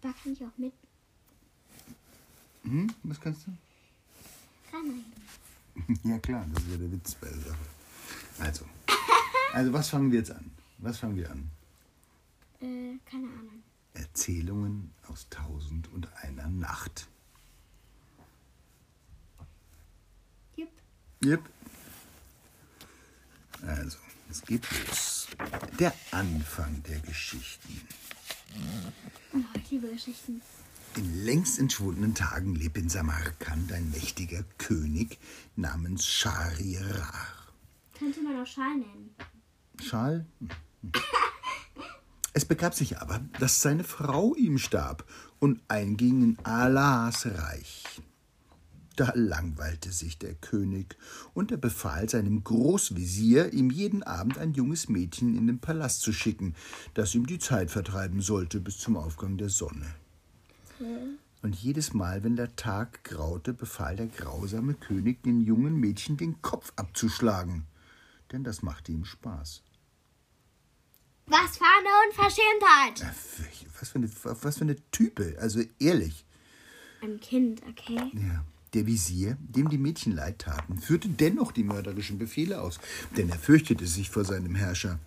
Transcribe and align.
Papa, 0.00 0.14
kann 0.22 0.32
ich 0.32 0.42
auch 0.42 0.58
mit? 0.58 0.72
Hm? 2.62 2.92
Was 3.04 3.20
kannst 3.20 3.46
du? 3.46 3.52
Kann 4.70 5.04
Ja 6.04 6.18
klar, 6.18 6.46
das 6.52 6.64
ist 6.64 6.70
ja 6.70 6.76
der 6.78 6.92
Witz 6.92 7.14
bei 7.14 7.28
der 7.28 7.38
Sache. 7.38 7.66
Also, 8.38 8.64
also 9.52 9.72
was 9.72 9.88
fangen 9.88 10.10
wir 10.10 10.18
jetzt 10.18 10.30
an? 10.30 10.50
Was 10.78 10.98
fangen 10.98 11.16
wir 11.16 11.30
an? 11.30 11.50
Äh, 12.60 12.98
keine 13.08 13.28
Ahnung. 13.28 13.62
Erzählungen 13.94 14.92
aus 15.08 15.28
Tausend 15.30 15.90
und 15.92 16.08
einer 16.16 16.48
Nacht. 16.48 17.08
Jupp. 20.56 20.70
Yep. 21.24 21.40
Also, 23.62 23.98
es 24.30 24.42
geht 24.42 24.66
los. 24.86 25.28
Der 25.78 25.94
Anfang 26.10 26.82
der 26.82 26.98
Geschichten. 27.00 27.85
Geschichten. 29.96 30.42
In 30.96 31.24
längst 31.24 31.58
entschwundenen 31.58 32.14
Tagen 32.14 32.54
lebt 32.54 32.76
in 32.76 32.90
Samarkand 32.90 33.72
ein 33.72 33.90
mächtiger 33.90 34.44
König 34.58 35.18
namens 35.56 36.06
Schahriar. 36.06 37.12
Könnte 37.98 38.20
man 38.22 38.38
auch 38.40 38.46
Schal 38.46 38.76
nennen. 38.76 39.14
Schal? 39.82 40.26
Es 42.34 42.44
begab 42.44 42.74
sich 42.74 42.98
aber, 42.98 43.20
dass 43.40 43.62
seine 43.62 43.84
Frau 43.84 44.34
ihm 44.34 44.58
starb 44.58 45.06
und 45.38 45.62
einging 45.68 46.22
in 46.22 46.38
Allahs 46.44 47.24
Reich. 47.24 47.84
Da 48.96 49.12
langweilte 49.14 49.92
sich 49.92 50.18
der 50.18 50.34
König 50.34 50.96
und 51.34 51.50
er 51.50 51.58
befahl 51.58 52.08
seinem 52.08 52.42
Großvezier, 52.42 53.52
ihm 53.52 53.70
jeden 53.70 54.02
Abend 54.02 54.38
ein 54.38 54.54
junges 54.54 54.88
Mädchen 54.88 55.36
in 55.36 55.46
den 55.46 55.58
Palast 55.58 56.00
zu 56.00 56.14
schicken, 56.14 56.54
das 56.94 57.14
ihm 57.14 57.26
die 57.26 57.38
Zeit 57.38 57.70
vertreiben 57.70 58.22
sollte 58.22 58.58
bis 58.58 58.78
zum 58.78 58.96
Aufgang 58.96 59.36
der 59.36 59.50
Sonne. 59.50 59.86
Und 61.42 61.54
jedes 61.56 61.92
Mal, 61.92 62.24
wenn 62.24 62.36
der 62.36 62.56
Tag 62.56 63.04
graute, 63.04 63.52
befahl 63.52 63.96
der 63.96 64.06
grausame 64.06 64.72
König 64.72 65.22
den 65.22 65.42
jungen 65.42 65.76
Mädchen 65.76 66.16
den 66.16 66.40
Kopf 66.40 66.72
abzuschlagen, 66.76 67.66
denn 68.32 68.44
das 68.44 68.62
machte 68.62 68.92
ihm 68.92 69.04
Spaß. 69.04 69.62
Was 71.26 71.58
für 71.58 71.64
eine 71.64 71.88
Unverschämtheit! 72.08 73.14
Was 73.78 73.90
für 73.90 73.98
eine, 73.98 74.10
was 74.22 74.56
für 74.56 74.64
eine 74.64 74.76
Type, 74.90 75.36
also 75.38 75.60
ehrlich. 75.78 76.24
Ein 77.02 77.20
Kind, 77.20 77.62
okay? 77.68 78.10
Ja. 78.14 78.44
Der 78.76 78.84
Visier, 78.84 79.38
dem 79.40 79.70
die 79.70 79.78
Mädchen 79.78 80.12
leid 80.12 80.40
taten, 80.40 80.76
führte 80.76 81.08
dennoch 81.08 81.50
die 81.50 81.64
mörderischen 81.64 82.18
Befehle 82.18 82.60
aus, 82.60 82.78
denn 83.16 83.30
er 83.30 83.38
fürchtete 83.38 83.86
sich 83.86 84.10
vor 84.10 84.26
seinem 84.26 84.54
Herrscher. 84.54 84.98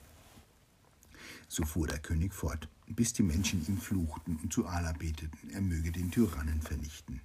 So 1.47 1.63
fuhr 1.65 1.85
der 1.85 1.99
König 1.99 2.33
fort, 2.33 2.67
bis 2.87 3.13
die 3.13 3.21
Menschen 3.21 3.63
ihm 3.67 3.77
fluchten 3.77 4.39
und 4.41 4.51
zu 4.51 4.65
Allah 4.65 4.93
beteten, 4.93 5.51
er 5.51 5.61
möge 5.61 5.91
den 5.91 6.09
Tyrannen 6.09 6.63
vernichten. 6.63 7.21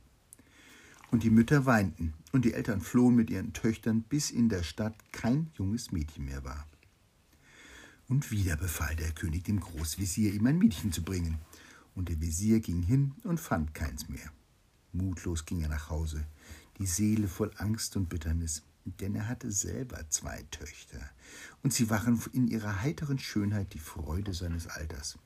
Und 1.10 1.22
die 1.22 1.30
Mütter 1.30 1.64
weinten, 1.64 2.12
und 2.32 2.44
die 2.44 2.52
Eltern 2.52 2.82
flohen 2.82 3.14
mit 3.14 3.30
ihren 3.30 3.54
Töchtern, 3.54 4.02
bis 4.02 4.30
in 4.30 4.50
der 4.50 4.64
Stadt 4.64 4.96
kein 5.12 5.50
junges 5.54 5.92
Mädchen 5.92 6.26
mehr 6.26 6.44
war. 6.44 6.66
Und 8.06 8.30
wieder 8.30 8.58
befahl 8.58 8.94
der 8.96 9.12
König 9.12 9.44
dem 9.44 9.60
Großvezier, 9.60 10.34
ihm 10.34 10.46
ein 10.46 10.58
Mädchen 10.58 10.92
zu 10.92 11.02
bringen. 11.02 11.38
Und 11.94 12.10
der 12.10 12.20
Visier 12.20 12.60
ging 12.60 12.82
hin 12.82 13.14
und 13.24 13.40
fand 13.40 13.72
keins 13.72 14.10
mehr. 14.10 14.30
Mutlos 14.94 15.44
ging 15.44 15.60
er 15.62 15.68
nach 15.68 15.90
Hause, 15.90 16.24
die 16.78 16.86
Seele 16.86 17.28
voll 17.28 17.50
Angst 17.58 17.96
und 17.96 18.08
Bitternis, 18.08 18.62
denn 19.00 19.14
er 19.14 19.28
hatte 19.28 19.50
selber 19.50 20.08
zwei 20.10 20.42
Töchter, 20.50 21.00
und 21.62 21.72
sie 21.72 21.88
waren 21.90 22.20
in 22.32 22.48
ihrer 22.48 22.82
heiteren 22.82 23.18
Schönheit 23.18 23.74
die 23.74 23.78
Freude 23.78 24.34
seines 24.34 24.66
Alters. 24.66 25.18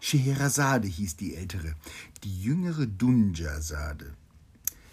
Scheherazade 0.00 0.88
hieß 0.88 1.16
die 1.16 1.34
ältere, 1.34 1.74
die 2.22 2.42
jüngere 2.42 2.86
Dunjasade. 2.86 4.14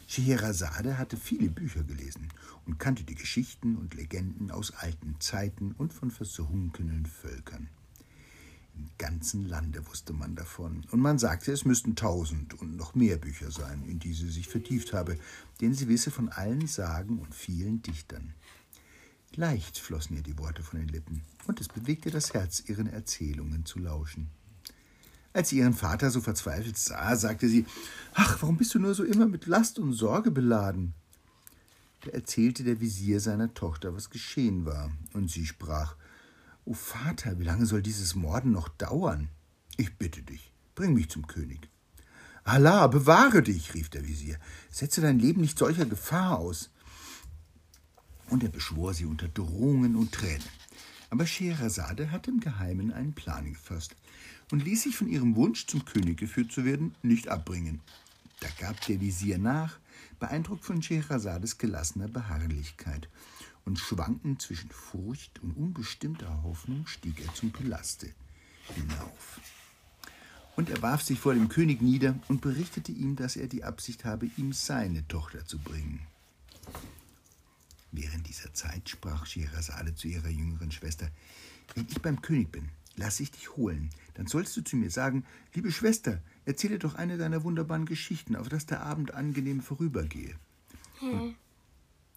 Scheherazade 0.07 0.97
hatte 0.97 1.17
viele 1.17 1.49
Bücher 1.49 1.83
gelesen 1.83 2.29
und 2.65 2.79
kannte 2.79 3.03
die 3.03 3.15
Geschichten 3.15 3.75
und 3.75 3.95
Legenden 3.95 4.51
aus 4.51 4.71
alten 4.71 5.19
Zeiten 5.19 5.73
und 5.73 5.93
von 5.93 6.11
versunkenen 6.11 7.05
Völkern. 7.05 7.69
Im 8.75 8.89
ganzen 8.97 9.47
Lande 9.47 9.85
wusste 9.87 10.13
man 10.13 10.35
davon, 10.35 10.85
und 10.91 10.99
man 10.99 11.19
sagte, 11.19 11.51
es 11.51 11.65
müssten 11.65 11.95
tausend 11.95 12.59
und 12.59 12.75
noch 12.75 12.95
mehr 12.95 13.17
Bücher 13.17 13.51
sein, 13.51 13.83
in 13.87 13.99
die 13.99 14.13
sie 14.13 14.29
sich 14.29 14.47
vertieft 14.47 14.93
habe, 14.93 15.17
denn 15.61 15.73
sie 15.73 15.87
wisse 15.87 16.09
von 16.09 16.29
allen 16.29 16.67
Sagen 16.67 17.19
und 17.19 17.35
vielen 17.35 17.81
Dichtern. 17.81 18.33
Leicht 19.35 19.79
flossen 19.79 20.15
ihr 20.15 20.23
die 20.23 20.37
Worte 20.37 20.63
von 20.63 20.79
den 20.79 20.89
Lippen, 20.89 21.21
und 21.47 21.61
es 21.61 21.67
bewegte 21.67 22.11
das 22.11 22.33
Herz, 22.33 22.63
ihren 22.67 22.87
Erzählungen 22.87 23.65
zu 23.65 23.79
lauschen. 23.79 24.29
Als 25.33 25.49
sie 25.49 25.57
ihren 25.57 25.73
Vater 25.73 26.11
so 26.11 26.21
verzweifelt 26.21 26.77
sah, 26.77 27.15
sagte 27.15 27.49
sie, 27.49 27.65
Ach, 28.13 28.41
warum 28.41 28.57
bist 28.57 28.75
du 28.75 28.79
nur 28.79 28.93
so 28.93 29.03
immer 29.03 29.25
mit 29.25 29.47
Last 29.47 29.79
und 29.79 29.93
Sorge 29.93 30.29
beladen? 30.29 30.93
Da 32.01 32.11
erzählte 32.11 32.63
der 32.63 32.79
Visier 32.79 33.19
seiner 33.19 33.53
Tochter, 33.53 33.95
was 33.95 34.11
geschehen 34.11 34.65
war, 34.65 34.91
und 35.13 35.31
sie 35.31 35.47
sprach, 35.47 35.95
O 36.65 36.73
Vater, 36.73 37.39
wie 37.39 37.43
lange 37.43 37.65
soll 37.65 37.81
dieses 37.81 38.15
Morden 38.15 38.51
noch 38.51 38.69
dauern? 38.69 39.29
Ich 39.77 39.97
bitte 39.97 40.21
dich, 40.21 40.51
bring 40.75 40.93
mich 40.93 41.09
zum 41.09 41.27
König. 41.27 41.69
Allah, 42.45 42.87
bewahre 42.87 43.41
dich, 43.41 43.73
rief 43.73 43.89
der 43.89 44.07
Visier, 44.07 44.37
setze 44.69 45.01
dein 45.01 45.19
Leben 45.19 45.41
nicht 45.41 45.57
solcher 45.57 45.85
Gefahr 45.85 46.39
aus. 46.39 46.69
Und 48.29 48.43
er 48.43 48.49
beschwor 48.49 48.93
sie 48.93 49.05
unter 49.05 49.27
Drohungen 49.27 49.95
und 49.95 50.11
Tränen. 50.13 50.47
Aber 51.09 51.27
Scheherazade 51.27 52.11
hatte 52.11 52.31
im 52.31 52.39
Geheimen 52.39 52.91
einen 52.91 53.13
Plan 53.13 53.51
gefasst 53.51 53.95
und 54.51 54.63
ließ 54.63 54.83
sich 54.83 54.95
von 54.95 55.07
ihrem 55.07 55.35
Wunsch, 55.35 55.67
zum 55.67 55.85
König 55.85 56.17
geführt 56.17 56.51
zu 56.51 56.65
werden, 56.65 56.95
nicht 57.01 57.27
abbringen. 57.27 57.81
Da 58.39 58.47
gab 58.59 58.79
der 58.87 58.99
Visier 58.99 59.37
nach, 59.37 59.79
beeindruckt 60.19 60.65
von 60.65 60.81
Scheherazades 60.81 61.57
gelassener 61.57 62.07
Beharrlichkeit, 62.07 63.09
und 63.65 63.79
schwankend 63.79 64.41
zwischen 64.41 64.69
Furcht 64.69 65.41
und 65.41 65.55
unbestimmter 65.55 66.43
Hoffnung 66.43 66.85
stieg 66.87 67.19
er 67.25 67.33
zum 67.33 67.51
Palaste 67.51 68.13
hinauf. 68.75 69.39
Und 70.55 70.69
er 70.69 70.81
warf 70.81 71.01
sich 71.01 71.19
vor 71.19 71.33
dem 71.33 71.49
König 71.49 71.81
nieder 71.81 72.19
und 72.27 72.41
berichtete 72.41 72.91
ihm, 72.91 73.15
dass 73.15 73.35
er 73.35 73.47
die 73.47 73.63
Absicht 73.63 74.05
habe, 74.05 74.29
ihm 74.37 74.53
seine 74.53 75.07
Tochter 75.07 75.45
zu 75.45 75.57
bringen. 75.57 76.05
Während 77.91 78.27
dieser 78.27 78.53
Zeit 78.53 78.89
sprach 78.89 79.25
Scheherazade 79.25 79.95
zu 79.95 80.07
ihrer 80.07 80.29
jüngeren 80.29 80.71
Schwester, 80.71 81.09
wenn 81.75 81.87
ich 81.89 82.01
beim 82.01 82.21
König 82.21 82.51
bin, 82.51 82.69
lass 82.95 83.19
ich 83.19 83.31
dich 83.31 83.55
holen. 83.55 83.89
Dann 84.15 84.27
sollst 84.27 84.55
du 84.57 84.61
zu 84.61 84.75
mir 84.75 84.91
sagen, 84.91 85.25
liebe 85.53 85.71
Schwester, 85.71 86.21
erzähle 86.45 86.79
doch 86.79 86.95
eine 86.95 87.17
deiner 87.17 87.43
wunderbaren 87.43 87.85
Geschichten, 87.85 88.35
auf 88.35 88.49
dass 88.49 88.65
der 88.65 88.81
Abend 88.81 89.13
angenehm 89.13 89.61
vorübergehe. 89.61 90.35
Hä? 90.99 91.35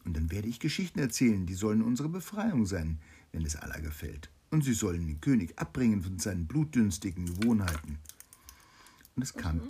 Und 0.07 0.17
dann 0.17 0.31
werde 0.31 0.47
ich 0.47 0.61
Geschichten 0.61 1.01
erzählen, 1.01 1.47
die 1.47 1.55
sollen 1.55 1.83
unsere 1.83 2.09
Befreiung 2.09 2.65
sein, 2.65 3.01
wenn 3.33 3.45
es 3.45 3.57
Allah 3.57 3.81
gefällt. 3.81 4.31
Und 4.51 4.63
sie 4.63 4.73
sollen 4.73 5.05
den 5.05 5.21
König 5.21 5.59
abbringen 5.59 6.01
von 6.01 6.21
seinen 6.21 6.47
blutdünstigen 6.47 7.27
Gewohnheiten. 7.27 7.99
Und 9.17 9.23
es 9.25 9.35
kam, 9.35 9.61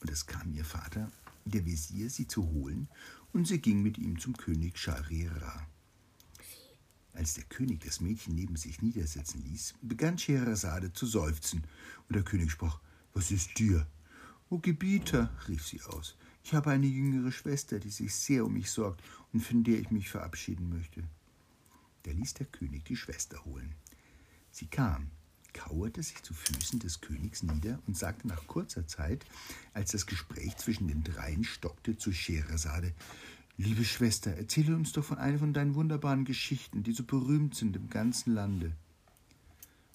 und 0.00 0.10
es 0.10 0.26
kam 0.26 0.52
ihr 0.54 0.64
Vater, 0.64 1.10
der 1.44 1.66
Visier, 1.66 2.08
sie 2.08 2.28
zu 2.28 2.48
holen, 2.48 2.88
und 3.32 3.48
sie 3.48 3.58
ging 3.58 3.82
mit 3.82 3.98
ihm 3.98 4.20
zum 4.20 4.36
König 4.36 4.78
Schahriar. 4.78 5.66
Als 7.12 7.34
der 7.34 7.44
König 7.44 7.80
das 7.80 8.00
Mädchen 8.00 8.36
neben 8.36 8.54
sich 8.54 8.82
niedersetzen 8.82 9.42
ließ, 9.42 9.74
begann 9.82 10.16
Scheherazade 10.16 10.92
zu 10.92 11.06
seufzen, 11.06 11.64
und 12.08 12.14
der 12.14 12.22
König 12.22 12.52
sprach, 12.52 12.78
Was 13.14 13.32
ist 13.32 13.58
dir? 13.58 13.84
O 14.48 14.58
Gebieter, 14.58 15.36
rief 15.48 15.66
sie 15.66 15.82
aus, 15.82 16.16
ich 16.46 16.54
habe 16.54 16.70
eine 16.70 16.86
jüngere 16.86 17.32
Schwester, 17.32 17.80
die 17.80 17.90
sich 17.90 18.14
sehr 18.14 18.44
um 18.44 18.52
mich 18.52 18.70
sorgt 18.70 19.02
und 19.32 19.40
von 19.40 19.64
der 19.64 19.80
ich 19.80 19.90
mich 19.90 20.08
verabschieden 20.08 20.68
möchte. 20.68 21.02
Da 22.04 22.12
ließ 22.12 22.34
der 22.34 22.46
König 22.46 22.84
die 22.84 22.94
Schwester 22.94 23.44
holen. 23.44 23.74
Sie 24.52 24.68
kam, 24.68 25.10
kauerte 25.52 26.04
sich 26.04 26.22
zu 26.22 26.34
Füßen 26.34 26.78
des 26.78 27.00
Königs 27.00 27.42
nieder 27.42 27.80
und 27.88 27.96
sagte 27.96 28.28
nach 28.28 28.46
kurzer 28.46 28.86
Zeit, 28.86 29.26
als 29.74 29.90
das 29.90 30.06
Gespräch 30.06 30.56
zwischen 30.56 30.86
den 30.86 31.02
dreien 31.02 31.42
stockte, 31.42 31.98
zu 31.98 32.12
Scheherazade, 32.12 32.94
Liebe 33.56 33.84
Schwester, 33.84 34.30
erzähle 34.30 34.76
uns 34.76 34.92
doch 34.92 35.04
von 35.04 35.18
einer 35.18 35.40
von 35.40 35.52
deinen 35.52 35.74
wunderbaren 35.74 36.24
Geschichten, 36.24 36.84
die 36.84 36.92
so 36.92 37.02
berühmt 37.02 37.56
sind 37.56 37.74
im 37.74 37.90
ganzen 37.90 38.34
Lande. 38.34 38.70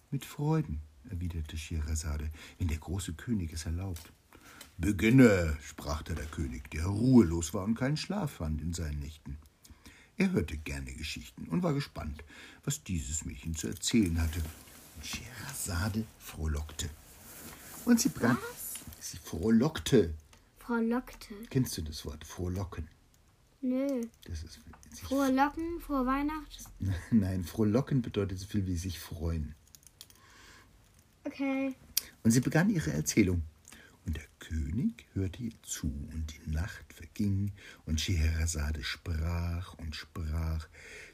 Mit 0.10 0.26
Freuden, 0.26 0.82
erwiderte 1.10 1.58
Scheherazade, 1.58 2.30
wenn 2.58 2.68
der 2.68 2.80
große 2.80 3.14
König 3.14 3.54
es 3.54 3.66
erlaubt. 3.66 4.12
Beginne, 4.82 5.58
sprach 5.62 6.02
da 6.02 6.16
der 6.16 6.26
König, 6.26 6.72
der 6.72 6.86
ruhelos 6.86 7.54
war 7.54 7.64
und 7.64 7.76
keinen 7.76 7.98
Schlaf 7.98 8.32
fand 8.32 8.62
in 8.62 8.74
seinen 8.74 9.00
Nächten. 9.00 9.38
Er 10.18 10.32
hörte 10.32 10.58
gerne 10.58 10.92
Geschichten 10.94 11.46
und 11.50 11.62
war 11.62 11.74
gespannt, 11.74 12.24
was 12.64 12.84
dieses 12.84 13.24
Mädchen 13.24 13.56
zu 13.56 13.68
erzählen 13.68 14.20
hatte. 14.20 14.42
Und 14.96 15.06
Scheherazade 15.06 16.04
frohlockte. 16.18 16.90
Und 17.86 18.00
sie 18.00 18.10
begann. 18.10 18.40
Sie 19.00 19.18
frohlockte. 19.18 20.16
Frohlockte. 20.58 21.36
Kennst 21.52 21.78
du 21.78 21.84
das 21.84 22.04
Wort 22.06 22.26
frohlocken? 22.26 22.88
Nö. 23.62 24.02
Das 24.26 24.42
ist 24.42 24.60
sich 24.90 25.04
Frohe 25.04 25.32
Locken, 25.32 25.80
frohe 25.80 26.08
Weihnacht. 26.08 26.66
Nein, 27.12 27.44
frohlocken 27.44 28.02
bedeutet 28.02 28.40
so 28.40 28.48
viel 28.48 28.66
wie 28.66 28.78
sich 28.78 29.00
freuen. 29.00 29.54
Okay. 31.24 31.76
Und 32.24 32.32
sie 32.32 32.42
begann 32.42 32.72
ihre 32.72 32.92
Erzählung. 32.92 33.44
Und 34.06 34.18
der 34.18 34.26
König 34.40 35.06
hörte 35.14 35.44
ihr 35.44 35.52
zu, 35.64 35.88
und 35.88 36.26
die 36.34 36.52
Nacht 36.52 36.92
verging, 36.94 37.52
und 37.86 38.02
Scheherazade 38.02 38.84
sprach 38.84 39.76
und 39.76 39.96
sprach. 39.96 40.68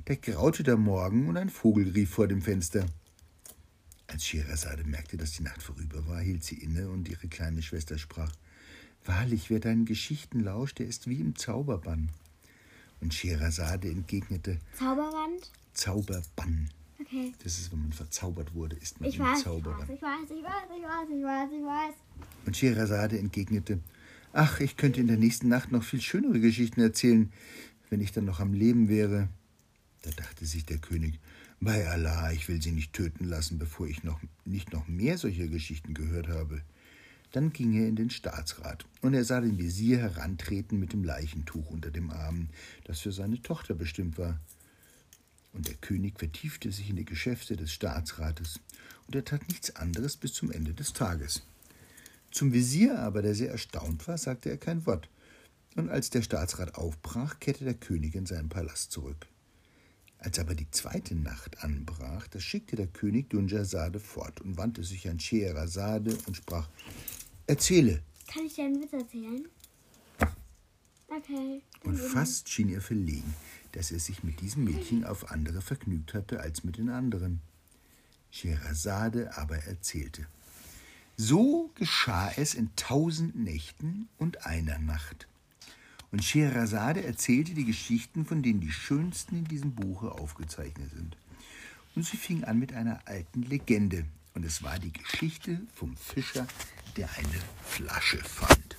Da 0.06 0.16
graute 0.16 0.64
der 0.64 0.78
Morgen, 0.78 1.28
und 1.28 1.38
ein 1.38 1.50
Vogel 1.50 1.90
rief 1.92 2.12
vor 2.12 2.28
dem 2.28 2.42
Fenster. 2.42 2.86
Als 4.08 4.26
Scheherazade 4.26 4.86
merkte, 4.86 5.18
dass 5.18 5.34
die 5.34 5.44
Nacht 5.44 5.62
vorüber 5.62 6.08
war, 6.08 6.22
hielt 6.22 6.44
sie 6.44 6.56
inne, 6.56 6.90
und 6.90 7.10
ihre 7.10 7.28
kleine 7.28 7.62
Schwester 7.62 7.98
sprach 7.98 8.32
Wahrlich, 9.06 9.50
wer 9.50 9.60
deinen 9.60 9.86
Geschichten 9.86 10.42
lauscht, 10.42 10.80
der 10.80 10.88
ist 10.88 11.08
wie 11.08 11.20
im 11.22 11.36
Zauberbann. 11.36 12.10
Und 13.00 13.14
Scheherazade 13.14 13.90
entgegnete 13.90 14.60
Zauberwand? 14.74 15.52
Zauberbann. 15.74 16.70
Okay. 17.00 17.32
Das 17.44 17.60
ist, 17.60 17.72
wenn 17.72 17.84
man 17.84 17.94
verzaubert 17.94 18.54
wurde, 18.54 18.76
ist 18.76 19.00
man 19.00 19.10
Ich 19.10 19.18
im 19.18 19.26
weiß, 19.26 19.38
ich 19.38 19.44
Zauberbann. 19.46 19.88
weiß, 19.88 19.96
ich 19.96 20.02
weiß, 20.02 20.30
ich 20.30 20.44
weiß, 20.44 20.68
ich 20.78 20.84
weiß, 20.84 21.10
ich 21.10 21.24
weiß, 21.24 21.50
ich 21.52 21.66
weiß. 21.66 21.94
Und 22.48 22.56
Scheherazade 22.56 23.20
entgegnete, 23.20 23.82
ach, 24.32 24.62
ich 24.62 24.78
könnte 24.78 25.02
in 25.02 25.08
der 25.08 25.18
nächsten 25.18 25.50
Nacht 25.50 25.74
noch 25.74 25.84
viel 25.84 26.00
schönere 26.00 26.40
Geschichten 26.40 26.80
erzählen, 26.80 27.30
wenn 27.90 28.00
ich 28.00 28.14
dann 28.14 28.24
noch 28.24 28.40
am 28.40 28.54
Leben 28.54 28.88
wäre. 28.88 29.28
Da 30.04 30.12
dachte 30.12 30.46
sich 30.46 30.66
der 30.66 30.78
König, 30.78 31.20
bei 31.60 31.86
Allah, 31.90 32.32
ich 32.32 32.48
will 32.48 32.62
sie 32.62 32.72
nicht 32.72 32.94
töten 32.94 33.26
lassen, 33.26 33.60
bevor 33.60 33.88
ich 33.88 34.06
noch 34.06 34.22
nicht 34.46 34.72
noch 34.72 34.88
mehr 34.88 35.18
solcher 35.18 35.48
Geschichten 35.48 35.94
gehört 35.94 36.30
habe. 36.30 36.62
Dann 37.34 37.52
ging 37.52 37.74
er 37.74 37.90
in 37.90 37.98
den 37.98 38.10
Staatsrat, 38.10 38.86
und 39.02 39.14
er 39.14 39.26
sah 39.26 39.42
den 39.42 39.58
Wesir 39.58 39.98
herantreten 39.98 40.80
mit 40.80 40.94
dem 40.94 41.04
Leichentuch 41.04 41.70
unter 41.70 41.92
dem 41.92 42.12
Arm, 42.12 42.48
das 42.86 43.02
für 43.02 43.12
seine 43.12 43.42
Tochter 43.42 43.74
bestimmt 43.74 44.18
war. 44.18 44.40
Und 45.52 45.68
der 45.68 45.76
König 45.76 46.18
vertiefte 46.18 46.72
sich 46.72 46.90
in 46.90 46.96
die 46.96 47.04
Geschäfte 47.04 47.58
des 47.58 47.74
Staatsrates, 47.74 48.62
und 49.06 49.16
er 49.16 49.26
tat 49.26 49.50
nichts 49.50 49.76
anderes 49.76 50.16
bis 50.16 50.34
zum 50.34 50.50
Ende 50.50 50.74
des 50.74 50.94
Tages. 50.94 51.44
Zum 52.32 52.54
Wesir 52.54 53.00
aber, 53.00 53.22
der 53.22 53.36
sehr 53.36 53.52
erstaunt 53.52 54.08
war, 54.08 54.18
sagte 54.18 54.50
er 54.50 54.58
kein 54.58 54.86
Wort. 54.86 55.10
Und 55.76 55.90
als 55.90 56.10
der 56.10 56.22
Staatsrat 56.22 56.76
aufbrach, 56.76 57.40
kehrte 57.40 57.64
der 57.64 57.74
König 57.74 58.16
in 58.16 58.26
seinen 58.26 58.50
Palast 58.50 58.92
zurück. 58.92 59.28
Als 60.20 60.40
aber 60.40 60.56
die 60.56 60.70
zweite 60.72 61.16
Nacht 61.16 61.64
anbrach, 61.64 62.28
da 62.28 62.40
schickte 62.40 62.76
der 62.76 62.88
König 62.88 63.30
Dunjasade 63.30 64.00
fort 64.00 64.42
und 64.42 64.58
wandte 64.58 64.84
sich 64.84 65.08
an 65.08 65.20
Scheherazade 65.20 66.18
und 66.26 66.36
sprach: 66.36 66.68
Erzähle. 67.46 68.02
Kann 68.28 68.46
ich 68.46 68.56
dir 68.56 68.66
einen 68.66 68.82
Witz 68.82 68.94
erzählen? 68.94 69.48
Okay. 71.08 71.62
Und 71.84 71.98
fast 71.98 72.50
schien 72.50 72.70
er 72.70 72.82
verlegen, 72.82 73.34
dass 73.72 73.92
er 73.92 74.00
sich 74.00 74.24
mit 74.24 74.42
diesem 74.42 74.66
Mädchen 74.66 75.06
auf 75.06 75.32
andere 75.32 75.62
vergnügt 75.62 76.14
hatte 76.14 76.42
als 76.42 76.64
mit 76.64 76.78
den 76.78 76.90
anderen. 76.90 77.42
Scheherazade 78.32 79.38
aber 79.38 79.58
erzählte. 79.58 80.28
So 81.20 81.72
geschah 81.74 82.32
es 82.38 82.54
in 82.54 82.70
tausend 82.76 83.36
Nächten 83.36 84.08
und 84.20 84.46
einer 84.46 84.78
Nacht. 84.78 85.28
Und 86.12 86.24
Scheherazade 86.24 87.04
erzählte 87.04 87.56
die 87.56 87.66
Geschichten, 87.66 88.24
von 88.24 88.44
denen 88.44 88.62
die 88.62 88.72
schönsten 88.72 89.38
in 89.38 89.46
diesem 89.46 89.74
Buche 89.74 90.12
aufgezeichnet 90.12 90.92
sind. 90.92 91.18
Und 91.96 92.06
sie 92.06 92.18
fing 92.18 92.44
an 92.44 92.60
mit 92.60 92.72
einer 92.72 93.00
alten 93.06 93.42
Legende. 93.42 94.06
Und 94.36 94.46
es 94.46 94.62
war 94.62 94.78
die 94.78 94.94
Geschichte 94.94 95.60
vom 95.74 95.98
Fischer, 95.98 96.46
der 96.98 97.10
eine 97.18 97.42
Flasche 97.64 98.20
fand. 98.20 98.78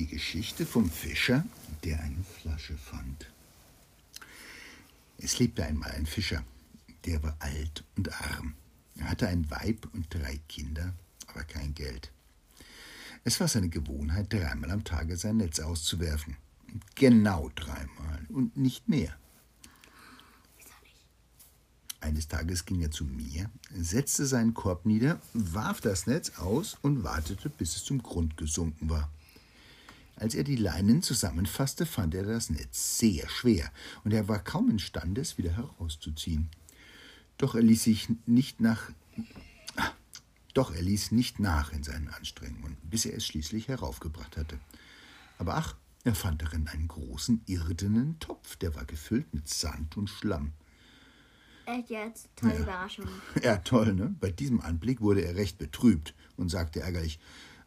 Die 0.00 0.06
Geschichte 0.06 0.64
vom 0.64 0.88
Fischer, 0.88 1.44
der 1.84 2.00
eine 2.00 2.24
Flasche 2.24 2.74
fand. 2.78 3.30
Es 5.18 5.38
lebte 5.38 5.62
einmal 5.62 5.90
ein 5.90 6.06
Fischer, 6.06 6.42
der 7.04 7.22
war 7.22 7.36
alt 7.38 7.84
und 7.98 8.10
arm. 8.10 8.54
Er 8.96 9.10
hatte 9.10 9.28
ein 9.28 9.50
Weib 9.50 9.86
und 9.92 10.06
drei 10.08 10.40
Kinder, 10.48 10.94
aber 11.26 11.44
kein 11.44 11.74
Geld. 11.74 12.10
Es 13.24 13.40
war 13.40 13.48
seine 13.48 13.68
Gewohnheit, 13.68 14.32
dreimal 14.32 14.70
am 14.70 14.84
Tage 14.84 15.18
sein 15.18 15.36
Netz 15.36 15.60
auszuwerfen. 15.60 16.38
Genau 16.94 17.50
dreimal 17.54 18.24
und 18.30 18.56
nicht 18.56 18.88
mehr. 18.88 19.14
Eines 22.00 22.26
Tages 22.26 22.64
ging 22.64 22.80
er 22.80 22.90
zu 22.90 23.04
mir, 23.04 23.50
setzte 23.76 24.24
seinen 24.24 24.54
Korb 24.54 24.86
nieder, 24.86 25.20
warf 25.34 25.82
das 25.82 26.06
Netz 26.06 26.38
aus 26.38 26.78
und 26.80 27.04
wartete, 27.04 27.50
bis 27.50 27.76
es 27.76 27.84
zum 27.84 28.02
Grund 28.02 28.38
gesunken 28.38 28.88
war. 28.88 29.10
Als 30.20 30.34
er 30.34 30.44
die 30.44 30.56
Leinen 30.56 31.02
zusammenfasste, 31.02 31.86
fand 31.86 32.14
er 32.14 32.24
das 32.24 32.50
Netz 32.50 32.98
sehr 32.98 33.26
schwer, 33.30 33.72
und 34.04 34.12
er 34.12 34.28
war 34.28 34.38
kaum 34.38 34.68
imstande, 34.68 35.22
es 35.22 35.38
wieder 35.38 35.56
herauszuziehen. 35.56 36.50
Doch 37.38 37.54
er 37.54 37.62
ließ 37.62 37.84
sich 37.84 38.10
nicht 38.26 38.60
nach 38.60 38.92
Ah, 39.76 39.92
doch 40.52 40.74
er 40.74 40.82
ließ 40.82 41.12
nicht 41.12 41.40
nach 41.40 41.72
in 41.72 41.82
seinen 41.84 42.08
Anstrengungen, 42.08 42.76
bis 42.82 43.06
er 43.06 43.16
es 43.16 43.24
schließlich 43.24 43.68
heraufgebracht 43.68 44.36
hatte. 44.36 44.58
Aber 45.38 45.56
ach, 45.56 45.74
er 46.04 46.14
fand 46.14 46.42
darin 46.42 46.68
einen 46.68 46.88
großen 46.88 47.40
irdenen 47.46 48.18
Topf, 48.18 48.56
der 48.56 48.74
war 48.74 48.84
gefüllt 48.84 49.32
mit 49.32 49.48
Sand 49.48 49.96
und 49.96 50.10
Schlamm. 50.10 50.52
Echt 51.64 51.88
jetzt? 51.88 52.28
Tolle 52.36 52.58
Überraschung. 52.58 53.06
Ja, 53.42 53.56
toll, 53.56 53.94
ne? 53.94 54.14
Bei 54.20 54.30
diesem 54.30 54.60
Anblick 54.60 55.00
wurde 55.00 55.22
er 55.22 55.36
recht 55.36 55.56
betrübt 55.56 56.14
und 56.36 56.50
sagte 56.50 56.80
ärgerlich: 56.80 57.20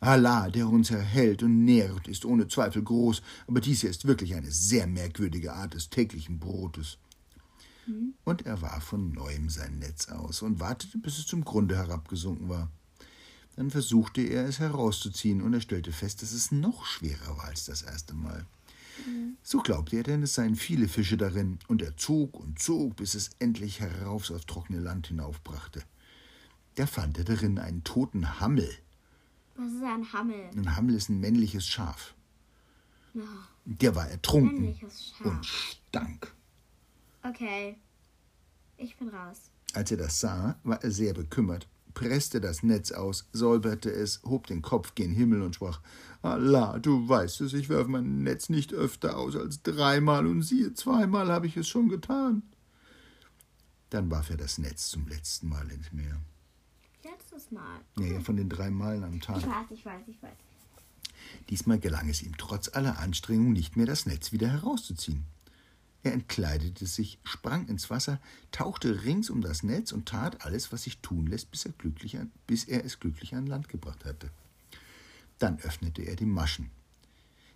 Allah, 0.04 0.50
der 0.50 0.68
uns 0.68 0.92
erhält 0.92 1.44
und 1.44 1.64
nährt, 1.64 2.08
ist 2.08 2.26
ohne 2.26 2.48
Zweifel 2.48 2.84
groß, 2.84 3.22
aber 3.48 3.62
dies 3.62 3.82
hier 3.82 3.90
ist 3.90 4.06
wirklich 4.06 4.36
eine 4.36 4.52
sehr 4.52 4.86
merkwürdige 4.88 5.54
Art 5.54 5.74
des 5.74 5.90
täglichen 5.90 6.40
Brotes. 6.40 6.98
Und 8.24 8.46
er 8.46 8.62
warf 8.62 8.84
von 8.84 9.12
neuem 9.12 9.50
sein 9.50 9.80
Netz 9.80 10.08
aus 10.10 10.42
und 10.42 10.60
wartete, 10.60 10.98
bis 10.98 11.18
es 11.18 11.28
zum 11.28 11.44
Grunde 11.44 11.76
herabgesunken 11.76 12.48
war. 12.48 12.70
Dann 13.56 13.70
versuchte 13.70 14.22
er, 14.22 14.46
es 14.46 14.60
herauszuziehen, 14.60 15.42
und 15.42 15.54
er 15.54 15.62
stellte 15.62 15.92
fest, 15.92 16.22
dass 16.22 16.32
es 16.32 16.52
noch 16.52 16.86
schwerer 16.86 17.38
war 17.38 17.46
als 17.46 17.66
das 17.66 17.82
erste 17.82 18.14
Mal. 18.14 18.46
So 19.44 19.60
glaubte 19.60 19.98
er 19.98 20.04
denn, 20.04 20.24
es 20.24 20.36
seien 20.36 20.56
viele 20.56 20.88
Fische 20.88 21.18
darin, 21.18 21.60
und 21.68 21.82
er 21.82 21.98
zog 21.98 22.40
und 22.40 22.60
zog, 22.60 22.96
bis 22.96 23.16
es 23.16 23.32
endlich 23.40 23.80
heraus 23.80 24.32
aufs 24.32 24.46
trockene 24.46 24.80
Land 24.80 25.08
hinaufbrachte. 25.08 25.84
Da 26.76 26.88
fand 26.88 27.18
er 27.18 27.26
darin 27.26 27.60
einen 27.60 27.84
toten 27.84 28.40
Hammel. 28.40 28.70
Was 29.56 29.72
ist 29.72 29.84
ein 29.84 30.14
Hammel? 30.14 30.50
Ein 30.56 30.76
Hammel 30.76 30.96
ist 30.96 31.10
ein 31.10 31.20
männliches 31.20 31.68
Schaf. 31.68 32.16
Ja. 33.14 33.24
Der 33.66 33.96
war 33.96 34.08
ertrunken 34.10 34.76
und 35.24 35.46
stank. 35.46 36.34
Okay. 37.22 37.78
Ich 38.78 38.98
bin 38.98 39.10
raus. 39.10 39.52
Als 39.74 39.92
er 39.92 39.98
das 39.98 40.20
sah, 40.20 40.60
war 40.64 40.84
er 40.84 40.92
sehr 40.92 41.14
bekümmert, 41.14 41.68
presste 41.94 42.42
das 42.42 42.64
Netz 42.64 42.92
aus, 42.92 43.30
säuberte 43.32 43.92
es, 43.92 44.22
hob 44.24 44.48
den 44.48 44.62
Kopf 44.62 44.96
gen 44.96 45.12
Himmel 45.12 45.42
und 45.42 45.56
sprach: 45.56 45.80
Allah, 46.22 46.80
du 46.80 47.08
weißt 47.08 47.42
es, 47.42 47.54
ich 47.54 47.70
werfe 47.70 47.90
mein 47.90 48.24
Netz 48.24 48.50
nicht 48.50 48.74
öfter 48.74 49.18
aus 49.18 49.36
als 49.36 49.62
dreimal 49.62 50.26
und 50.26 50.42
siehe, 50.42 50.74
zweimal 50.74 51.32
habe 51.32 51.48
ich 51.48 51.56
es 51.56 51.68
schon 51.68 51.90
getan. 51.90 52.44
Dann 53.90 54.10
warf 54.10 54.32
er 54.32 54.38
das 54.38 54.58
Netz 54.58 54.90
zum 54.90 55.08
letzten 55.08 55.50
Mal 55.50 55.70
ins 55.70 55.92
Meer. 55.92 56.20
Letztes 57.34 57.52
Mal. 57.52 57.80
Ja, 57.98 58.06
ja, 58.06 58.20
von 58.20 58.38
den 58.38 58.50
drei 58.50 58.70
Malen 58.70 59.04
am 59.04 59.16
Ich 59.16 59.22
Tag. 59.22 59.38
weiß, 59.38 59.72
ich 59.72 59.86
weiß, 59.86 60.08
ich 60.08 60.22
weiß. 60.22 60.38
Diesmal 61.50 61.80
gelang 61.80 62.10
es 62.10 62.22
ihm 62.22 62.38
trotz 62.38 62.70
aller 62.70 63.00
Anstrengung 63.00 63.54
nicht 63.54 63.76
mehr, 63.76 63.86
das 63.86 64.06
Netz 64.06 64.32
wieder 64.32 64.50
herauszuziehen. 64.50 65.26
Er 66.04 66.14
entkleidete 66.14 66.86
sich, 66.86 67.18
sprang 67.24 67.68
ins 67.68 67.90
Wasser, 67.90 68.20
tauchte 68.52 69.04
rings 69.06 69.30
um 69.30 69.42
das 69.42 69.64
Netz 69.64 69.94
und 69.94 70.08
tat 70.08 70.46
alles, 70.46 70.72
was 70.72 70.84
sich 70.84 71.00
tun 71.00 71.28
lässt, 71.28 71.50
bis 71.50 71.66
er, 71.66 71.72
glücklich 71.72 72.20
an, 72.20 72.32
bis 72.46 72.66
er 72.66 72.84
es 72.86 73.00
glücklich 73.00 73.34
an 73.36 73.48
Land 73.48 73.70
gebracht 73.70 74.04
hatte. 74.06 74.30
Dann 75.40 75.60
öffnete 75.60 76.04
er 76.04 76.16
die 76.16 76.26
Maschen. 76.26 76.70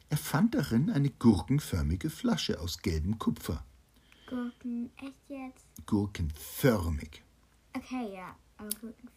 Er 0.10 0.18
fand 0.18 0.56
darin 0.56 0.90
eine 0.90 1.10
gurkenförmige 1.10 2.10
Flasche 2.10 2.60
aus 2.62 2.82
gelbem 2.82 3.20
Kupfer. 3.20 3.66
Gurken. 4.28 4.90
Echt 4.98 5.30
jetzt? 5.30 5.66
Gurkenförmig. 5.86 7.22
Okay, 7.74 8.14
ja. 8.16 8.36
Aber 8.58 8.70
Gurken. 8.80 9.10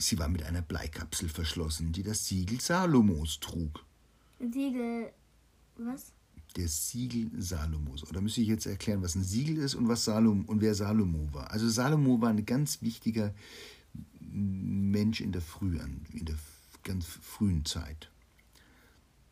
Sie 0.00 0.18
war 0.18 0.28
mit 0.28 0.42
einer 0.42 0.62
Bleikapsel 0.62 1.28
verschlossen, 1.28 1.92
die 1.92 2.02
das 2.02 2.26
Siegel 2.26 2.58
Salomos 2.58 3.38
trug. 3.38 3.84
Siegel. 4.38 5.12
Was? 5.76 6.12
Der 6.56 6.68
Siegel 6.68 7.30
Salomos. 7.38 8.04
Oder 8.08 8.22
müsste 8.22 8.40
ich 8.40 8.48
jetzt 8.48 8.64
erklären, 8.64 9.02
was 9.02 9.14
ein 9.14 9.22
Siegel 9.22 9.58
ist 9.58 9.74
und 9.74 9.88
was 9.88 10.06
Salom 10.06 10.46
und 10.46 10.62
wer 10.62 10.74
Salomo 10.74 11.28
war? 11.34 11.50
Also 11.50 11.68
Salomo 11.68 12.18
war 12.20 12.30
ein 12.30 12.46
ganz 12.46 12.80
wichtiger 12.80 13.34
Mensch 14.20 15.20
in 15.20 15.32
der 15.32 15.42
frühen, 15.42 16.06
in 16.14 16.24
der 16.24 16.36
ganz 16.82 17.04
frühen 17.04 17.66
Zeit. 17.66 18.10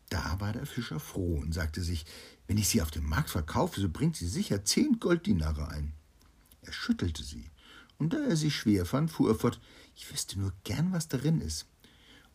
Da 0.09 0.39
war 0.39 0.53
der 0.53 0.67
Fischer 0.67 0.99
froh 0.99 1.39
und 1.41 1.51
sagte 1.51 1.81
sich, 1.81 2.05
wenn 2.45 2.59
ich 2.59 2.67
sie 2.67 2.83
auf 2.83 2.91
dem 2.91 3.09
Markt 3.09 3.31
verkaufe, 3.31 3.81
so 3.81 3.89
bringt 3.89 4.15
sie 4.15 4.27
sicher 4.27 4.63
zehn 4.63 4.99
Golddinare 4.99 5.67
ein. 5.69 5.93
Er 6.61 6.73
schüttelte 6.73 7.23
sie, 7.23 7.45
und 7.99 8.13
da 8.13 8.17
er 8.17 8.35
sie 8.35 8.51
schwer 8.51 8.85
fand, 8.85 9.11
fuhr 9.11 9.29
er 9.29 9.35
fort, 9.35 9.59
ich 9.95 10.11
wüsste 10.11 10.39
nur 10.39 10.53
gern, 10.63 10.91
was 10.91 11.07
darin 11.07 11.41
ist. 11.41 11.67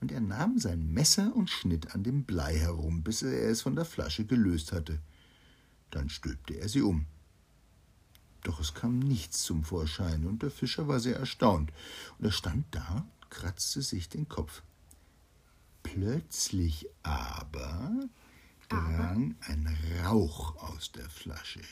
und 0.00 0.12
er 0.12 0.20
nahm 0.20 0.58
sein 0.58 0.92
Messer 0.92 1.34
und 1.34 1.48
schnitt 1.48 1.94
an 1.94 2.02
dem 2.02 2.24
Blei 2.24 2.58
herum, 2.58 3.02
bis 3.02 3.22
er 3.22 3.48
es 3.48 3.62
von 3.62 3.74
der 3.74 3.86
Flasche 3.86 4.26
gelöst 4.26 4.72
hatte. 4.72 5.00
Dann 5.90 6.10
stülpte 6.10 6.54
er 6.54 6.68
sie 6.68 6.82
um. 6.82 7.06
Doch 8.42 8.60
es 8.60 8.74
kam 8.74 8.98
nichts 8.98 9.42
zum 9.44 9.64
Vorschein, 9.64 10.26
und 10.26 10.42
der 10.42 10.50
Fischer 10.50 10.88
war 10.88 11.00
sehr 11.00 11.16
erstaunt, 11.16 11.72
und 12.18 12.26
er 12.26 12.32
stand 12.32 12.66
da 12.70 13.06
und 13.14 13.30
kratzte 13.30 13.80
sich 13.80 14.10
den 14.10 14.28
Kopf. 14.28 14.62
Plötzlich 15.82 16.86
aber 17.02 17.90
drang 18.68 19.36
ein 19.40 19.74
Rauch 20.04 20.56
aus 20.56 20.92
der 20.92 21.08
Flasche. 21.08 21.62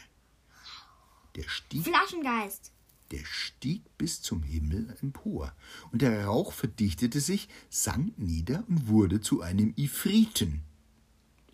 Der 1.34 1.48
stieg, 1.48 1.84
Flaschengeist. 1.84 2.72
Der 3.12 3.24
stieg 3.24 3.82
bis 3.98 4.22
zum 4.22 4.42
Himmel 4.42 4.96
empor, 5.02 5.54
und 5.92 6.02
der 6.02 6.24
Rauch 6.24 6.52
verdichtete 6.52 7.20
sich, 7.20 7.48
sank 7.70 8.18
nieder 8.18 8.64
und 8.68 8.88
wurde 8.88 9.20
zu 9.20 9.42
einem 9.42 9.74
Ifriten. 9.76 10.62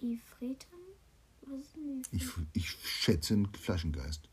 Ifriten? 0.00 0.78
Was 1.42 1.60
ist 1.60 1.76
denn 1.76 2.04
Ich, 2.12 2.26
ich 2.52 2.70
schätze 2.84 3.34
einen 3.34 3.48
Flaschengeist. 3.54 4.28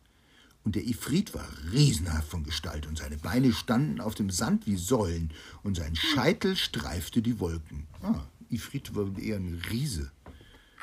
Und 0.64 0.76
der 0.76 0.88
Ifrit 0.88 1.34
war 1.34 1.48
riesenhaft 1.72 2.30
von 2.30 2.44
Gestalt, 2.44 2.88
und 2.88 2.98
seine 2.98 3.18
Beine 3.18 3.54
standen 3.54 4.02
auf 4.02 4.16
dem 4.16 4.30
Sand 4.30 4.66
wie 4.68 4.78
Säulen, 4.78 5.32
und 5.64 5.78
sein 5.78 5.96
Scheitel 5.96 6.56
streifte 6.56 7.22
die 7.22 7.40
Wolken. 7.40 7.88
Ah, 8.02 8.28
Ifrit 8.50 8.96
war 8.96 9.18
eher 9.18 9.38
ein 9.38 9.62
Riese. 9.70 10.12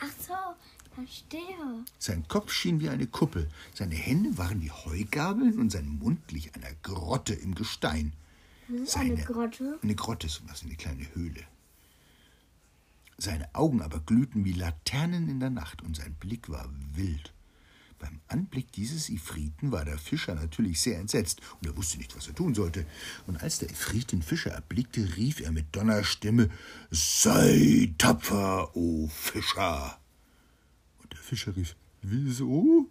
Ach 0.00 0.10
so, 0.26 0.34
verstehe. 0.94 1.84
Sein 1.98 2.26
Kopf 2.28 2.52
schien 2.52 2.80
wie 2.80 2.88
eine 2.88 3.06
Kuppel, 3.06 3.48
seine 3.74 3.94
Hände 3.94 4.36
waren 4.38 4.60
wie 4.62 4.70
Heugabeln 4.70 5.58
und 5.58 5.70
sein 5.70 5.88
Mund 5.98 6.26
glich 6.28 6.54
einer 6.54 6.72
Grotte 6.82 7.34
im 7.34 7.54
Gestein. 7.54 8.12
Das 8.68 8.80
ist 8.80 8.92
Seine- 8.92 9.14
eine 9.14 9.24
Grotte. 9.24 9.78
Eine 9.82 9.94
Grotte 9.94 10.26
ist 10.26 10.42
was, 10.48 10.62
eine 10.62 10.76
kleine 10.76 11.06
Höhle. 11.14 11.42
Seine 13.18 13.54
Augen 13.54 13.82
aber 13.82 14.00
glühten 14.00 14.44
wie 14.44 14.52
Laternen 14.52 15.28
in 15.28 15.38
der 15.40 15.50
Nacht 15.50 15.82
und 15.82 15.96
sein 15.96 16.14
Blick 16.14 16.48
war 16.48 16.68
wild. 16.94 17.32
Beim 17.98 18.18
Anblick 18.26 18.72
dieses 18.72 19.08
Ifriten 19.10 19.70
war 19.70 19.84
der 19.84 19.96
Fischer 19.96 20.34
natürlich 20.34 20.80
sehr 20.80 20.98
entsetzt 20.98 21.40
und 21.60 21.68
er 21.68 21.76
wusste 21.76 21.98
nicht, 21.98 22.16
was 22.16 22.26
er 22.26 22.34
tun 22.34 22.52
sollte. 22.52 22.84
Und 23.28 23.40
als 23.40 23.60
der 23.60 23.70
Ifrit 23.70 24.10
den 24.10 24.22
Fischer 24.22 24.50
erblickte, 24.50 25.16
rief 25.16 25.38
er 25.40 25.52
mit 25.52 25.66
Donnerstimme: 25.76 26.50
Sei 26.90 27.94
tapfer, 27.98 28.76
o 28.76 29.06
Fischer! 29.08 29.98
Fischer 31.22 31.56
rief: 31.56 31.76
Wieso? 32.02 32.90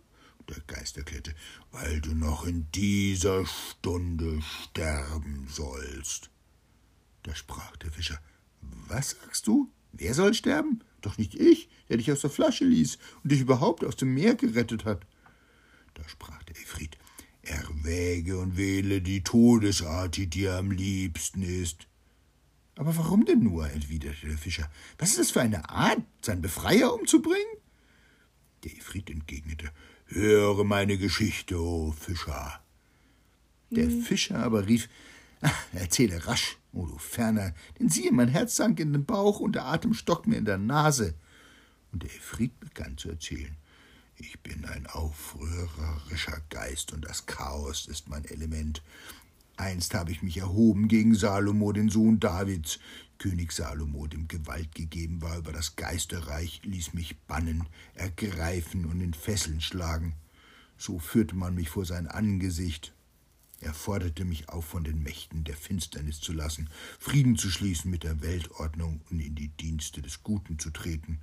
Der 0.49 0.61
Geist 0.67 0.97
erklärte: 0.97 1.35
Weil 1.71 2.01
du 2.01 2.13
noch 2.15 2.45
in 2.45 2.67
dieser 2.73 3.45
Stunde 3.45 4.41
sterben 4.41 5.47
sollst. 5.49 6.29
Da 7.23 7.35
sprach 7.35 7.75
der 7.77 7.91
Fischer: 7.91 8.19
Was 8.87 9.11
sagst 9.11 9.47
du? 9.47 9.71
Wer 9.91 10.13
soll 10.13 10.33
sterben? 10.33 10.83
Doch 11.01 11.17
nicht 11.17 11.35
ich, 11.35 11.69
der 11.89 11.97
dich 11.97 12.11
aus 12.11 12.21
der 12.21 12.29
Flasche 12.29 12.63
ließ 12.63 12.97
und 13.23 13.31
dich 13.31 13.41
überhaupt 13.41 13.83
aus 13.83 13.95
dem 13.95 14.13
Meer 14.13 14.35
gerettet 14.35 14.85
hat. 14.85 15.05
Da 15.93 16.07
sprach 16.07 16.43
der 16.43 16.55
Ifrit: 16.55 16.97
Erwäge 17.41 18.37
und 18.39 18.57
wähle 18.57 19.01
die 19.01 19.23
Todesart, 19.23 20.17
die 20.17 20.27
dir 20.27 20.55
am 20.55 20.71
liebsten 20.71 21.41
ist. 21.41 21.87
Aber 22.75 22.95
warum 22.95 23.25
denn 23.25 23.43
nur? 23.43 23.67
erwiderte 23.67 24.27
der 24.27 24.37
Fischer. 24.37 24.69
Was 24.97 25.09
ist 25.11 25.19
das 25.19 25.31
für 25.31 25.41
eine 25.41 25.69
Art, 25.69 26.01
seinen 26.21 26.41
Befreier 26.41 26.93
umzubringen? 26.93 27.60
Der 28.63 28.71
Ifrit 28.71 29.09
entgegnete: 29.09 29.71
Höre 30.05 30.63
meine 30.63 30.97
Geschichte, 30.97 31.59
o 31.59 31.91
Fischer. 31.91 32.61
Der 33.69 33.89
Fischer 33.89 34.39
aber 34.39 34.67
rief: 34.67 34.89
"Ah, 35.41 35.51
Erzähle 35.73 36.25
rasch, 36.27 36.57
o 36.73 36.85
du 36.85 36.97
Ferner, 36.97 37.53
denn 37.79 37.89
siehe, 37.89 38.11
mein 38.11 38.27
Herz 38.27 38.55
sank 38.55 38.79
in 38.79 38.93
den 38.93 39.05
Bauch 39.05 39.39
und 39.39 39.55
der 39.55 39.65
Atem 39.65 39.93
stockt 39.93 40.27
mir 40.27 40.37
in 40.37 40.45
der 40.45 40.57
Nase. 40.57 41.15
Und 41.91 42.03
der 42.03 42.09
Ifrit 42.09 42.59
begann 42.59 42.97
zu 42.97 43.09
erzählen. 43.09 43.55
Ich 44.17 44.39
bin 44.41 44.65
ein 44.65 44.85
aufrührerischer 44.85 46.41
Geist 46.49 46.93
und 46.93 47.05
das 47.05 47.25
Chaos 47.25 47.87
ist 47.87 48.07
mein 48.07 48.25
Element. 48.25 48.83
Einst 49.57 49.93
habe 49.95 50.11
ich 50.11 50.21
mich 50.21 50.37
erhoben 50.37 50.87
gegen 50.87 51.15
Salomo, 51.15 51.71
den 51.71 51.89
Sohn 51.89 52.19
Davids. 52.19 52.79
König 53.21 53.51
Salomo, 53.51 54.07
dem 54.07 54.27
Gewalt 54.27 54.73
gegeben 54.73 55.21
war 55.21 55.37
über 55.37 55.51
das 55.51 55.75
Geisterreich, 55.75 56.61
ließ 56.63 56.95
mich 56.95 57.19
bannen, 57.27 57.67
ergreifen 57.93 58.83
und 58.85 58.99
in 58.99 59.13
Fesseln 59.13 59.61
schlagen. 59.61 60.15
So 60.75 60.97
führte 60.97 61.35
man 61.35 61.53
mich 61.53 61.69
vor 61.69 61.85
sein 61.85 62.07
Angesicht. 62.07 62.95
Er 63.59 63.75
forderte 63.75 64.25
mich 64.25 64.49
auf, 64.49 64.65
von 64.65 64.83
den 64.83 65.03
Mächten 65.03 65.43
der 65.43 65.55
Finsternis 65.55 66.19
zu 66.19 66.33
lassen, 66.33 66.67
Frieden 66.97 67.37
zu 67.37 67.51
schließen 67.51 67.91
mit 67.91 68.01
der 68.01 68.21
Weltordnung 68.23 69.01
und 69.11 69.19
in 69.19 69.35
die 69.35 69.49
Dienste 69.49 70.01
des 70.01 70.23
Guten 70.23 70.57
zu 70.57 70.71
treten. 70.71 71.19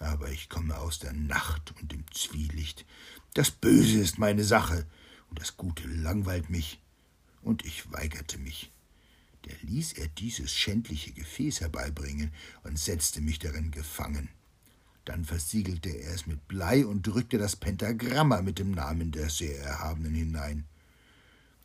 Aber 0.00 0.28
ich 0.32 0.48
komme 0.48 0.76
aus 0.76 0.98
der 0.98 1.12
Nacht 1.12 1.72
und 1.80 1.92
dem 1.92 2.02
Zwielicht. 2.10 2.84
Das 3.32 3.52
Böse 3.52 4.00
ist 4.00 4.18
meine 4.18 4.42
Sache, 4.42 4.84
und 5.30 5.38
das 5.38 5.56
Gute 5.56 5.86
langweilt 5.86 6.50
mich. 6.50 6.80
Und 7.42 7.64
ich 7.64 7.92
weigerte 7.92 8.38
mich. 8.38 8.72
Da 9.46 9.52
ließ 9.62 9.92
er 9.94 10.08
dieses 10.08 10.52
schändliche 10.52 11.12
Gefäß 11.12 11.60
herbeibringen 11.60 12.32
und 12.64 12.78
setzte 12.78 13.20
mich 13.20 13.38
darin 13.38 13.70
gefangen. 13.70 14.28
Dann 15.04 15.24
versiegelte 15.24 15.88
er 15.88 16.12
es 16.12 16.26
mit 16.26 16.48
Blei 16.48 16.84
und 16.84 17.06
drückte 17.06 17.38
das 17.38 17.54
Pentagramma 17.54 18.42
mit 18.42 18.58
dem 18.58 18.72
Namen 18.72 19.12
der 19.12 19.30
sehr 19.30 19.56
Erhabenen 19.60 20.14
hinein. 20.14 20.64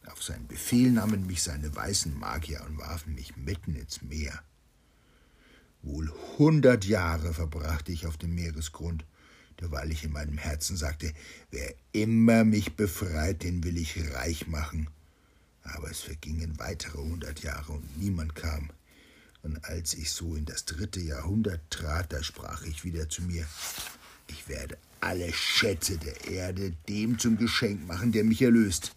Auf 0.05 0.21
seinen 0.21 0.47
Befehl 0.47 0.91
nahmen 0.91 1.25
mich 1.25 1.41
seine 1.41 1.75
weißen 1.75 2.17
Magier 2.17 2.63
und 2.67 2.77
warfen 2.77 3.15
mich 3.15 3.35
mitten 3.35 3.75
ins 3.75 4.03
Meer. 4.03 4.43
Wohl 5.81 6.11
hundert 6.38 6.85
Jahre 6.85 7.33
verbrachte 7.33 7.91
ich 7.91 8.05
auf 8.05 8.17
dem 8.17 8.35
Meeresgrund, 8.35 9.05
derweil 9.59 9.91
ich 9.91 10.03
in 10.03 10.11
meinem 10.11 10.38
Herzen 10.38 10.77
sagte, 10.77 11.11
wer 11.50 11.73
immer 11.93 12.43
mich 12.43 12.75
befreit, 12.75 13.41
den 13.41 13.63
will 13.63 13.77
ich 13.77 14.13
reich 14.13 14.47
machen. 14.47 14.88
Aber 15.63 15.89
es 15.89 16.01
vergingen 16.01 16.60
weitere 16.60 16.98
hundert 16.98 17.41
Jahre 17.41 17.74
und 17.74 17.98
niemand 17.98 18.36
kam. 18.36 18.70
Und 19.44 19.63
als 19.65 19.94
ich 19.94 20.12
so 20.12 20.36
in 20.36 20.46
das 20.46 20.65
dritte 20.65 21.00
Jahrhundert 21.00 21.62
trat, 21.70 22.13
da 22.13 22.22
sprach 22.24 22.63
ich 22.63 22.84
wieder 22.84 23.10
zu 23.10 23.24
mir, 23.24 23.46
ich 24.27 24.48
werde 24.48 24.77
alle 25.00 25.32
Schätze 25.34 25.98
der 25.98 26.30
Erde 26.30 26.72
dem 26.88 27.18
zum 27.18 27.38
Geschenk 27.38 27.86
machen, 27.88 28.12
der 28.12 28.24
mich 28.24 28.41
erlöst. 28.41 28.96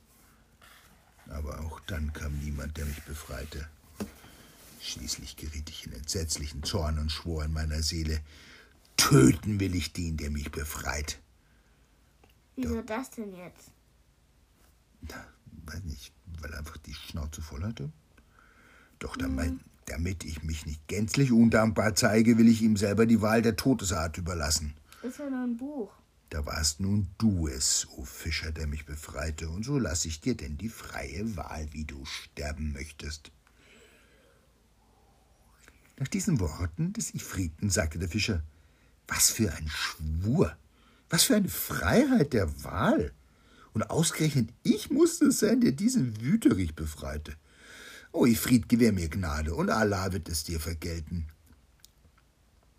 Aber 1.29 1.61
auch 1.61 1.81
dann 1.81 2.13
kam 2.13 2.39
niemand, 2.39 2.77
der 2.77 2.85
mich 2.85 3.03
befreite. 3.03 3.67
Schließlich 4.81 5.37
geriet 5.37 5.71
ich 5.71 5.87
in 5.87 5.95
entsetzlichen 5.95 6.63
Zorn 6.63 6.99
und 6.99 7.11
schwor 7.11 7.45
in 7.45 7.53
meiner 7.55 7.83
Seele, 7.83 8.21
töten 8.99 9.59
will 9.59 9.75
ich 9.75 9.95
den, 9.95 10.19
der 10.19 10.31
mich 10.31 10.51
befreit. 10.51 11.19
Wieso 12.57 12.83
das 12.83 13.11
denn 13.11 13.35
jetzt? 13.35 13.71
Na, 15.01 15.27
weiß 15.67 15.85
nicht, 15.85 16.13
weil 16.41 16.53
er 16.53 16.59
einfach 16.59 16.77
die 16.79 16.95
Schnauze 16.95 17.43
voll 17.43 17.63
hatte. 17.63 17.91
Doch 18.99 19.17
damit, 19.17 19.55
damit 19.87 20.25
ich 20.25 20.43
mich 20.43 20.67
nicht 20.67 20.87
gänzlich 20.89 21.33
undankbar 21.33 21.95
zeige, 21.95 22.39
will 22.39 22.49
ich 22.49 22.63
ihm 22.63 22.77
selber 22.77 23.07
die 23.07 23.21
Wahl 23.21 23.43
der 23.43 23.57
Todesart 23.57 24.19
überlassen. 24.19 24.75
Ist 25.03 25.19
ja 25.19 25.29
nur 25.29 25.45
ein 25.45 25.57
Buch. 25.57 25.93
Da 26.31 26.47
warst 26.47 26.81
nun 26.81 27.09
du 27.19 27.47
es, 27.47 27.87
o 27.97 28.05
Fischer, 28.05 28.51
der 28.51 28.67
mich 28.67 28.87
befreite, 28.87 29.49
und 29.49 29.65
so 29.65 29.79
lass 29.79 30.05
ich 30.05 30.21
dir 30.21 30.37
denn 30.37 30.57
die 30.59 30.69
freie 30.69 31.37
Wahl, 31.37 31.69
wie 31.73 31.85
du 31.85 32.05
sterben 32.05 32.73
möchtest. 32.73 33.31
Nach 35.97 36.09
diesen 36.09 36.41
Worten 36.41 36.93
des 36.93 37.15
Ifriten 37.15 37.71
sagte 37.71 37.99
der 37.99 38.09
Fischer, 38.09 38.43
was 39.07 39.31
für 39.31 39.53
ein 39.53 39.69
Schwur, 39.69 40.57
was 41.09 41.25
für 41.25 41.37
eine 41.37 41.49
Freiheit 41.49 42.33
der 42.33 42.65
Wahl. 42.65 43.13
Und 43.75 43.91
ausgerechnet 43.91 44.51
ich 44.63 44.91
musste 44.91 45.27
es 45.27 45.41
sein, 45.41 45.61
der 45.61 45.73
diesen 45.73 46.21
Wüterich 46.21 46.75
befreite. 46.75 47.35
O 48.13 48.25
Ifrit, 48.25 48.69
gewähr 48.69 48.93
mir 48.93 49.09
Gnade, 49.09 49.55
und 49.55 49.69
Allah 49.69 50.13
wird 50.13 50.29
es 50.29 50.45
dir 50.45 50.61
vergelten. 50.61 51.27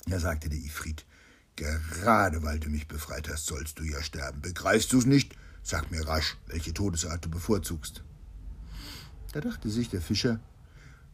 Da 0.07 0.19
sagte 0.19 0.49
der 0.49 0.59
Ifrit, 0.59 1.05
gerade 1.55 2.43
weil 2.43 2.59
du 2.59 2.69
mich 2.69 2.87
befreit 2.87 3.27
hast, 3.27 3.45
sollst 3.45 3.77
du 3.79 3.83
ja 3.83 4.01
sterben. 4.01 4.41
Begreifst 4.41 4.93
du's 4.93 5.05
nicht? 5.05 5.35
Sag 5.61 5.91
mir 5.91 6.07
rasch, 6.07 6.37
welche 6.47 6.73
Todesart 6.73 7.25
du 7.25 7.29
bevorzugst. 7.29 8.03
Da 9.33 9.41
dachte 9.41 9.69
sich 9.69 9.89
der 9.89 10.01
Fischer, 10.01 10.39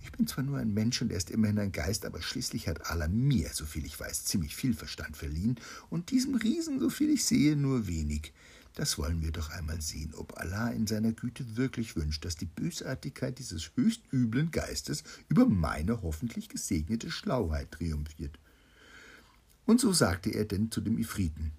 ich 0.04 0.12
bin 0.12 0.28
zwar 0.28 0.44
nur 0.44 0.58
ein 0.58 0.74
Mensch 0.74 1.02
und 1.02 1.12
er 1.12 1.18
ist 1.18 1.32
immerhin 1.32 1.58
ein 1.58 1.72
Geist, 1.72 2.06
aber 2.06 2.22
schließlich 2.22 2.68
hat 2.68 2.86
Allah 2.88 3.08
mir, 3.08 3.50
soviel 3.54 3.86
ich 3.86 4.00
weiß, 4.00 4.26
ziemlich 4.26 4.56
viel 4.56 4.74
Verstand 4.74 5.18
verliehen 5.18 5.60
und 5.90 6.12
diesem 6.12 6.36
Riesen, 6.36 6.80
soviel 6.80 7.10
ich 7.10 7.26
sehe, 7.26 7.56
nur 7.56 7.88
wenig. 7.88 8.34
Das 8.76 8.98
wollen 8.98 9.22
wir 9.22 9.32
doch 9.32 9.50
einmal 9.50 9.82
sehen, 9.82 10.14
ob 10.16 10.38
Allah 10.38 10.70
in 10.70 10.88
seiner 10.88 11.12
Güte 11.12 11.58
wirklich 11.58 11.96
wünscht, 11.96 12.24
dass 12.24 12.38
die 12.38 12.46
Bösartigkeit 12.46 13.38
dieses 13.38 13.72
höchst 13.76 14.02
üblen 14.14 14.52
Geistes 14.52 15.04
über 15.28 15.46
meine 15.46 16.02
hoffentlich 16.02 16.48
gesegnete 16.48 17.12
Schlauheit 17.12 17.72
triumphiert. 17.72 18.40
Und 19.66 19.82
so 19.82 19.92
sagte 19.92 20.30
er 20.30 20.46
denn 20.46 20.72
zu 20.72 20.82
dem 20.82 20.98
Ifriten, 20.98 21.52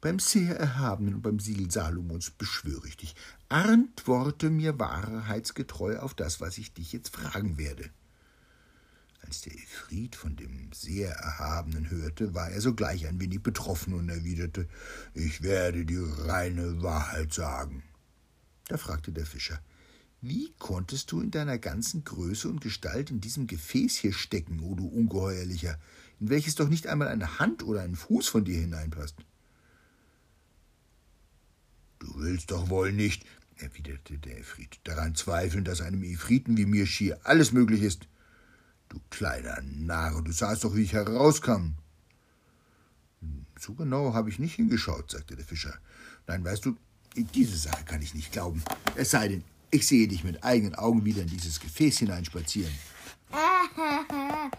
beim 0.00 0.18
sehr 0.18 0.58
Erhabenen 0.58 1.14
und 1.14 1.22
beim 1.22 1.38
Siegel 1.38 1.70
Salomons 1.70 2.30
beschwöre 2.30 2.86
ich 2.86 2.96
dich, 2.96 3.14
antworte 3.48 4.50
mir 4.50 4.78
wahrheitsgetreu 4.78 5.98
auf 5.98 6.12
das, 6.12 6.40
was 6.40 6.58
ich 6.58 6.74
dich 6.74 6.92
jetzt 6.92 7.16
fragen 7.16 7.56
werde. 7.56 7.88
Als 9.26 9.40
der 9.40 9.54
Ifrit 9.54 10.16
von 10.16 10.36
dem 10.36 10.70
sehr 10.72 11.10
Erhabenen 11.12 11.90
hörte, 11.90 12.34
war 12.34 12.50
er 12.50 12.60
sogleich 12.60 13.06
ein 13.06 13.20
wenig 13.20 13.42
betroffen 13.42 13.94
und 13.94 14.10
erwiderte, 14.10 14.68
ich 15.14 15.42
werde 15.42 15.86
die 15.86 15.98
reine 15.98 16.82
Wahrheit 16.82 17.32
sagen. 17.32 17.82
Da 18.68 18.76
fragte 18.76 19.12
der 19.12 19.24
Fischer, 19.24 19.60
wie 20.20 20.52
konntest 20.58 21.10
du 21.10 21.20
in 21.20 21.30
deiner 21.30 21.58
ganzen 21.58 22.04
Größe 22.04 22.48
und 22.48 22.60
Gestalt 22.60 23.10
in 23.10 23.20
diesem 23.20 23.46
Gefäß 23.46 23.96
hier 23.96 24.12
stecken, 24.12 24.60
o 24.60 24.74
du 24.74 24.86
Ungeheuerlicher, 24.86 25.78
in 26.20 26.28
welches 26.28 26.54
doch 26.54 26.68
nicht 26.68 26.86
einmal 26.86 27.08
eine 27.08 27.38
Hand 27.38 27.62
oder 27.62 27.82
ein 27.82 27.96
Fuß 27.96 28.28
von 28.28 28.44
dir 28.44 28.58
hineinpasst? 28.60 29.16
Du 31.98 32.14
willst 32.16 32.50
doch 32.50 32.68
wohl 32.68 32.92
nicht, 32.92 33.24
erwiderte 33.56 34.18
der 34.18 34.38
Ifrit, 34.38 34.80
daran 34.84 35.14
zweifeln, 35.14 35.64
dass 35.64 35.80
einem 35.80 36.02
Ifriten 36.02 36.58
wie 36.58 36.66
mir 36.66 36.86
schier 36.86 37.20
alles 37.24 37.52
möglich 37.52 37.82
ist. 37.82 38.06
Du 38.94 39.00
kleiner 39.10 39.60
Narr, 39.62 40.22
du 40.22 40.30
sahst 40.30 40.62
doch, 40.62 40.76
wie 40.76 40.82
ich 40.82 40.92
herauskam. 40.92 41.74
So 43.58 43.74
genau 43.74 44.14
habe 44.14 44.30
ich 44.30 44.38
nicht 44.38 44.54
hingeschaut, 44.54 45.10
sagte 45.10 45.34
der 45.34 45.44
Fischer. 45.44 45.74
Nein, 46.28 46.44
weißt 46.44 46.64
du, 46.64 46.76
diese 47.16 47.56
Sache 47.56 47.84
kann 47.84 48.02
ich 48.02 48.14
nicht 48.14 48.30
glauben. 48.30 48.62
Es 48.94 49.10
sei 49.10 49.26
denn, 49.26 49.44
ich 49.72 49.88
sehe 49.88 50.06
dich 50.06 50.22
mit 50.22 50.44
eigenen 50.44 50.76
Augen 50.76 51.04
wieder 51.04 51.22
in 51.22 51.28
dieses 51.28 51.58
Gefäß 51.58 51.98
hineinspazieren. 51.98 52.72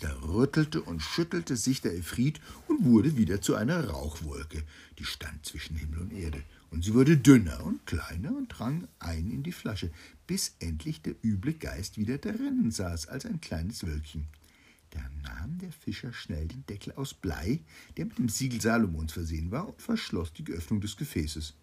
Da 0.00 0.14
rüttelte 0.22 0.80
und 0.80 1.02
schüttelte 1.02 1.56
sich 1.56 1.80
der 1.80 1.92
Efrit 1.96 2.40
und 2.68 2.84
wurde 2.84 3.16
wieder 3.16 3.40
zu 3.40 3.56
einer 3.56 3.88
Rauchwolke, 3.88 4.62
die 4.96 5.04
stand 5.04 5.44
zwischen 5.44 5.74
Himmel 5.74 5.98
und 5.98 6.12
Erde. 6.12 6.44
Und 6.70 6.84
sie 6.84 6.94
wurde 6.94 7.16
dünner 7.16 7.64
und 7.64 7.84
kleiner 7.84 8.30
und 8.30 8.46
drang 8.46 8.86
ein 9.00 9.28
in 9.28 9.42
die 9.42 9.50
Flasche, 9.50 9.90
bis 10.28 10.54
endlich 10.60 11.02
der 11.02 11.16
üble 11.24 11.54
Geist 11.54 11.96
wieder 11.96 12.18
darinnen 12.18 12.70
saß 12.70 13.08
als 13.08 13.26
ein 13.26 13.40
kleines 13.40 13.84
Wölkchen. 13.84 14.28
Da 14.90 15.00
nahm 15.22 15.58
der 15.58 15.72
Fischer 15.72 16.12
schnell 16.12 16.46
den 16.46 16.64
Deckel 16.66 16.92
aus 16.92 17.14
Blei, 17.14 17.60
der 17.96 18.04
mit 18.04 18.18
dem 18.18 18.28
Siegel 18.28 18.60
Salomons 18.60 19.12
versehen 19.12 19.50
war, 19.50 19.66
und 19.66 19.82
verschloss 19.82 20.32
die 20.34 20.46
Öffnung 20.52 20.80
des 20.80 20.96
Gefäßes. 20.96 21.54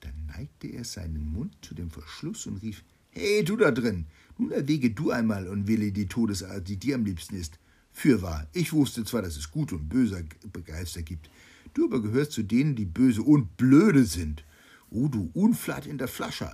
Dann 0.00 0.26
neigte 0.26 0.68
er 0.68 0.84
seinen 0.84 1.32
Mund 1.32 1.56
zu 1.62 1.74
dem 1.74 1.90
Verschluss 1.90 2.46
und 2.46 2.58
rief 2.58 2.84
Hey, 3.10 3.42
du 3.42 3.56
da 3.56 3.70
drin, 3.70 4.04
nun 4.36 4.50
erwäge 4.50 4.90
du 4.90 5.10
einmal 5.10 5.48
und 5.48 5.66
wähle 5.66 5.90
die 5.90 6.06
Todesart, 6.06 6.68
die 6.68 6.76
dir 6.76 6.94
am 6.94 7.04
liebsten 7.04 7.36
ist. 7.36 7.58
Fürwahr, 7.90 8.46
ich 8.52 8.72
wusste 8.72 9.04
zwar, 9.04 9.22
dass 9.22 9.36
es 9.36 9.50
gute 9.50 9.74
und 9.76 9.88
böse 9.88 10.24
Geister 10.66 11.02
gibt, 11.02 11.30
du 11.72 11.86
aber 11.86 12.02
gehörst 12.02 12.32
zu 12.32 12.42
denen, 12.42 12.76
die 12.76 12.84
böse 12.84 13.22
und 13.22 13.56
blöde 13.56 14.04
sind. 14.04 14.44
O 14.90 15.08
du 15.08 15.30
Unflat 15.32 15.86
in 15.86 15.98
der 15.98 16.08
Flasche, 16.08 16.52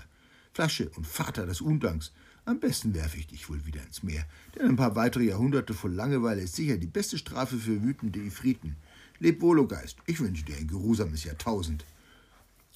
Flasche 0.55 0.89
und 0.91 1.05
Vater 1.05 1.47
des 1.47 1.61
Undanks, 1.61 2.13
am 2.45 2.61
besten 2.61 2.95
werfe 2.95 3.19
ich 3.19 3.27
dich 3.27 3.49
wohl 3.49 3.67
wieder 3.67 3.83
ins 3.83 4.05
Meer, 4.05 4.25
denn 4.55 4.67
ein 4.69 4.77
paar 4.77 4.95
weitere 4.95 5.25
Jahrhunderte 5.25 5.75
voll 5.75 5.93
Langeweile 5.93 6.43
ist 6.43 6.55
sicher 6.55 6.77
die 6.77 6.87
beste 6.87 7.19
Strafe 7.19 7.57
für 7.57 7.83
wütende 7.83 8.21
Ifriten. 8.21 8.77
Leb 9.19 9.43
wohl, 9.43 9.59
o 9.59 9.67
Geist, 9.67 9.97
ich 10.07 10.21
wünsche 10.21 10.45
dir 10.45 10.57
ein 10.57 10.69
geruhsames 10.69 11.25
Jahrtausend. 11.25 11.85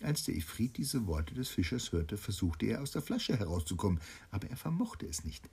Als 0.02 0.24
der 0.24 0.34
Ifrit 0.34 0.76
diese 0.76 1.06
Worte 1.06 1.34
des 1.34 1.50
Fischers 1.50 1.92
hörte, 1.92 2.16
versuchte 2.16 2.66
er 2.66 2.82
aus 2.82 2.90
der 2.90 3.02
Flasche 3.02 3.38
herauszukommen, 3.38 4.00
aber 4.32 4.50
er 4.50 4.56
vermochte 4.56 5.06
es 5.06 5.22
nicht. 5.22 5.48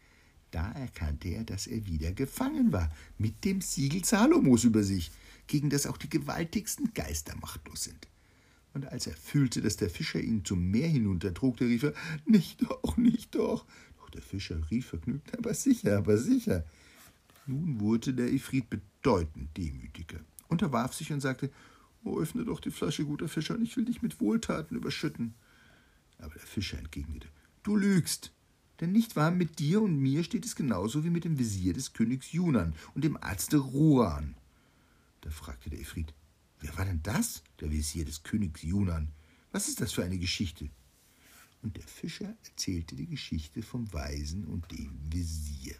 Da 0.49 0.71
erkannte 0.71 1.27
er, 1.27 1.43
dass 1.43 1.67
er 1.67 1.85
wieder 1.85 2.11
gefangen 2.11 2.71
war, 2.71 2.91
mit 3.19 3.45
dem 3.45 3.61
Siegel 3.61 4.03
Salomos 4.03 4.63
über 4.63 4.81
sich, 4.81 5.11
gegen 5.45 5.69
das 5.69 5.85
auch 5.85 5.97
die 5.97 6.09
gewaltigsten 6.09 6.91
Geister 6.95 7.35
machtlos 7.39 7.83
sind. 7.83 8.07
Und 8.75 8.91
als 8.91 9.07
er 9.07 9.15
fühlte, 9.15 9.61
dass 9.61 9.77
der 9.77 9.89
Fischer 9.89 10.19
ihn 10.19 10.43
zum 10.43 10.69
Meer 10.69 10.89
hinuntertrug, 10.89 11.55
da 11.55 11.65
rief 11.65 11.83
er, 11.83 11.93
nicht 12.25 12.61
doch, 12.61 12.97
nicht 12.97 13.33
doch. 13.33 13.65
Doch 13.97 14.09
der 14.09 14.21
Fischer 14.21 14.59
rief 14.69 14.87
vergnügt, 14.87 15.35
aber 15.37 15.53
sicher, 15.53 15.97
aber 15.97 16.17
sicher. 16.17 16.65
Nun 17.47 17.79
wurde 17.79 18.13
der 18.13 18.33
Ifrit 18.33 18.69
bedeutend 18.69 19.55
demütiger, 19.55 20.19
unterwarf 20.49 20.93
sich 20.93 21.13
und 21.13 21.21
sagte, 21.21 21.49
Oh, 22.03 22.19
öffne 22.19 22.43
doch 22.43 22.59
die 22.59 22.69
Flasche, 22.69 23.05
guter 23.05 23.29
Fischer, 23.29 23.55
und 23.55 23.63
ich 23.63 23.77
will 23.77 23.85
dich 23.85 24.01
mit 24.01 24.19
Wohltaten 24.19 24.75
überschütten. 24.75 25.35
Aber 26.19 26.33
der 26.33 26.43
Fischer 26.43 26.77
entgegnete, 26.77 27.29
Du 27.63 27.77
lügst. 27.77 28.33
Denn 28.81 28.91
nicht 28.91 29.15
wahr, 29.15 29.31
mit 29.31 29.57
dir 29.57 29.81
und 29.81 29.97
mir 29.97 30.25
steht 30.25 30.45
es 30.45 30.53
genauso 30.53 31.05
wie 31.05 31.09
mit 31.09 31.23
dem 31.23 31.39
Visier 31.39 31.71
des 31.71 31.93
Königs 31.93 32.33
Junan 32.33 32.75
und 32.93 33.05
dem 33.05 33.15
Arzte 33.15 33.55
Ruan. 33.55 34.35
Da 35.21 35.29
fragte 35.29 35.69
der 35.69 35.79
Ifrit, 35.79 36.13
Wer 36.65 36.75
war 36.79 36.85
denn 36.85 37.03
das, 37.03 37.43
der 37.61 37.69
Visier 37.69 38.05
des 38.05 38.23
Königs 38.23 38.63
Junan? 38.63 39.09
Was 39.51 39.67
ist 39.67 39.81
das 39.81 39.93
für 39.93 40.03
eine 40.03 40.17
Geschichte? 40.17 40.71
Und 41.61 41.77
der 41.77 41.83
Fischer 41.83 42.35
erzählte 42.43 42.95
die 42.95 43.05
Geschichte 43.05 43.61
vom 43.61 43.93
Weisen 43.93 44.45
und 44.45 44.71
dem 44.71 44.99
Visier. 45.11 45.75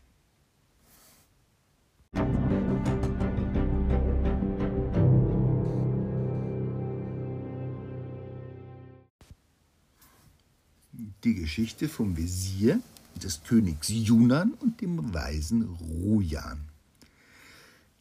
die 11.24 11.34
Geschichte 11.34 11.90
vom 11.90 12.16
Wesir, 12.16 12.80
des 13.24 13.42
Königs 13.44 13.90
Junan 13.90 14.54
und 14.54 14.80
dem 14.80 15.12
Weisen 15.12 15.64
Rujan. 15.64 16.75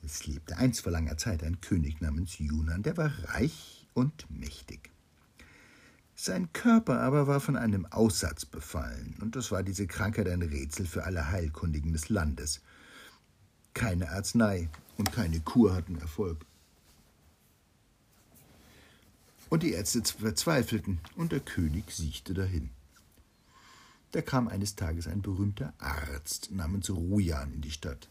Es 0.05 0.27
lebte 0.27 0.57
einst 0.59 0.83
vor 0.83 0.93
langer 0.93 1.17
Zeit 1.17 1.43
ein 1.43 1.61
König 1.61 2.01
namens 2.01 2.39
Junan, 2.39 2.83
der 2.83 2.97
war 2.97 3.11
reich 3.29 3.87
und 3.95 4.31
mächtig. 4.31 4.91
Sein 6.15 6.53
Körper 6.53 7.01
aber 7.01 7.27
war 7.27 7.41
von 7.41 7.57
einem 7.57 7.87
Aussatz 7.87 8.45
befallen, 8.45 9.17
und 9.21 9.35
das 9.35 9.51
war 9.51 9.63
diese 9.63 9.87
Krankheit 9.87 10.29
ein 10.29 10.43
Rätsel 10.43 10.87
für 10.87 11.05
alle 11.05 11.31
Heilkundigen 11.31 11.93
des 11.93 12.09
Landes. 12.09 12.61
Keine 13.73 14.11
Arznei 14.11 14.69
und 14.97 15.11
keine 15.11 15.41
Kur 15.41 15.75
hatten 15.75 15.99
Erfolg. 15.99 16.45
Und 19.49 19.63
die 19.63 19.73
Ärzte 19.73 20.03
verzweifelten, 20.05 21.01
und 21.17 21.33
der 21.33 21.41
König 21.41 21.91
siechte 21.91 22.35
dahin. 22.35 22.71
Da 24.13 24.23
kam 24.23 24.47
eines 24.47 24.77
Tages 24.77 25.09
ein 25.09 25.23
berühmter 25.23 25.73
Arzt 25.79 26.51
namens 26.53 26.91
Rujan 26.91 27.55
in 27.55 27.61
die 27.63 27.73
Stadt. 27.73 28.09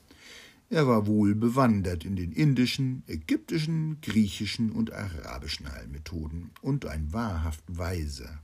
Er 0.74 0.88
war 0.88 1.06
wohl 1.06 1.36
bewandert 1.36 2.04
in 2.04 2.16
den 2.16 2.32
indischen, 2.32 3.04
ägyptischen, 3.06 4.02
griechischen 4.02 4.72
und 4.72 4.92
arabischen 4.92 5.72
Heilmethoden 5.72 6.50
und 6.64 6.88
ein 6.88 7.14
wahrhaft 7.14 7.64
Weiser. 7.68 8.42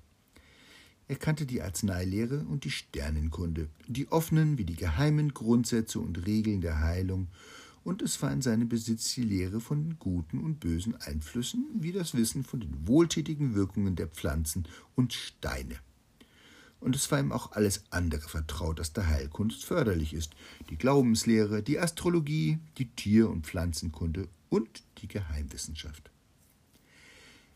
Er 1.07 1.15
kannte 1.15 1.47
die 1.47 1.63
Arzneilehre 1.63 2.45
und 2.47 2.65
die 2.65 2.69
Sternenkunde, 2.69 3.67
die 3.87 4.11
offenen 4.11 4.59
wie 4.59 4.65
die 4.65 4.75
geheimen 4.75 5.33
Grundsätze 5.33 5.99
und 5.99 6.27
Regeln 6.27 6.61
der 6.61 6.81
Heilung, 6.81 7.29
und 7.83 8.03
es 8.03 8.21
war 8.21 8.31
in 8.31 8.43
seinem 8.43 8.69
Besitz 8.69 9.15
die 9.15 9.23
Lehre 9.23 9.59
von 9.59 9.81
den 9.81 9.97
guten 9.97 10.37
und 10.37 10.59
bösen 10.59 10.95
Einflüssen, 10.97 11.65
wie 11.79 11.93
das 11.93 12.13
Wissen 12.13 12.43
von 12.43 12.59
den 12.59 12.87
wohltätigen 12.87 13.55
Wirkungen 13.55 13.95
der 13.95 14.07
Pflanzen 14.07 14.67
und 14.93 15.13
Steine 15.13 15.77
und 16.79 16.95
es 16.95 17.11
war 17.11 17.19
ihm 17.19 17.31
auch 17.31 17.51
alles 17.51 17.83
andere 17.89 18.27
vertraut, 18.27 18.79
das 18.79 18.93
der 18.93 19.07
Heilkunst 19.07 19.65
förderlich 19.65 20.13
ist, 20.13 20.33
die 20.69 20.77
Glaubenslehre, 20.77 21.61
die 21.61 21.79
Astrologie, 21.79 22.59
die 22.77 22.89
Tier- 22.89 23.29
und 23.29 23.45
Pflanzenkunde 23.45 24.29
und 24.49 24.83
die 24.99 25.07
Geheimwissenschaft. 25.07 26.09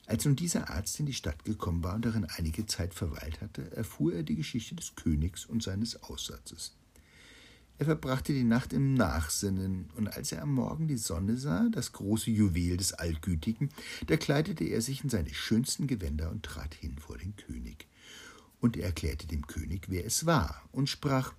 Als 0.06 0.26
nun 0.26 0.36
dieser 0.36 0.70
Arzt 0.70 1.00
in 1.00 1.06
die 1.06 1.14
Stadt 1.14 1.46
gekommen 1.46 1.84
war 1.84 1.96
und 1.96 2.04
darin 2.04 2.26
einige 2.26 2.66
Zeit 2.66 2.94
verweilt 2.94 3.40
hatte, 3.40 3.72
erfuhr 3.72 4.14
er 4.14 4.24
die 4.24 4.36
Geschichte 4.36 4.76
des 4.76 4.96
Königs 4.96 5.46
und 5.46 5.64
seines 5.64 6.04
Aussatzes. 6.04 6.76
Er 7.80 7.86
verbrachte 7.86 8.34
die 8.34 8.44
Nacht 8.44 8.74
im 8.74 8.94
Nachsinnen, 8.94 9.90
und 9.96 10.10
als 10.10 10.32
er 10.32 10.44
am 10.44 10.54
Morgen 10.54 10.88
die 10.88 10.98
Sonne 10.98 11.38
sah, 11.38 11.70
das 11.72 11.94
große 11.94 12.30
Juwel 12.30 12.78
des 12.78 12.94
Allgütigen, 12.94 13.70
da 14.08 14.18
kleidete 14.18 14.66
er 14.66 14.82
sich 14.82 15.04
in 15.04 15.10
seine 15.10 15.34
schönsten 15.34 15.88
Gewänder 15.88 16.30
und 16.30 16.44
trat 16.44 16.76
hin 16.76 16.98
vor 17.00 17.18
den 17.18 17.36
König 17.36 17.88
und 18.64 18.78
er 18.78 18.86
erklärte 18.86 19.28
dem 19.28 19.46
König, 19.46 19.88
wer 19.90 20.06
es 20.06 20.26
war, 20.26 20.62
und 20.72 20.88
sprach 20.88 21.34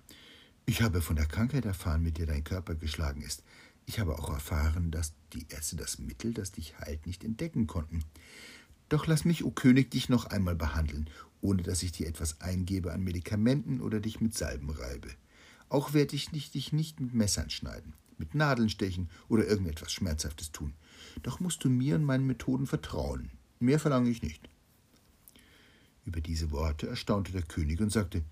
Ich 0.67 0.83
habe 0.83 1.01
von 1.01 1.15
der 1.15 1.25
Krankheit 1.25 1.65
erfahren, 1.65 2.03
mit 2.03 2.19
der 2.19 2.27
dein 2.27 2.43
Körper 2.43 2.75
geschlagen 2.75 3.23
ist. 3.23 3.41
Ich 3.87 3.99
habe 3.99 4.19
auch 4.19 4.29
erfahren, 4.29 4.91
dass 4.91 5.13
die 5.33 5.47
Ärzte 5.49 5.75
das 5.75 5.97
Mittel, 5.97 6.35
das 6.35 6.51
dich 6.51 6.77
heilt, 6.77 7.07
nicht 7.07 7.23
entdecken 7.23 7.65
konnten. 7.65 8.03
Doch 8.89 9.07
lass 9.07 9.25
mich, 9.25 9.43
o 9.43 9.49
König, 9.49 9.89
dich 9.89 10.07
noch 10.07 10.25
einmal 10.27 10.55
behandeln, 10.55 11.09
ohne 11.41 11.63
dass 11.63 11.81
ich 11.81 11.91
dir 11.91 12.07
etwas 12.07 12.41
eingebe 12.41 12.93
an 12.93 13.03
Medikamenten 13.03 13.81
oder 13.81 13.99
dich 13.99 14.21
mit 14.21 14.37
Salben 14.37 14.69
reibe. 14.69 15.09
Auch 15.67 15.93
werde 15.93 16.15
ich 16.15 16.29
dich 16.29 16.73
nicht 16.73 16.99
mit 16.99 17.15
Messern 17.15 17.49
schneiden, 17.49 17.93
mit 18.19 18.35
Nadeln 18.35 18.69
stechen 18.69 19.09
oder 19.29 19.47
irgendetwas 19.47 19.91
Schmerzhaftes 19.91 20.51
tun. 20.51 20.73
Doch 21.23 21.39
musst 21.39 21.63
du 21.63 21.69
mir 21.71 21.95
und 21.95 22.03
meinen 22.03 22.27
Methoden 22.27 22.67
vertrauen. 22.67 23.31
Mehr 23.59 23.79
verlange 23.79 24.11
ich 24.11 24.21
nicht. 24.21 24.47
Über 26.05 26.21
diese 26.21 26.51
Worte 26.51 26.87
erstaunte 26.87 27.31
der 27.31 27.41
König 27.41 27.81
und 27.81 27.91
sagte, 27.91 28.23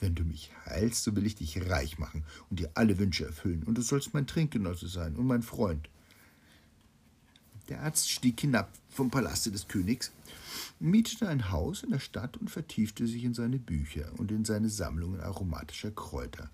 wenn 0.00 0.14
du 0.14 0.24
mich 0.24 0.50
heilst, 0.66 1.04
so 1.04 1.14
will 1.16 1.26
ich 1.26 1.36
dich 1.36 1.70
reich 1.70 1.98
machen 1.98 2.24
und 2.50 2.60
dir 2.60 2.70
alle 2.74 2.98
Wünsche 2.98 3.24
erfüllen, 3.24 3.62
und 3.62 3.78
du 3.78 3.82
sollst 3.82 4.12
mein 4.12 4.26
Trinkgenosse 4.26 4.88
sein 4.88 5.16
und 5.16 5.26
mein 5.26 5.42
Freund. 5.42 5.88
Der 7.68 7.82
Arzt 7.82 8.10
stieg 8.10 8.40
hinab 8.40 8.70
vom 8.88 9.10
Palaste 9.10 9.50
des 9.50 9.68
Königs, 9.68 10.10
mietete 10.80 11.28
ein 11.28 11.50
Haus 11.50 11.82
in 11.82 11.90
der 11.90 11.98
Stadt 11.98 12.36
und 12.36 12.50
vertiefte 12.50 13.06
sich 13.06 13.24
in 13.24 13.34
seine 13.34 13.58
Bücher 13.58 14.10
und 14.16 14.30
in 14.30 14.44
seine 14.44 14.68
Sammlungen 14.68 15.20
aromatischer 15.20 15.90
Kräuter. 15.90 16.50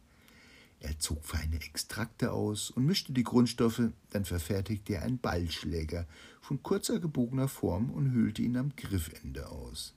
Er 0.81 0.99
zog 0.99 1.25
feine 1.25 1.57
Extrakte 1.57 2.33
aus 2.33 2.71
und 2.71 2.85
mischte 2.85 3.13
die 3.13 3.23
Grundstoffe, 3.23 3.91
dann 4.11 4.25
verfertigte 4.25 4.95
er 4.95 5.03
einen 5.03 5.19
Ballschläger 5.19 6.07
von 6.43 6.63
kurzer 6.63 7.01
gebogener 7.01 7.49
Form 7.49 7.91
und 7.91 8.11
höhlte 8.11 8.43
ihn 8.43 8.57
am 8.57 8.75
Griffende 8.77 9.49
aus. 9.49 9.95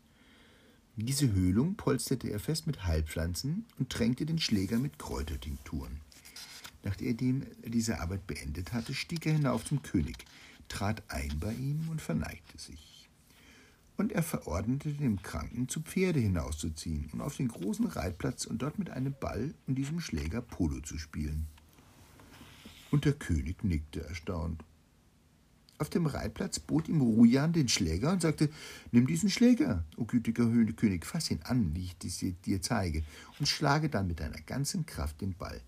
Diese 0.99 1.31
Höhlung 1.31 1.75
polsterte 1.75 2.27
er 2.31 2.39
fest 2.39 2.65
mit 2.65 2.86
Heilpflanzen 2.86 3.65
und 3.77 3.91
tränkte 3.91 4.25
den 4.25 4.39
Schläger 4.39 4.79
mit 4.79 4.97
Kräutertinkturen. 4.97 6.01
Nachdem 6.83 7.43
er 7.62 7.69
diese 7.69 7.99
Arbeit 7.99 8.25
beendet 8.25 8.73
hatte, 8.73 8.95
stieg 8.95 9.27
er 9.27 9.33
hinauf 9.33 9.63
zum 9.63 9.83
König, 9.83 10.25
trat 10.69 11.03
ein 11.07 11.38
bei 11.39 11.53
ihm 11.53 11.88
und 11.89 12.01
verneigte 12.01 12.57
sich. 12.57 13.07
Und 13.95 14.12
er 14.12 14.23
verordnete 14.23 14.91
dem 14.91 15.21
Kranken, 15.21 15.69
zu 15.69 15.81
Pferde 15.81 16.19
hinauszuziehen 16.19 17.12
und 17.13 17.21
auf 17.21 17.38
den 17.38 17.49
großen 17.49 17.86
Reitplatz 17.86 18.45
und 18.45 18.63
dort 18.63 18.79
mit 18.79 18.89
einem 18.89 19.13
Ball 19.19 19.53
und 19.67 19.75
diesem 19.75 19.99
Schläger 19.99 20.41
Polo 20.41 20.79
zu 20.81 20.97
spielen. 20.97 21.45
Und 22.89 23.05
der 23.05 23.13
König 23.13 23.63
nickte 23.63 24.03
erstaunt. 24.03 24.63
Auf 25.79 25.89
dem 25.89 26.07
Reitplatz 26.07 26.59
bot 26.59 26.87
ihm 26.87 27.01
Rujan 27.01 27.53
den 27.53 27.69
Schläger 27.69 28.11
und 28.11 28.21
sagte, 28.21 28.49
nimm 28.91 29.05
diesen 29.05 29.29
Schläger, 29.29 29.83
o 29.95 30.05
gütiger 30.05 30.45
König, 30.75 31.05
fass 31.05 31.29
ihn 31.29 31.41
an, 31.43 31.75
wie 31.75 31.85
ich 31.85 31.97
dies 31.97 32.23
dir 32.45 32.61
zeige, 32.61 33.03
und 33.39 33.47
schlage 33.47 33.89
dann 33.89 34.07
mit 34.07 34.19
deiner 34.19 34.41
ganzen 34.41 34.87
Kraft 34.87 35.21
den 35.21 35.35
Ball. 35.35 35.61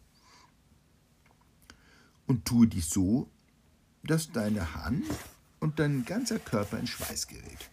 Und 2.25 2.45
tue 2.45 2.67
dies 2.67 2.89
so, 2.89 3.29
dass 4.03 4.31
deine 4.31 4.73
Hand 4.73 5.05
und 5.59 5.79
dein 5.79 6.05
ganzer 6.05 6.39
Körper 6.39 6.79
in 6.79 6.87
Schweiß 6.87 7.27
gerät. 7.27 7.69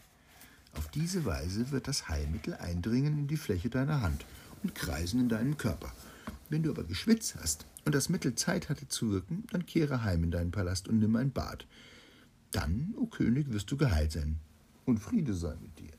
Auf 0.75 0.89
diese 0.89 1.25
Weise 1.25 1.71
wird 1.71 1.89
das 1.89 2.09
Heilmittel 2.09 2.55
eindringen 2.55 3.19
in 3.19 3.29
die 3.29 3.39
Fläche 3.39 3.71
deiner 3.71 4.03
Hand 4.03 4.27
und 4.63 4.75
kreisen 4.75 5.21
in 5.21 5.29
deinem 5.31 5.57
Körper. 5.57 5.91
Wenn 6.51 6.63
du 6.63 6.71
aber 6.71 6.85
geschwitzt 6.85 7.37
hast 7.41 7.67
und 7.87 7.95
das 7.95 8.09
Mittel 8.11 8.35
Zeit 8.35 8.69
hatte 8.69 8.87
zu 8.89 9.11
wirken, 9.11 9.45
dann 9.51 9.65
kehre 9.65 10.05
heim 10.05 10.25
in 10.25 10.31
deinen 10.31 10.51
Palast 10.51 10.87
und 10.89 10.99
nimm 10.99 11.17
ein 11.17 11.33
Bad. 11.33 11.67
Dann, 12.57 12.95
o 12.97 13.03
oh 13.03 13.07
König, 13.07 13.53
wirst 13.53 13.71
du 13.71 13.77
geheilt 13.77 14.13
sein 14.13 14.39
und 14.87 14.99
Friede 14.99 15.35
sei 15.35 15.55
mit 15.57 15.79
dir. 15.79 15.93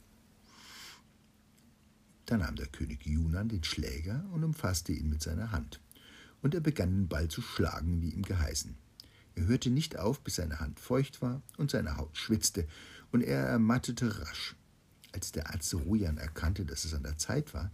Da 2.25 2.35
nahm 2.35 2.55
der 2.55 2.65
König 2.65 3.05
Junan 3.05 3.47
den 3.47 3.63
Schläger 3.63 4.25
und 4.33 4.43
umfasste 4.43 4.91
ihn 4.91 5.07
mit 5.07 5.21
seiner 5.21 5.51
Hand. 5.51 5.79
Und 6.41 6.55
er 6.55 6.61
begann 6.61 6.89
den 6.89 7.07
Ball 7.07 7.27
zu 7.27 7.43
schlagen, 7.43 8.01
wie 8.01 8.09
ihm 8.09 8.23
geheißen. 8.23 8.75
Er 9.35 9.45
hörte 9.45 9.69
nicht 9.69 9.99
auf, 9.99 10.21
bis 10.21 10.37
seine 10.37 10.59
Hand 10.59 10.79
feucht 10.79 11.21
war 11.21 11.43
und 11.57 11.69
seine 11.69 11.95
Haut 11.95 12.17
schwitzte, 12.17 12.67
und 13.11 13.21
er 13.21 13.43
ermattete 13.45 14.19
rasch. 14.19 14.55
Als 15.11 15.31
der 15.31 15.53
Arzt 15.53 15.75
Rujan 15.75 16.17
erkannte, 16.17 16.65
dass 16.65 16.85
es 16.85 16.93
an 16.95 17.03
der 17.03 17.19
Zeit 17.19 17.53
war, 17.53 17.71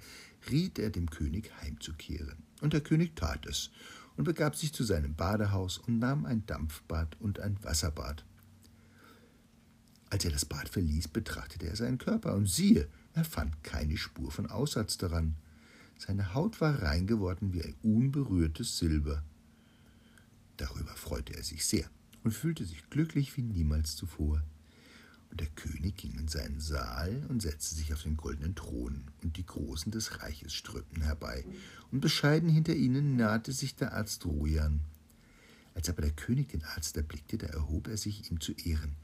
riet 0.52 0.78
er 0.78 0.90
dem 0.90 1.10
König 1.10 1.54
heimzukehren. 1.62 2.44
Und 2.60 2.74
der 2.74 2.82
König 2.82 3.16
tat 3.16 3.46
es 3.46 3.72
und 4.18 4.26
begab 4.26 4.58
sich 4.58 4.74
zu 4.74 4.84
seinem 4.84 5.16
Badehaus 5.16 5.78
und 5.78 6.00
nahm 6.00 6.26
ein 6.26 6.46
Dampfbad 6.46 7.16
und 7.22 7.40
ein 7.40 7.64
Wasserbad. 7.64 8.26
Als 10.14 10.26
er 10.26 10.32
das 10.32 10.46
Bad 10.46 10.70
verließ, 10.70 11.08
betrachtete 11.08 11.66
er 11.66 11.76
seinen 11.76 11.98
Körper 11.98 12.36
und 12.36 12.48
siehe, 12.48 12.88
er 13.16 13.26
fand 13.26 13.64
keine 13.64 13.98
Spur 13.98 14.30
von 14.30 14.46
Aussatz 14.46 14.96
daran. 14.96 15.34
Seine 15.98 16.36
Haut 16.36 16.62
war 16.62 16.84
rein 16.84 17.08
geworden 17.08 17.52
wie 17.52 17.64
ein 17.64 17.74
unberührtes 17.82 18.78
Silber. 18.78 19.24
Darüber 20.58 20.94
freute 20.94 21.34
er 21.36 21.42
sich 21.42 21.66
sehr 21.66 21.90
und 22.24 22.32
fühlte 22.32 22.64
sich 22.64 22.88
glücklich 22.92 23.36
wie 23.38 23.42
niemals 23.42 23.96
zuvor. 23.96 24.44
Und 25.32 25.40
der 25.40 25.48
König 25.48 25.98
ging 25.98 26.14
in 26.20 26.28
seinen 26.28 26.60
Saal 26.60 27.26
und 27.30 27.42
setzte 27.42 27.74
sich 27.74 27.92
auf 27.92 28.04
den 28.04 28.16
goldenen 28.16 28.54
Thron, 28.54 29.06
und 29.24 29.38
die 29.38 29.48
Großen 29.48 29.92
des 29.92 30.22
Reiches 30.22 30.54
strömten 30.54 31.02
herbei, 31.02 31.44
und 31.92 32.02
bescheiden 32.02 32.50
hinter 32.50 32.76
ihnen 32.76 33.16
nahte 33.16 33.52
sich 33.52 33.76
der 33.76 33.94
Arzt 33.94 34.28
Rujan. 34.28 34.82
Als 35.74 35.90
aber 35.90 36.04
der 36.04 36.12
König 36.12 36.50
den 36.50 36.64
Arzt 36.64 36.98
erblickte, 36.98 37.40
da 37.40 37.48
erhob 37.48 37.88
er 37.88 37.98
sich, 37.98 38.30
ihm 38.30 38.40
zu 38.40 38.52
ehren, 38.52 38.96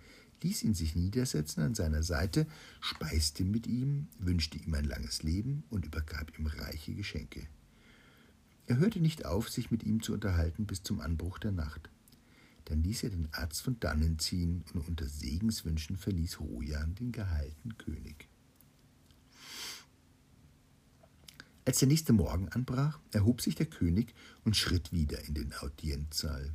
ließ 0.44 0.64
ihn 0.64 0.74
sich 0.74 0.96
niedersetzen 0.96 1.64
an 1.64 1.76
seiner 1.76 2.04
Seite, 2.04 2.48
speiste 2.80 3.44
mit 3.44 3.68
ihm, 3.68 4.08
wünschte 4.18 4.58
ihm 4.58 4.74
ein 4.74 4.86
langes 4.86 5.24
Leben 5.24 5.64
und 5.70 5.86
übergab 5.86 6.38
ihm 6.38 6.48
reiche 6.48 6.94
Geschenke. 6.94 7.48
Er 8.68 8.78
hörte 8.78 9.00
nicht 9.00 9.26
auf, 9.26 9.50
sich 9.50 9.72
mit 9.72 9.84
ihm 9.84 10.02
zu 10.02 10.14
unterhalten 10.14 10.66
bis 10.66 10.84
zum 10.84 11.00
Anbruch 11.00 11.40
der 11.40 11.52
Nacht. 11.52 11.90
Dann 12.66 12.84
ließ 12.84 13.04
er 13.04 13.10
den 13.10 13.28
Arzt 13.32 13.64
von 13.64 13.80
dannen 13.80 14.20
ziehen 14.20 14.64
und 14.74 14.88
unter 14.88 15.08
Segenswünschen 15.08 15.98
verließ 15.98 16.40
Rojan 16.40 16.94
den 16.96 17.12
geheilten 17.12 17.78
König. 17.80 18.28
Als 21.66 21.80
der 21.80 21.88
nächste 21.88 22.14
Morgen 22.14 22.50
anbrach, 22.50 23.00
erhob 23.12 23.42
sich 23.42 23.56
der 23.56 23.66
König 23.66 24.14
und 24.44 24.56
schritt 24.56 24.92
wieder 24.92 25.24
in 25.26 25.34
den 25.34 25.54
Audienzsaal. 25.54 26.52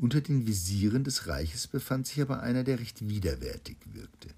Unter 0.00 0.22
den 0.22 0.46
Visieren 0.46 1.04
des 1.04 1.26
Reiches 1.26 1.66
befand 1.66 2.06
sich 2.06 2.22
aber 2.22 2.42
einer, 2.42 2.64
der 2.64 2.80
recht 2.80 3.06
widerwärtig 3.06 3.76
wirkte. 3.92 4.30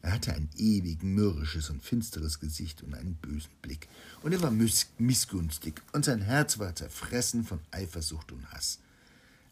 Er 0.00 0.12
hatte 0.12 0.32
ein 0.32 0.48
ewig 0.56 1.02
mürrisches 1.02 1.70
und 1.70 1.82
finsteres 1.82 2.38
Gesicht 2.38 2.84
und 2.84 2.94
einen 2.94 3.16
bösen 3.16 3.50
Blick, 3.60 3.88
und 4.22 4.32
er 4.32 4.40
war 4.42 4.52
missgünstig, 4.52 5.82
und 5.92 6.04
sein 6.04 6.22
Herz 6.22 6.60
war 6.60 6.72
zerfressen 6.76 7.42
von 7.42 7.58
Eifersucht 7.72 8.30
und 8.30 8.48
Hass. 8.52 8.78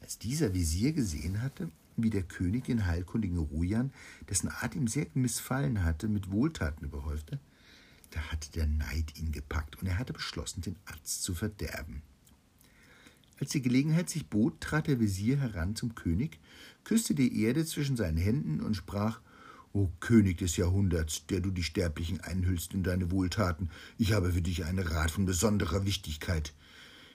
Als 0.01 0.19
dieser 0.19 0.55
Visier 0.55 0.93
gesehen 0.93 1.43
hatte, 1.43 1.69
wie 1.97 2.11
der 2.11 2.23
König 2.23 2.67
den 2.67 2.87
heilkundigen 2.87 3.39
Rujan, 3.39 3.93
dessen 4.31 4.49
Art 4.49 4.77
ihm 4.77 4.87
sehr 4.87 5.09
missfallen 5.15 5.83
hatte, 5.83 6.07
mit 6.07 6.31
Wohltaten 6.31 6.85
überhäufte, 6.85 7.41
da 8.13 8.21
hatte 8.21 8.53
der 8.53 8.69
Neid 8.69 9.19
ihn 9.19 9.33
gepackt 9.33 9.83
und 9.83 9.89
er 9.89 9.99
hatte 9.99 10.13
beschlossen, 10.13 10.61
den 10.61 10.77
Arzt 10.85 11.25
zu 11.25 11.35
verderben. 11.35 12.03
Als 13.39 13.51
die 13.51 13.63
Gelegenheit 13.63 14.09
sich 14.09 14.29
bot, 14.29 14.61
trat 14.61 14.87
der 14.87 14.99
Visier 14.99 15.39
heran 15.39 15.77
zum 15.77 15.95
König, 15.95 16.41
küsste 16.85 17.15
die 17.15 17.43
Erde 17.43 17.67
zwischen 17.67 17.97
seinen 17.97 18.17
Händen 18.17 18.61
und 18.61 18.75
sprach 18.75 19.21
O 19.73 19.91
König 20.01 20.39
des 20.39 20.57
Jahrhunderts, 20.57 21.27
der 21.27 21.41
du 21.41 21.51
die 21.51 21.63
Sterblichen 21.63 22.21
einhüllst 22.23 22.73
in 22.73 22.83
deine 22.83 23.11
Wohltaten, 23.11 23.69
ich 23.99 24.13
habe 24.13 24.33
für 24.33 24.41
dich 24.41 24.65
einen 24.65 24.79
Rat 24.79 25.11
von 25.11 25.27
besonderer 25.27 25.85
Wichtigkeit. 25.85 26.55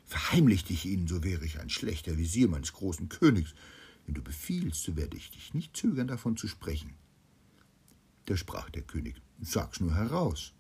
Verheimlichte 0.05 0.73
ich 0.73 0.85
ihn, 0.85 1.07
so 1.07 1.23
wäre 1.23 1.43
ich 1.43 1.59
ein 1.59 1.71
schlechter 1.71 2.19
Visier 2.19 2.47
meines 2.47 2.73
großen 2.73 3.09
Königs. 3.09 3.55
Wenn 4.05 4.13
du 4.13 4.21
befiehlst, 4.21 4.83
so 4.83 4.95
werde 4.95 5.17
ich 5.17 5.31
dich 5.31 5.55
nicht 5.55 5.75
zögern, 5.75 6.07
davon 6.07 6.37
zu 6.37 6.47
sprechen. 6.47 6.93
Da 8.25 8.37
sprach 8.37 8.69
der 8.69 8.83
König, 8.83 9.15
sag's 9.39 9.79
nur 9.79 9.95
heraus. 9.95 10.53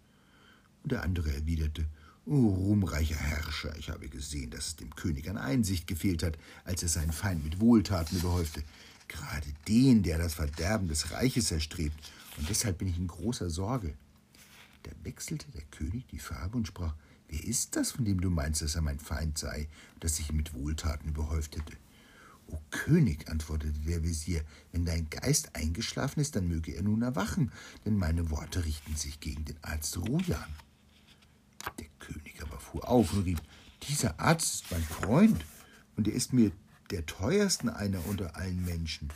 Und 0.81 0.91
der 0.91 1.03
andere 1.03 1.31
erwiderte, 1.31 1.85
O 2.27 2.49
ruhmreicher 2.49 3.15
Herrscher, 3.15 3.75
ich 3.77 3.89
habe 3.89 4.07
gesehen, 4.07 4.51
dass 4.51 4.67
es 4.67 4.75
dem 4.75 4.95
König 4.95 5.27
an 5.27 5.37
Einsicht 5.37 5.87
gefehlt 5.87 6.21
hat, 6.21 6.37
als 6.65 6.83
er 6.83 6.89
seinen 6.89 7.11
Feind 7.11 7.43
mit 7.43 7.59
Wohltaten 7.59 8.19
überhäufte. 8.19 8.63
Gerade 9.07 9.47
den, 9.67 10.03
der 10.03 10.19
das 10.19 10.35
Verderben 10.35 10.87
des 10.87 11.11
Reiches 11.11 11.51
erstrebt. 11.51 12.11
Und 12.37 12.47
deshalb 12.47 12.77
bin 12.77 12.89
ich 12.89 12.97
in 12.97 13.07
großer 13.07 13.49
Sorge. 13.49 13.95
Da 14.83 14.91
wechselte 15.03 15.49
der 15.51 15.63
König 15.71 16.05
die 16.11 16.19
Farbe 16.19 16.57
und 16.57 16.67
sprach, 16.67 16.93
Wer 17.27 17.43
ist 17.43 17.75
das, 17.75 17.91
von 17.91 18.05
dem 18.05 18.21
du 18.21 18.29
meinst, 18.29 18.61
dass 18.61 18.75
er 18.75 18.81
mein 18.81 18.99
Feind 18.99 19.37
sei, 19.37 19.67
dass 19.99 20.19
ich 20.19 20.29
ihn 20.29 20.35
mit 20.35 20.53
Wohltaten 20.53 21.09
überhäuft 21.09 21.55
hätte? 21.55 21.77
O 22.47 22.59
König, 22.69 23.29
antwortete 23.29 23.79
der 23.79 24.03
Visier, 24.03 24.43
wenn 24.73 24.85
dein 24.85 25.09
Geist 25.09 25.55
eingeschlafen 25.55 26.19
ist, 26.19 26.35
dann 26.35 26.49
möge 26.49 26.73
er 26.73 26.83
nun 26.83 27.01
erwachen, 27.01 27.51
denn 27.85 27.95
meine 27.95 28.29
Worte 28.29 28.65
richten 28.65 28.95
sich 28.95 29.21
gegen 29.21 29.45
den 29.45 29.57
Arzt 29.63 29.97
Rujan. 29.97 30.53
Der 31.79 31.87
König 31.99 32.41
aber 32.41 32.59
fuhr 32.59 32.87
auf 32.87 33.13
und 33.13 33.23
rief, 33.23 33.41
dieser 33.87 34.19
Arzt 34.19 34.63
ist 34.63 34.71
mein 34.71 34.83
Freund, 34.83 35.45
und 35.95 36.07
er 36.07 36.13
ist 36.13 36.33
mir 36.33 36.51
der 36.89 37.05
teuersten 37.05 37.69
einer 37.69 38.05
unter 38.07 38.35
allen 38.35 38.63
Menschen. 38.65 39.09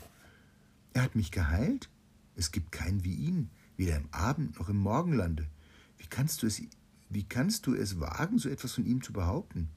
Er 0.94 1.04
hat 1.04 1.16
mich 1.16 1.32
geheilt. 1.32 1.90
Es 2.36 2.52
gibt 2.52 2.72
keinen 2.72 3.04
wie 3.04 3.16
ihn, 3.16 3.50
weder 3.78 3.98
im 3.98 4.08
Abend 4.12 4.60
noch 4.60 4.70
im 4.70 4.78
Morgenlande. 4.78 5.48
Wie 5.98 6.08
kannst 6.08 6.44
du 6.44 6.48
es 6.48 6.62
wie 7.10 7.24
kannst 7.24 7.68
du 7.68 7.76
es 7.76 8.00
wagen, 8.00 8.40
so 8.40 8.50
etwas 8.50 8.74
von 8.74 8.86
ihm 8.86 9.02
zu 9.02 9.14
behaupten? 9.14 9.70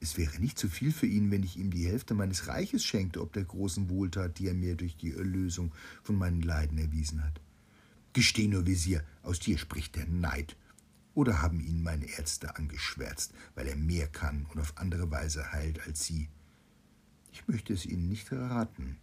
Es 0.00 0.18
wäre 0.18 0.40
nicht 0.40 0.58
zu 0.58 0.68
viel 0.68 0.92
für 0.92 1.06
ihn, 1.06 1.30
wenn 1.30 1.44
ich 1.44 1.56
ihm 1.56 1.70
die 1.70 1.86
Hälfte 1.86 2.14
meines 2.14 2.48
Reiches 2.48 2.84
schenkte, 2.84 3.20
ob 3.20 3.32
der 3.32 3.44
großen 3.44 3.88
Wohltat, 3.88 4.38
die 4.38 4.48
er 4.48 4.54
mir 4.54 4.74
durch 4.74 4.96
die 4.96 5.12
Erlösung 5.12 5.72
von 6.02 6.16
meinen 6.16 6.42
Leiden 6.42 6.78
erwiesen 6.78 7.22
hat. 7.22 7.40
Gesteh 8.12 8.48
nur, 8.48 8.66
Visier, 8.66 9.04
aus 9.22 9.38
dir 9.38 9.58
spricht 9.58 9.94
der 9.94 10.06
Neid. 10.06 10.56
Oder 11.14 11.42
haben 11.42 11.60
ihn 11.60 11.82
meine 11.82 12.06
Ärzte 12.06 12.56
angeschwärzt, 12.56 13.32
weil 13.54 13.66
er 13.66 13.76
mehr 13.76 14.08
kann 14.08 14.46
und 14.52 14.60
auf 14.60 14.78
andere 14.78 15.10
Weise 15.10 15.52
heilt 15.52 15.86
als 15.86 16.04
sie? 16.04 16.28
Ich 17.32 17.46
möchte 17.48 17.72
es 17.72 17.86
ihnen 17.86 18.08
nicht 18.08 18.32
raten. 18.32 18.98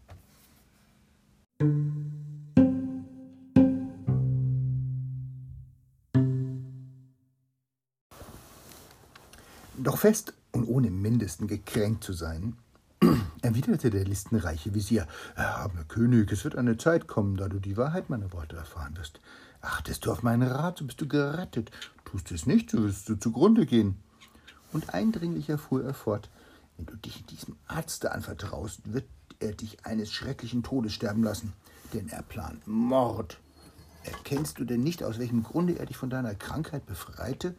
Doch 9.81 9.97
fest 9.97 10.33
und 10.51 10.65
ohne 10.65 10.87
im 10.87 11.01
mindesten 11.01 11.47
gekränkt 11.47 12.03
zu 12.03 12.13
sein, 12.13 12.57
erwiderte 13.41 13.89
der 13.89 14.03
listenreiche 14.03 14.73
Visier, 14.73 15.07
Erhabener 15.35 15.85
König, 15.85 16.31
es 16.31 16.43
wird 16.43 16.55
eine 16.55 16.77
Zeit 16.77 17.07
kommen, 17.07 17.37
da 17.37 17.47
du 17.47 17.59
die 17.59 17.77
Wahrheit 17.77 18.09
meiner 18.09 18.33
Worte 18.33 18.57
erfahren 18.57 18.97
wirst. 18.97 19.21
Achtest 19.61 20.05
du 20.05 20.11
auf 20.11 20.23
meinen 20.23 20.47
Rat, 20.49 20.77
so 20.77 20.85
bist 20.85 21.01
du 21.01 21.07
gerettet. 21.07 21.71
Tust 22.09 22.31
es 22.31 22.47
nicht, 22.47 22.71
so 22.71 22.81
wirst 22.81 23.07
du 23.07 23.19
zugrunde 23.19 23.67
gehen. 23.67 23.95
Und 24.73 24.95
eindringlicher 24.95 25.59
fuhr 25.59 25.83
er 25.83 25.93
fort, 25.93 26.31
wenn 26.75 26.87
du 26.87 26.95
dich 26.95 27.23
diesem 27.27 27.55
Arzte 27.67 28.11
anvertraust, 28.11 28.93
wird 28.93 29.05
er 29.39 29.53
dich 29.53 29.85
eines 29.85 30.11
schrecklichen 30.11 30.63
Todes 30.63 30.91
sterben 30.93 31.21
lassen, 31.21 31.53
denn 31.93 32.09
er 32.09 32.23
plant 32.23 32.65
Mord. 32.65 33.37
Erkennst 34.03 34.57
du 34.57 34.65
denn 34.65 34.81
nicht, 34.81 35.03
aus 35.03 35.19
welchem 35.19 35.43
Grunde 35.43 35.77
er 35.77 35.85
dich 35.85 35.97
von 35.97 36.09
deiner 36.09 36.33
Krankheit 36.33 36.87
befreite, 36.87 37.55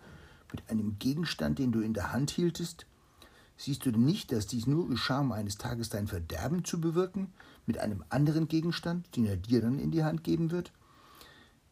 mit 0.51 0.69
einem 0.69 0.99
Gegenstand, 0.99 1.61
den 1.61 1.71
du 1.71 1.81
in 1.81 1.95
der 1.95 2.13
Hand 2.13 2.33
hieltest? 2.33 2.87
Siehst 3.57 3.87
du 3.87 3.93
denn 3.93 4.05
nicht, 4.05 4.33
dass 4.33 4.49
dies 4.49 4.67
nur 4.67 4.89
geschah, 4.89 5.21
um 5.21 5.31
eines 5.31 5.59
Tages 5.59 5.91
dein 5.91 6.09
Verderben 6.09 6.65
zu 6.65 6.81
bewirken, 6.81 7.33
mit 7.67 7.79
einem 7.79 8.03
anderen 8.09 8.49
Gegenstand, 8.49 9.15
den 9.15 9.27
er 9.27 9.37
dir 9.37 9.61
dann 9.61 9.79
in 9.79 9.93
die 9.93 10.03
Hand 10.03 10.25
geben 10.25 10.51
wird? 10.51 10.73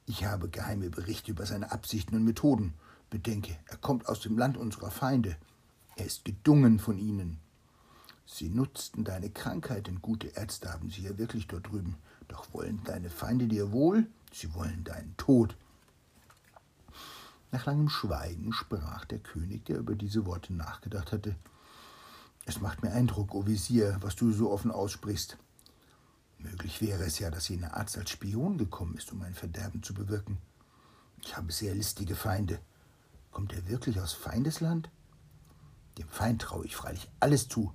Ich 0.09 0.25
habe 0.25 0.49
geheime 0.49 0.88
Berichte 0.88 1.33
über 1.33 1.44
seine 1.44 1.71
Absichten 1.71 2.16
und 2.16 2.25
Methoden. 2.25 2.73
Bedenke, 3.11 3.55
er 3.66 3.77
kommt 3.77 4.09
aus 4.09 4.21
dem 4.21 4.38
Land 4.38 4.57
unserer 4.57 4.90
Feinde. 4.90 5.37
Er 5.97 6.07
ist 6.07 6.25
gedungen 6.25 6.79
von 6.79 6.97
ihnen. 6.97 7.38
Sie 8.25 8.49
nutzten 8.49 9.05
deine 9.05 9.29
Krankheit, 9.29 9.87
denn 9.87 10.01
gute 10.01 10.29
Ärzte 10.29 10.73
haben 10.73 10.88
sie 10.88 11.03
ja 11.03 11.18
wirklich 11.18 11.47
dort 11.47 11.68
drüben. 11.68 11.97
Doch 12.27 12.55
wollen 12.55 12.81
deine 12.85 13.11
Feinde 13.11 13.49
dir 13.49 13.71
wohl? 13.71 14.07
Sie 14.33 14.55
wollen 14.55 14.83
deinen 14.83 15.14
Tod. 15.18 15.55
Nach 17.53 17.66
langem 17.66 17.90
Schweigen 17.90 18.55
sprach 18.55 19.05
der 19.05 19.18
König, 19.18 19.66
der 19.66 19.77
über 19.77 19.94
diese 19.94 20.25
Worte 20.25 20.55
nachgedacht 20.55 21.12
hatte. 21.12 21.37
Es 22.47 22.62
macht 22.62 22.83
mir 22.83 22.92
Eindruck, 22.92 23.35
o 23.35 23.47
Visier, 23.47 23.99
was 24.01 24.16
du 24.16 24.33
so 24.33 24.51
offen 24.51 24.71
aussprichst. 24.71 25.37
Möglich 26.38 26.81
wäre 26.81 27.05
es 27.05 27.18
ja, 27.18 27.31
dass 27.31 27.48
jener 27.48 27.77
Arzt 27.77 27.98
als 27.98 28.11
Spion 28.11 28.59
gekommen 28.59 28.96
ist, 28.96 29.12
um 29.12 29.18
mein 29.18 29.35
Verderben 29.35 29.83
zu 29.83 29.92
bewirken. 29.92 30.38
Ich 31.22 31.37
habe 31.37 31.51
sehr 31.51 31.74
listige 31.74 32.14
Feinde. 32.14 32.61
Kommt 33.33 33.53
er 33.53 33.68
wirklich 33.68 34.01
aus 34.01 34.12
Feindesland? 34.12 34.88
Dem 35.98 36.09
Feind 36.09 36.42
traue 36.42 36.64
ich 36.64 36.77
freilich 36.77 37.11
alles 37.18 37.48
zu, 37.48 37.72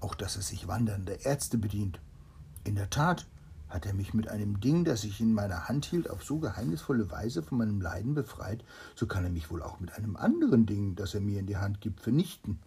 auch 0.00 0.14
dass 0.14 0.36
er 0.36 0.42
sich 0.42 0.66
wandernder 0.66 1.24
Ärzte 1.26 1.58
bedient. 1.58 2.00
In 2.64 2.74
der 2.74 2.88
Tat 2.88 3.26
hat 3.68 3.84
er 3.84 3.92
mich 3.92 4.14
mit 4.14 4.28
einem 4.28 4.60
Ding, 4.60 4.84
das 4.84 5.04
ich 5.04 5.20
in 5.20 5.34
meiner 5.34 5.68
Hand 5.68 5.84
hielt, 5.84 6.08
auf 6.08 6.24
so 6.24 6.38
geheimnisvolle 6.38 7.10
Weise 7.10 7.42
von 7.42 7.58
meinem 7.58 7.80
Leiden 7.80 8.14
befreit, 8.14 8.64
so 8.94 9.06
kann 9.06 9.24
er 9.24 9.30
mich 9.30 9.50
wohl 9.50 9.62
auch 9.62 9.78
mit 9.78 9.92
einem 9.92 10.16
anderen 10.16 10.64
Ding, 10.64 10.96
das 10.96 11.14
er 11.14 11.20
mir 11.20 11.40
in 11.40 11.46
die 11.46 11.56
Hand 11.58 11.80
gibt, 11.80 12.00
vernichten. 12.00 12.60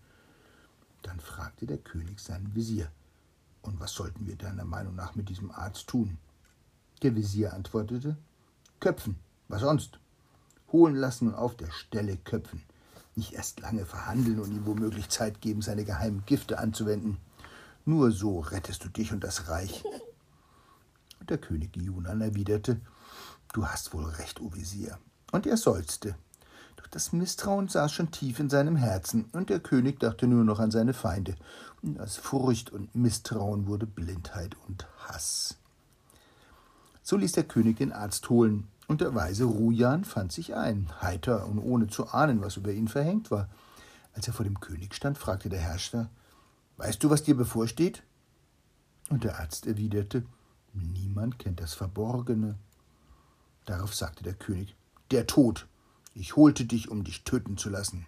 Dann 1.01 1.19
fragte 1.19 1.65
der 1.65 1.77
König 1.77 2.19
seinen 2.19 2.53
Visier, 2.53 2.91
und 3.62 3.80
was 3.80 3.93
sollten 3.93 4.28
wir 4.28 4.36
deiner 4.36 4.65
Meinung 4.65 4.95
nach 4.95 5.15
mit 5.15 5.30
diesem 5.30 5.52
Arzt 5.52 5.88
tun? 5.88 6.17
Der 7.02 7.15
Visier 7.15 7.54
antwortete, 7.54 8.17
Köpfen, 8.80 9.17
was 9.48 9.62
sonst? 9.62 10.00
Holen 10.72 10.95
lassen 10.95 11.30
und 11.30 11.36
auf 11.36 11.56
der 11.56 11.72
Stelle 11.72 12.17
köpfen. 12.17 12.63
Nicht 13.15 13.34
erst 13.34 13.60
lange 13.60 13.86
verhandeln 13.86 14.39
und 14.39 14.52
ihm 14.52 14.65
womöglich 14.65 15.10
Zeit 15.10 15.41
geben, 15.41 15.62
seine 15.62 15.84
geheimen 15.84 16.24
Gifte 16.26 16.60
anzuwenden. 16.60 17.17
Nur 17.86 18.12
so 18.12 18.39
rettest 18.39 18.84
du 18.84 18.89
dich 18.89 19.12
und 19.12 19.24
das 19.24 19.50
Reich. 19.50 19.84
Und 21.19 21.30
der 21.30 21.38
König 21.38 21.76
Junan 21.76 22.22
erwiderte, 22.22 22.80
Du 23.52 23.65
hast 23.65 23.93
wohl 23.93 24.06
recht, 24.06 24.39
o 24.41 24.54
Visier. 24.54 25.00
Und 25.32 25.48
er 25.48 25.58
seufzte. 25.58 26.15
Doch 26.79 26.87
das 26.87 27.11
Misstrauen 27.11 27.67
saß 27.67 27.91
schon 27.91 28.11
tief 28.11 28.39
in 28.39 28.49
seinem 28.49 28.77
Herzen, 28.77 29.25
und 29.33 29.49
der 29.49 29.59
König 29.59 29.99
dachte 29.99 30.27
nur 30.27 30.45
noch 30.45 30.59
an 30.59 30.71
seine 30.71 30.93
Feinde. 30.93 31.35
Und 31.81 31.99
aus 31.99 32.15
Furcht 32.15 32.69
und 32.69 32.95
Misstrauen 32.95 33.67
wurde 33.67 33.85
Blindheit 33.85 34.55
und 34.65 34.87
Hass. 34.99 35.57
So 37.03 37.17
ließ 37.17 37.33
der 37.33 37.43
König 37.43 37.77
den 37.77 37.91
Arzt 37.91 38.29
holen, 38.29 38.69
und 38.87 39.01
der 39.01 39.13
weise 39.13 39.43
Rujan 39.43 40.05
fand 40.05 40.31
sich 40.31 40.55
ein, 40.55 40.89
heiter 41.01 41.47
und 41.47 41.59
ohne 41.59 41.87
zu 41.87 42.07
ahnen, 42.07 42.41
was 42.41 42.55
über 42.55 42.71
ihn 42.71 42.87
verhängt 42.87 43.29
war. 43.29 43.49
Als 44.13 44.27
er 44.27 44.33
vor 44.33 44.45
dem 44.45 44.61
König 44.61 44.95
stand, 44.95 45.17
fragte 45.17 45.49
der 45.49 45.59
Herrscher, 45.59 46.09
Weißt 46.77 47.03
du, 47.03 47.09
was 47.09 47.23
dir 47.23 47.35
bevorsteht? 47.35 48.03
Und 49.09 49.25
der 49.25 49.37
Arzt 49.39 49.67
erwiderte, 49.67 50.23
Niemand 50.71 51.39
kennt 51.39 51.59
das 51.59 51.73
Verborgene. 51.73 52.55
Darauf 53.65 53.93
sagte 53.93 54.23
der 54.23 54.33
König, 54.33 54.75
Der 55.11 55.27
Tod. 55.27 55.67
Ich 56.13 56.36
holte 56.36 56.65
dich, 56.65 56.89
um 56.89 57.04
dich 57.04 57.24
töten 57.24 57.58
zu 57.58 57.69
lassen. 57.69 58.06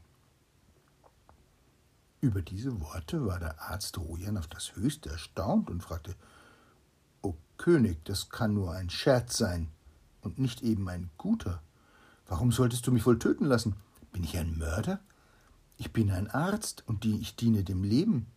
Über 2.19 2.41
diese 2.41 2.79
Worte 2.81 3.25
war 3.25 3.39
der 3.39 3.61
Arzt 3.61 3.97
Rojan 3.97 4.37
auf 4.37 4.47
das 4.47 4.75
höchste 4.75 5.09
erstaunt 5.09 5.69
und 5.69 5.81
fragte, 5.81 6.15
O 7.21 7.35
König, 7.57 8.03
das 8.05 8.29
kann 8.29 8.53
nur 8.53 8.73
ein 8.73 8.89
Scherz 8.89 9.37
sein 9.37 9.69
und 10.21 10.37
nicht 10.37 10.61
eben 10.61 10.87
ein 10.89 11.09
guter. 11.17 11.61
Warum 12.27 12.51
solltest 12.51 12.85
du 12.85 12.91
mich 12.91 13.05
wohl 13.05 13.17
töten 13.17 13.45
lassen? 13.45 13.75
Bin 14.11 14.23
ich 14.23 14.37
ein 14.37 14.57
Mörder? 14.57 14.99
Ich 15.77 15.91
bin 15.91 16.11
ein 16.11 16.29
Arzt 16.29 16.83
und 16.87 17.05
ich 17.05 17.35
diene 17.35 17.63
dem 17.63 17.83
Leben. 17.83 18.27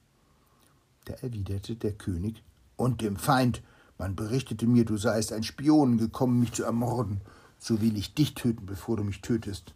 Da 1.05 1.15
erwiderte 1.15 1.77
der 1.77 1.93
König, 1.93 2.43
und 2.77 3.01
dem 3.01 3.17
Feind. 3.17 3.63
Man 3.99 4.17
berichtete 4.17 4.67
mir, 4.67 4.85
du 4.85 4.97
seist 4.97 5.33
ein 5.33 5.45
Spion 5.45 5.99
gekommen, 5.99 6.41
mich 6.41 6.53
zu 6.53 6.65
ermorden. 6.65 7.21
So 7.59 7.81
will 7.81 7.97
ich 7.97 8.15
dich 8.15 8.35
töten, 8.35 8.67
bevor 8.67 8.97
du 8.97 9.05
mich 9.05 9.21
tötest. 9.21 9.75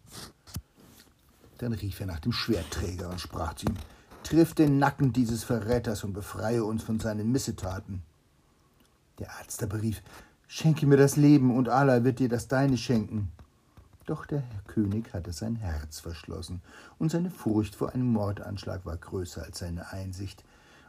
Dann 1.58 1.72
rief 1.72 2.00
er 2.00 2.06
nach 2.06 2.20
dem 2.20 2.32
Schwertträger 2.32 3.10
und 3.10 3.20
sprach 3.20 3.54
zu 3.54 3.66
ihm, 3.66 3.76
Triff 4.24 4.52
den 4.52 4.78
Nacken 4.78 5.12
dieses 5.12 5.42
Verräters 5.42 6.04
und 6.04 6.12
befreie 6.12 6.64
uns 6.64 6.82
von 6.82 7.00
seinen 7.00 7.32
Missetaten. 7.32 8.02
Der 9.18 9.30
Arzt 9.32 9.62
aber 9.62 9.80
rief, 9.80 10.02
Schenke 10.50 10.86
mir 10.86 10.96
das 10.96 11.16
Leben, 11.16 11.54
und 11.54 11.68
Allah 11.68 12.04
wird 12.04 12.18
dir 12.20 12.28
das 12.28 12.48
Deine 12.48 12.78
schenken. 12.78 13.30
Doch 14.06 14.24
der 14.24 14.42
König 14.66 15.12
hatte 15.12 15.32
sein 15.32 15.56
Herz 15.56 16.00
verschlossen, 16.00 16.62
und 16.98 17.10
seine 17.10 17.30
Furcht 17.30 17.74
vor 17.74 17.92
einem 17.92 18.10
Mordanschlag 18.10 18.86
war 18.86 18.96
größer 18.96 19.42
als 19.42 19.58
seine 19.58 19.92
Einsicht, 19.92 20.44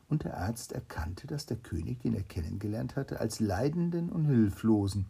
und 0.10 0.24
der 0.24 0.38
Arzt 0.38 0.72
erkannte, 0.72 1.28
dass 1.28 1.46
der 1.46 1.58
König, 1.58 2.02
den 2.02 2.16
er 2.16 2.24
kennengelernt 2.24 2.96
hatte, 2.96 3.20
als 3.20 3.40
Leidenden 3.40 4.10
und 4.10 4.26
Hilflosen, 4.26 5.06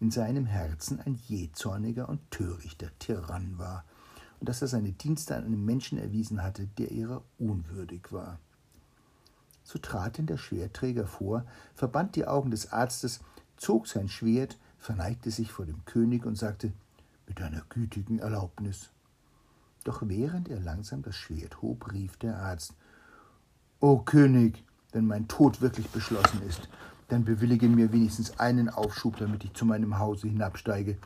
in 0.00 0.10
seinem 0.10 0.46
Herzen 0.46 1.00
ein 1.00 1.18
jähzorniger 1.26 2.08
und 2.08 2.30
törichter 2.30 2.88
Tyrann 2.98 3.58
war, 3.58 3.84
und 4.40 4.48
dass 4.48 4.62
er 4.62 4.68
seine 4.68 4.92
Dienste 4.92 5.36
an 5.36 5.44
einem 5.44 5.64
Menschen 5.64 5.98
erwiesen 5.98 6.42
hatte, 6.42 6.66
der 6.78 6.90
ihrer 6.92 7.22
unwürdig 7.38 8.12
war. 8.12 8.38
So 9.64 9.78
trat 9.78 10.18
denn 10.18 10.26
der 10.26 10.36
Schwertträger 10.36 11.06
vor, 11.06 11.44
verband 11.74 12.16
die 12.16 12.26
Augen 12.26 12.50
des 12.50 12.70
Arztes, 12.72 13.20
zog 13.56 13.86
sein 13.86 14.08
Schwert, 14.08 14.58
verneigte 14.78 15.30
sich 15.30 15.50
vor 15.50 15.64
dem 15.64 15.84
König 15.86 16.26
und 16.26 16.36
sagte, 16.36 16.72
mit 17.26 17.40
einer 17.40 17.62
gütigen 17.70 18.18
Erlaubnis. 18.18 18.90
Doch 19.84 20.02
während 20.04 20.48
er 20.48 20.60
langsam 20.60 21.02
das 21.02 21.16
Schwert 21.16 21.62
hob, 21.62 21.92
rief 21.92 22.16
der 22.18 22.38
Arzt, 22.38 22.74
O 23.84 23.98
König, 23.98 24.64
wenn 24.92 25.06
mein 25.06 25.28
Tod 25.28 25.60
wirklich 25.60 25.86
beschlossen 25.90 26.40
ist, 26.48 26.70
dann 27.08 27.26
bewillige 27.26 27.68
mir 27.68 27.92
wenigstens 27.92 28.40
einen 28.40 28.70
Aufschub, 28.70 29.18
damit 29.18 29.44
ich 29.44 29.52
zu 29.52 29.66
meinem 29.66 29.98
Hause 29.98 30.26
hinabsteige, 30.26 30.96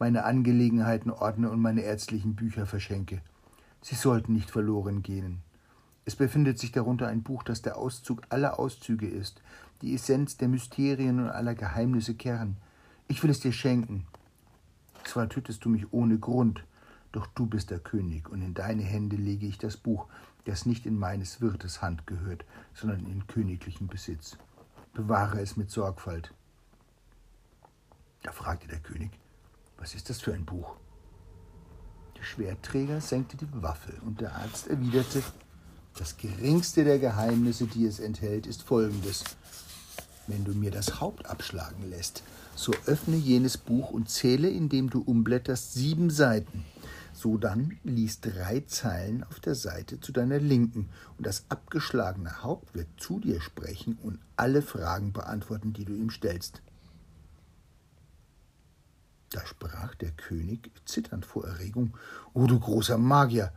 meine 0.00 0.24
Angelegenheiten 0.24 1.12
ordne 1.12 1.48
und 1.48 1.62
meine 1.62 1.82
ärztlichen 1.82 2.34
Bücher 2.34 2.66
verschenke. 2.66 3.20
Sie 3.82 3.94
sollten 3.94 4.32
nicht 4.32 4.50
verloren 4.50 5.04
gehen. 5.04 5.42
Es 6.06 6.16
befindet 6.16 6.58
sich 6.58 6.72
darunter 6.72 7.06
ein 7.06 7.22
Buch, 7.22 7.44
das 7.44 7.62
der 7.62 7.76
Auszug 7.76 8.22
aller 8.30 8.58
Auszüge 8.58 9.06
ist, 9.06 9.40
die 9.80 9.94
Essenz 9.94 10.36
der 10.36 10.48
Mysterien 10.48 11.20
und 11.20 11.30
aller 11.30 11.54
Geheimnisse 11.54 12.16
Kern. 12.16 12.56
Ich 13.06 13.22
will 13.22 13.30
es 13.30 13.38
dir 13.38 13.52
schenken. 13.52 14.06
Zwar 15.04 15.28
tötest 15.28 15.64
du 15.64 15.68
mich 15.68 15.92
ohne 15.92 16.18
Grund, 16.18 16.64
doch 17.12 17.28
du 17.28 17.46
bist 17.46 17.70
der 17.70 17.78
König, 17.78 18.28
und 18.28 18.42
in 18.42 18.54
deine 18.54 18.82
Hände 18.82 19.14
lege 19.14 19.46
ich 19.46 19.58
das 19.58 19.76
Buch, 19.76 20.08
das 20.44 20.66
nicht 20.66 20.86
in 20.86 20.98
meines 20.98 21.40
Wirtes 21.40 21.82
Hand 21.82 22.06
gehört, 22.06 22.44
sondern 22.74 23.06
in 23.06 23.26
königlichen 23.26 23.86
Besitz. 23.86 24.36
Bewahre 24.92 25.40
es 25.40 25.56
mit 25.56 25.70
Sorgfalt. 25.70 26.32
Da 28.22 28.32
fragte 28.32 28.68
der 28.68 28.80
König, 28.80 29.10
was 29.78 29.94
ist 29.94 30.08
das 30.08 30.20
für 30.20 30.32
ein 30.32 30.44
Buch? 30.44 30.76
Der 32.16 32.22
Schwertträger 32.22 33.00
senkte 33.00 33.36
die 33.36 33.48
Waffe, 33.62 33.92
und 34.06 34.20
der 34.20 34.34
Arzt 34.34 34.68
erwiderte, 34.68 35.22
das 35.96 36.16
geringste 36.16 36.84
der 36.84 36.98
Geheimnisse, 36.98 37.66
die 37.66 37.86
es 37.86 38.00
enthält, 38.00 38.46
ist 38.46 38.62
folgendes. 38.62 39.24
Wenn 40.26 40.44
du 40.44 40.52
mir 40.52 40.70
das 40.70 41.00
Haupt 41.00 41.26
abschlagen 41.26 41.88
lässt, 41.90 42.22
so 42.56 42.72
öffne 42.86 43.16
jenes 43.16 43.58
Buch 43.58 43.90
und 43.90 44.08
zähle, 44.08 44.48
indem 44.48 44.90
du 44.90 45.02
umblätterst, 45.02 45.74
sieben 45.74 46.10
Seiten. 46.10 46.64
So 47.24 47.38
dann 47.38 47.78
lies 47.84 48.20
drei 48.20 48.60
Zeilen 48.66 49.24
auf 49.24 49.40
der 49.40 49.54
Seite 49.54 49.98
zu 49.98 50.12
deiner 50.12 50.38
Linken, 50.38 50.90
und 51.16 51.26
das 51.26 51.46
abgeschlagene 51.48 52.42
Haupt 52.42 52.74
wird 52.74 52.88
zu 52.98 53.18
dir 53.18 53.40
sprechen 53.40 53.96
und 54.02 54.18
alle 54.36 54.60
Fragen 54.60 55.14
beantworten, 55.14 55.72
die 55.72 55.86
du 55.86 55.94
ihm 55.94 56.10
stellst. 56.10 56.60
Da 59.30 59.40
sprach 59.46 59.94
der 59.94 60.10
König, 60.10 60.70
zitternd 60.84 61.24
vor 61.24 61.46
Erregung, 61.46 61.96
O 62.34 62.46
du 62.46 62.60
großer 62.60 62.98
Magier, 62.98 63.54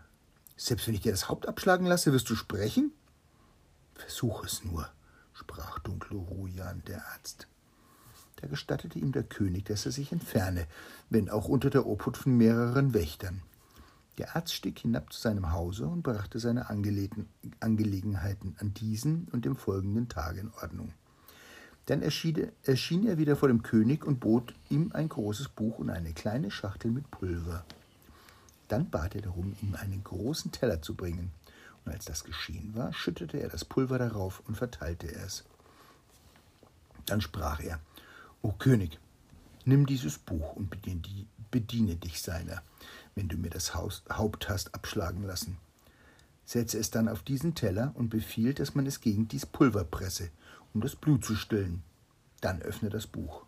selbst 0.56 0.88
wenn 0.88 0.94
ich 0.94 1.02
dir 1.02 1.12
das 1.12 1.28
Haupt 1.28 1.46
abschlagen 1.46 1.88
lasse, 1.88 2.14
wirst 2.14 2.30
du 2.30 2.36
sprechen? 2.36 2.94
Versuch 3.96 4.46
es 4.46 4.64
nur, 4.64 4.90
sprach 5.34 5.80
Dunklerujan, 5.80 6.84
der 6.88 7.06
Arzt. 7.08 7.50
Da 8.38 8.48
gestattete 8.48 8.98
ihm 8.98 9.12
der 9.12 9.24
König, 9.24 9.66
dass 9.66 9.86
er 9.86 9.92
sich 9.92 10.14
entferne, 10.14 10.68
wenn 11.10 11.30
auch 11.30 11.50
unter 11.50 11.70
der 11.70 11.86
Obhut 11.86 12.16
von 12.16 12.38
mehreren 12.38 12.94
Wächtern. 12.94 13.42
Der 14.18 14.36
Arzt 14.36 14.54
stieg 14.54 14.80
hinab 14.80 15.14
zu 15.14 15.22
seinem 15.22 15.52
Hause 15.52 15.88
und 15.88 16.02
brachte 16.02 16.40
seine 16.40 16.70
Angelegenheiten 16.70 18.56
an 18.60 18.74
diesen 18.74 19.28
und 19.32 19.46
dem 19.46 19.56
folgenden 19.56 20.10
Tage 20.10 20.40
in 20.40 20.52
Ordnung. 20.62 20.94
Dann 21.86 22.02
erschien, 22.02 23.08
er 23.08 23.18
wieder 23.18 23.36
vor 23.36 23.48
dem 23.48 23.62
König 23.62 24.04
und 24.04 24.20
bot 24.20 24.54
ihm 24.70 24.92
ein 24.94 25.08
großes 25.08 25.50
Buch 25.50 25.80
und 25.80 25.90
eine 25.90 26.14
kleine 26.14 26.52
Schachtel 26.52 26.92
mit 26.92 27.10
Pulver. 27.12 27.64
Dann 28.68 28.90
bat 28.90 29.16
er 29.16 29.22
darum, 29.22 29.56
ihm 29.62 29.76
einen 29.76 30.04
großen 30.04 30.52
Teller 30.52 30.82
zu 30.82 30.96
bringen. 30.96 31.32
Und 31.86 31.94
als 31.94 32.04
das 32.04 32.26
geschehen 32.26 32.76
war, 32.76 32.92
schüttete 32.92 33.40
er 33.40 33.48
das 33.48 33.64
Pulver 33.64 33.98
darauf 33.98 34.42
und 34.48 34.58
verteilte 34.58 35.08
es. 35.08 35.46
Dann 37.06 37.22
sprach 37.22 37.62
er, 37.62 37.80
O 38.42 38.52
König, 38.52 39.00
nimm 39.64 39.86
dieses 39.86 40.18
Buch 40.18 40.58
und 40.58 40.76
bediene 41.52 41.96
dich 41.96 42.22
seiner, 42.22 42.62
wenn 43.18 43.28
du 43.28 43.38
mir 43.38 43.50
das 43.50 43.74
Haus, 43.74 44.04
Haupt 44.10 44.48
hast 44.48 44.76
abschlagen 44.76 45.24
lassen. 45.24 45.58
Setze 46.46 46.78
es 46.78 46.92
dann 46.92 47.10
auf 47.10 47.24
diesen 47.24 47.56
Teller 47.56 47.92
und 47.96 48.10
befiehl, 48.10 48.54
dass 48.54 48.76
man 48.76 48.86
es 48.86 49.02
gegen 49.02 49.28
dies 49.28 49.48
Pulver 49.48 49.84
presse, 49.84 50.30
um 50.74 50.82
das 50.82 50.96
Blut 50.96 51.26
zu 51.26 51.36
stillen. 51.36 51.82
Dann 52.42 52.62
öffne 52.62 52.90
das 52.90 53.08
Buch. 53.08 53.42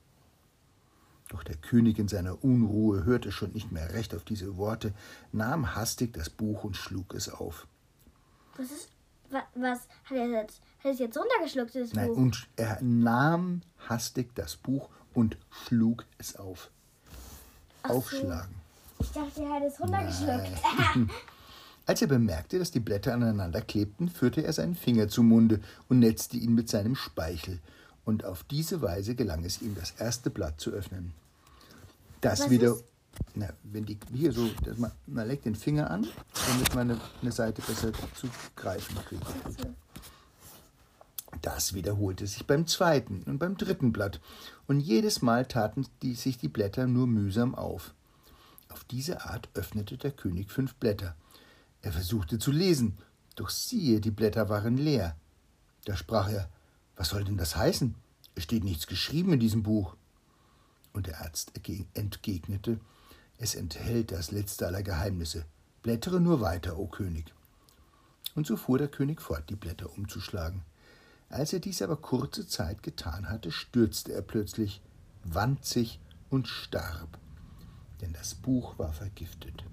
Doch 1.30 1.44
der 1.44 1.56
König 1.56 2.00
in 2.00 2.08
seiner 2.08 2.44
Unruhe 2.44 3.06
hörte 3.06 3.32
schon 3.32 3.52
nicht 3.52 3.72
mehr 3.72 3.94
recht 3.94 4.16
auf 4.16 4.24
diese 4.24 4.58
Worte, 4.58 4.92
nahm 5.32 5.76
hastig 5.76 6.14
das 6.14 6.32
Buch 6.32 6.64
und 6.64 6.76
schlug 6.76 7.14
es 7.14 7.30
auf. 7.30 7.68
Was 8.58 8.72
ist. 8.72 8.90
Was, 9.30 9.44
was 9.54 9.80
hat 10.06 10.18
er 10.18 10.28
jetzt? 10.28 10.60
Hat 10.84 10.94
es 10.94 11.00
jetzt 11.00 11.16
runtergeschluckt, 11.16 11.76
das 11.76 11.94
Nein, 11.94 12.08
Buch? 12.08 12.18
und 12.18 12.48
er 12.56 12.82
nahm 12.82 13.62
hastig 13.88 14.34
das 14.34 14.56
Buch 14.56 14.90
und 15.14 15.38
schlug 15.52 16.06
es 16.18 16.36
auf. 16.36 16.72
Ach 17.84 17.92
so. 17.92 18.34
Ich 19.00 19.12
dachte, 19.12 19.44
er 19.44 19.50
hat 19.54 19.64
es 19.64 19.80
runtergeschluckt. 19.80 21.10
Als 21.86 22.02
er 22.02 22.08
bemerkte, 22.08 22.60
dass 22.60 22.72
die 22.72 22.80
Blätter 22.80 23.14
aneinander 23.14 23.62
klebten, 23.62 24.10
führte 24.10 24.44
er 24.44 24.54
seinen 24.54 24.76
Finger 24.76 25.08
zum 25.08 25.28
Munde 25.28 25.60
und 25.88 26.00
netzte 26.00 26.38
ihn 26.38 26.54
mit 26.54 26.70
seinem 26.70 26.96
Speichel. 26.96 27.60
Und 28.06 28.26
auf 28.26 28.44
diese 28.44 28.82
Weise 28.82 29.16
gelang 29.16 29.44
es 29.46 29.62
ihm, 29.62 29.76
das 29.76 29.92
erste 29.92 30.30
Blatt 30.30 30.60
zu 30.62 30.72
öffnen. 30.72 31.14
Das 32.22 32.42
Was 32.42 32.50
wieder. 32.50 32.74
ist- 32.74 32.84
Na, 33.36 33.50
wenn 33.64 33.86
die 33.86 33.98
hier 34.14 34.32
so, 34.32 34.50
man, 34.78 34.92
man 35.08 35.28
legt 35.28 35.46
den 35.46 35.56
Finger 35.56 35.90
an, 35.90 36.08
damit 36.48 36.76
man 36.76 36.92
eine, 36.92 37.00
eine 37.22 37.32
Seite 37.32 37.62
besser 37.62 37.92
zu 38.16 38.28
greifen 38.56 38.96
kriegt. 39.08 39.26
Das 41.42 41.74
wiederholte 41.74 42.28
sich 42.28 42.46
beim 42.46 42.68
zweiten 42.68 43.24
und 43.26 43.40
beim 43.40 43.58
dritten 43.58 43.92
Blatt, 43.94 44.20
und 44.68 44.80
jedes 44.80 45.22
Mal 45.22 45.46
taten 45.46 45.86
die, 46.02 46.14
sich 46.16 46.38
die 46.38 46.48
Blätter 46.50 46.86
nur 46.88 47.08
mühsam 47.08 47.56
auf. 47.56 47.94
Auf 48.70 48.84
diese 48.86 49.26
Art 49.26 49.50
öffnete 49.54 49.98
der 49.98 50.12
König 50.12 50.52
fünf 50.52 50.76
Blätter. 50.76 51.16
Er 51.82 51.92
versuchte 51.92 52.40
zu 52.40 52.52
lesen, 52.52 52.98
doch 53.36 53.50
siehe, 53.50 54.00
die 54.00 54.12
Blätter 54.12 54.50
waren 54.50 54.78
leer. 54.78 55.16
Da 55.86 55.96
sprach 55.96 56.30
er, 56.30 56.50
was 56.96 57.10
soll 57.10 57.24
denn 57.24 57.38
das 57.38 57.56
heißen? 57.56 57.96
Es 58.36 58.44
steht 58.44 58.64
nichts 58.64 58.88
geschrieben 58.88 59.34
in 59.34 59.40
diesem 59.40 59.64
Buch. 59.64 59.96
Und 60.94 61.08
der 61.08 61.22
Arzt 61.22 61.52
entgegnete, 61.94 62.80
es 63.38 63.56
enthält 63.56 64.12
das 64.12 64.32
letzte 64.32 64.68
aller 64.68 64.84
Geheimnisse. 64.84 65.46
Blättere 65.82 66.20
nur 66.20 66.42
weiter, 66.42 66.78
o 66.78 66.88
König. 66.88 67.34
Und 68.36 68.46
so 68.46 68.58
fuhr 68.58 68.78
der 68.78 68.90
König 68.90 69.22
fort, 69.22 69.50
die 69.50 69.56
Blätter 69.56 69.92
umzuschlagen. 69.98 70.62
Als 71.30 71.54
er 71.54 71.60
dies 71.60 71.82
aber 71.82 71.96
kurze 71.96 72.48
Zeit 72.48 72.84
getan 72.84 73.30
hatte, 73.30 73.52
stürzte 73.52 74.14
er 74.14 74.22
plötzlich, 74.22 74.82
wand 75.24 75.66
sich 75.66 76.00
und 76.30 76.48
starb. 76.48 77.18
Denn 78.02 78.14
das 78.14 78.36
Buch 78.36 78.78
war 78.80 78.94
vergiftet. 78.94 79.64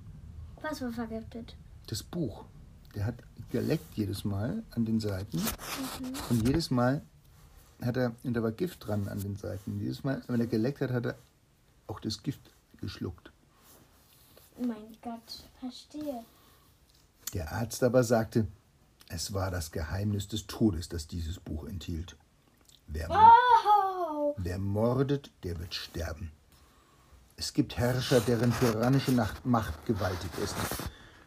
Was 0.63 0.81
war 0.83 0.93
vergiftet? 0.93 1.55
Das 1.87 2.03
Buch, 2.03 2.45
der 2.95 3.05
hat 3.07 3.17
geleckt 3.51 3.95
jedes 3.97 4.25
Mal 4.25 4.63
an 4.71 4.85
den 4.85 4.99
Seiten 5.01 5.41
und 6.31 6.47
jedes 6.47 6.71
Mal 6.71 7.03
hat 7.83 7.97
er, 7.97 8.15
und 8.25 8.35
da 8.35 8.43
war 8.43 8.53
Gift 8.53 8.87
dran 8.87 9.07
an 9.07 9.21
den 9.21 9.37
Seiten. 9.37 9.79
Jedes 9.81 10.03
Mal, 10.03 10.23
wenn 10.27 10.41
er 10.41 10.47
geleckt 10.47 10.81
hat, 10.81 10.91
hat 10.91 11.07
er 11.07 11.15
auch 11.87 12.01
das 12.01 12.23
Gift 12.23 12.41
geschluckt. 12.81 13.31
Mein 14.59 14.97
Gott, 15.03 15.45
verstehe. 15.61 16.25
Der 17.35 17.53
Arzt 17.53 17.83
aber 17.85 18.03
sagte, 18.03 18.47
es 19.09 19.33
war 19.35 19.51
das 19.51 19.71
Geheimnis 19.71 20.27
des 20.27 20.47
Todes, 20.47 20.89
das 20.89 21.07
dieses 21.07 21.39
Buch 21.39 21.67
enthielt. 21.69 22.17
Wer, 22.89 23.09
Oh! 23.11 24.35
wer 24.39 24.59
mordet, 24.59 25.31
der 25.43 25.59
wird 25.59 25.75
sterben. 25.75 26.33
Es 27.37 27.53
gibt 27.53 27.77
Herrscher, 27.77 28.21
deren 28.21 28.53
tyrannische 28.59 29.13
Macht 29.45 29.85
gewaltig 29.85 30.31
ist. 30.43 30.57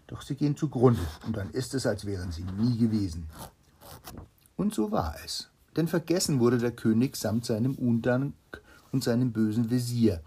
Doch 0.07 0.23
sie 0.23 0.35
gehen 0.35 0.57
zugrunde, 0.57 1.01
und 1.27 1.37
dann 1.37 1.51
ist 1.51 1.75
es, 1.75 1.85
als 1.85 2.05
wären 2.05 2.31
sie 2.31 2.43
nie 2.43 2.79
gewesen. 2.79 3.29
Und 4.55 4.73
so 4.73 4.91
war 4.91 5.15
es. 5.23 5.49
Denn 5.75 5.87
vergessen 5.87 6.39
wurde 6.39 6.57
der 6.57 6.71
König 6.71 7.15
samt 7.15 7.45
seinem 7.45 7.75
Undank 7.75 8.33
und 8.91 9.03
seinem 9.03 9.31
bösen 9.31 9.69
Wesir. 9.69 10.23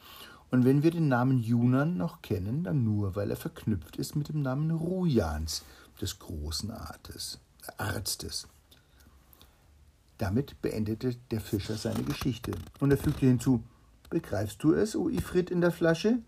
Und 0.52 0.64
wenn 0.64 0.84
wir 0.84 0.92
den 0.92 1.08
Namen 1.08 1.40
Junan 1.40 1.96
noch 1.96 2.22
kennen, 2.22 2.62
dann 2.62 2.84
nur, 2.84 3.16
weil 3.16 3.30
er 3.30 3.36
verknüpft 3.36 3.96
ist 3.96 4.14
mit 4.14 4.28
dem 4.28 4.42
Namen 4.42 4.70
Rujans, 4.70 5.64
des 6.00 6.18
großen 6.18 6.70
Artes, 6.70 7.40
Arztes. 7.76 8.46
Damit 10.18 10.62
beendete 10.62 11.16
der 11.32 11.40
Fischer 11.40 11.76
seine 11.76 12.04
Geschichte. 12.04 12.52
Und 12.78 12.92
er 12.92 12.98
fügte 12.98 13.26
hinzu, 13.26 13.64
Begreifst 14.12 14.62
du 14.62 14.74
es, 14.74 14.94
o 14.94 15.08
Ifrit 15.08 15.50
in 15.50 15.62
der 15.62 15.70
Flasche? 15.70 16.18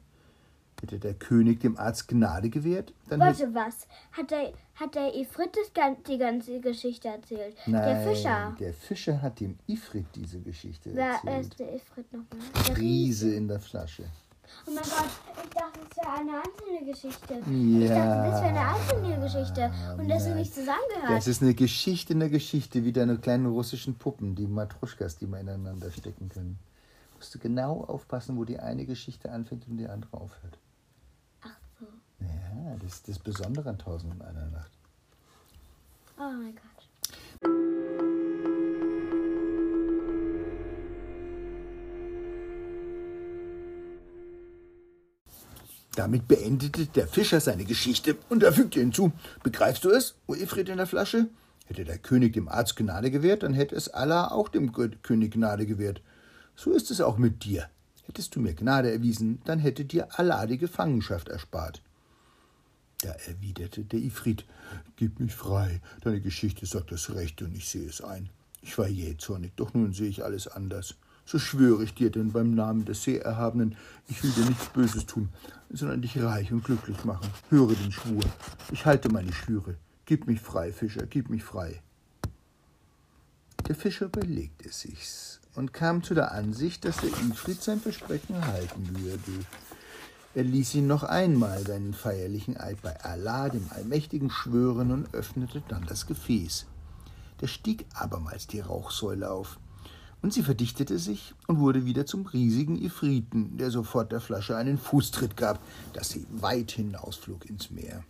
Hätte 0.81 0.99
der 0.99 1.13
König 1.13 1.61
dem 1.61 1.77
Arzt 1.77 2.09
Gnade 2.09 2.49
gewährt, 2.49 2.95
dann 3.11 3.21
hätte... 3.21 3.55
Warte, 3.55 3.55
was? 3.55 3.87
Hat 4.13 4.31
der, 4.31 4.55
hat 4.77 4.95
der 4.95 5.15
Ifrit 5.15 5.51
das, 5.55 5.71
die 6.09 6.17
ganze 6.17 6.61
Geschichte 6.61 7.09
erzählt? 7.09 7.55
Nein, 7.67 7.85
der 7.85 8.01
Fischer. 8.01 8.57
der 8.59 8.73
Fischer 8.73 9.21
hat 9.21 9.39
dem 9.39 9.59
Ifrit 9.67 10.07
diese 10.15 10.41
Geschichte 10.41 10.93
Wer 10.95 11.11
erzählt. 11.11 11.43
ist 11.43 11.59
der 11.59 11.75
Ifrit 11.75 12.11
nochmal? 12.11 12.47
Der 12.69 12.79
Riese 12.79 13.35
in 13.35 13.49
der 13.49 13.61
Flasche. 13.61 14.05
Oh 14.67 14.71
mein 14.71 14.77
Gott, 14.77 15.45
ich 15.45 15.51
dachte, 15.51 15.81
es 15.91 15.97
wäre 15.99 16.13
eine 16.21 16.43
einzelne 16.43 16.91
Geschichte. 16.91 17.35
Ja. 17.35 17.83
Ich 17.83 17.89
dachte, 17.89 18.31
das 18.31 18.43
wäre 18.43 18.49
eine 18.49 18.75
einzelne 18.75 19.21
Geschichte 19.21 19.73
und 19.99 20.09
das 20.09 20.25
nein. 20.25 20.37
nicht 20.39 20.55
zusammengehört. 20.55 21.11
Das 21.11 21.27
ist 21.27 21.43
eine 21.43 21.55
Geschichte 21.55 22.15
in 22.15 22.21
der 22.21 22.31
Geschichte, 22.31 22.83
wie 22.83 22.93
deine 22.93 23.19
kleinen 23.19 23.45
russischen 23.45 23.97
Puppen, 23.97 24.35
die 24.35 24.47
Matruschkas, 24.47 25.19
die 25.19 25.27
man 25.27 25.41
ineinander 25.41 25.91
stecken 25.91 26.31
können. 26.31 26.59
Musst 27.25 27.37
du 27.37 27.39
genau 27.39 27.85
aufpassen, 27.85 28.37
wo 28.37 28.45
die 28.45 28.59
eine 28.59 28.85
Geschichte 28.85 29.33
anfängt 29.33 29.67
und 29.67 29.79
die 29.79 29.89
andere 29.89 30.15
aufhört. 30.15 30.59
Ach 31.41 31.57
so. 31.81 31.87
Ja, 32.21 32.77
das 32.83 32.97
ist 32.97 33.09
das 33.09 33.19
Besondere 33.19 33.71
an 33.71 33.79
Tausend 33.79 34.13
und 34.13 34.21
einer 34.21 34.45
Nacht. 34.51 34.71
Oh 36.19 36.31
mein 36.31 36.55
Gott. 36.55 36.85
Damit 45.97 46.29
beendete 46.29 46.85
der 46.85 47.09
Fischer 47.09 47.41
seine 47.41 47.65
Geschichte 47.65 48.19
und 48.29 48.43
er 48.43 48.53
fügte 48.53 48.81
hinzu: 48.81 49.13
Begreifst 49.43 49.85
du 49.85 49.89
es, 49.89 50.15
o 50.27 50.35
Ifrit 50.35 50.69
in 50.69 50.77
der 50.77 50.87
Flasche? 50.87 51.31
Hätte 51.65 51.87
der 51.87 51.97
König 51.97 52.35
dem 52.35 52.51
Arzt 52.51 52.77
Gnade 52.77 53.11
gewährt, 53.11 53.45
dann 53.45 53.55
hätte 53.55 53.75
es 53.77 53.89
Allah 53.89 54.31
auch 54.31 54.51
dem 54.51 54.73
König 54.73 55.33
Gnade 55.33 55.65
gewährt. 55.65 56.03
So 56.57 56.73
ist 56.73 56.91
es 56.91 57.01
auch 57.01 57.19
mit 57.19 57.45
dir. 57.45 57.69
Hättest 58.07 58.37
du 58.37 58.41
mir 58.41 58.55
Gnade 58.55 58.93
erwiesen, 58.93 59.41
dann 59.45 59.59
hätte 59.59 59.85
dir 59.85 60.19
Allah 60.19 60.47
die 60.47 60.59
Gefangenschaft 60.59 61.29
erspart. 61.29 61.83
Da 63.03 63.11
erwiderte 63.11 63.85
der 63.85 64.01
Ifrit: 64.01 64.45
Gib 64.97 65.21
mich 65.21 65.35
frei, 65.35 65.81
deine 66.03 66.21
Geschichte 66.21 66.67
sagt 66.67 66.93
das 66.93 67.15
Rechte 67.15 67.45
und 67.45 67.57
ich 67.57 67.69
sehe 67.69 67.89
es 67.89 68.01
ein. 68.01 68.29
Ich 68.63 68.79
war 68.79 68.89
jähzornig, 68.89 69.53
doch 69.57 69.75
nun 69.75 69.93
sehe 69.93 70.09
ich 70.09 70.25
alles 70.25 70.49
anders. 70.49 70.95
So 71.27 71.39
schwöre 71.39 71.85
ich 71.85 71.95
dir 71.95 72.11
denn 72.11 72.33
beim 72.33 72.55
Namen 72.55 72.85
des 72.85 73.03
sehr 73.03 73.23
Erhabenen, 73.23 73.77
ich 74.09 74.23
will 74.23 74.31
dir 74.31 74.45
nichts 74.45 74.69
Böses 74.69 75.07
tun, 75.07 75.31
sondern 75.71 76.03
dich 76.03 76.19
reich 76.19 76.53
und 76.53 76.65
glücklich 76.65 77.05
machen. 77.05 77.29
Höre 77.49 77.75
den 77.75 77.93
Schwur. 77.93 78.23
Ich 78.73 78.85
halte 78.85 79.09
meine 79.11 79.33
Schwüre. 79.33 79.77
Gib 80.05 80.27
mich 80.27 80.41
frei, 80.41 80.73
Fischer, 80.73 81.07
gib 81.07 81.31
mich 81.31 81.43
frei. 81.43 81.83
Der 83.67 83.75
Fischer 83.75 84.07
überlegte 84.07 84.69
sich's 84.69 85.41
und 85.55 85.73
kam 85.73 86.03
zu 86.03 86.15
der 86.15 86.33
Ansicht, 86.33 86.85
dass 86.85 86.99
der 86.99 87.11
Ifrit 87.11 87.63
sein 87.63 87.81
Versprechen 87.81 88.47
halten 88.47 88.89
würde. 89.01 89.47
Er 90.35 90.45
ließ 90.45 90.75
ihn 90.75 90.87
noch 90.87 91.05
einmal 91.05 91.65
seinen 91.65 91.95
feierlichen 91.95 92.57
Eid 92.57 92.83
bei 92.83 93.01
Allah, 93.05 93.49
dem 93.49 93.67
Allmächtigen, 93.71 94.31
schwören 94.31 94.91
und 94.91 95.15
öffnete 95.15 95.63
dann 95.69 95.87
das 95.87 96.07
Gefäß. 96.07 96.67
Da 97.39 97.47
stieg 97.47 97.87
abermals 97.95 98.47
die 98.47 98.61
Rauchsäule 98.61 99.31
auf, 99.31 99.59
und 100.23 100.33
sie 100.33 100.43
verdichtete 100.43 100.99
sich 100.99 101.35
und 101.47 101.59
wurde 101.59 101.85
wieder 101.85 102.07
zum 102.07 102.25
riesigen 102.25 102.83
Ifriten, 102.83 103.59
der 103.59 103.71
sofort 103.71 104.11
der 104.11 104.23
Flasche 104.23 104.57
einen 104.57 104.79
Fußtritt 104.79 105.37
gab, 105.37 105.61
dass 105.93 106.09
sie 106.09 106.27
weit 106.31 106.71
hinausflog 106.73 107.45
ins 107.45 107.71
Meer. 107.71 108.03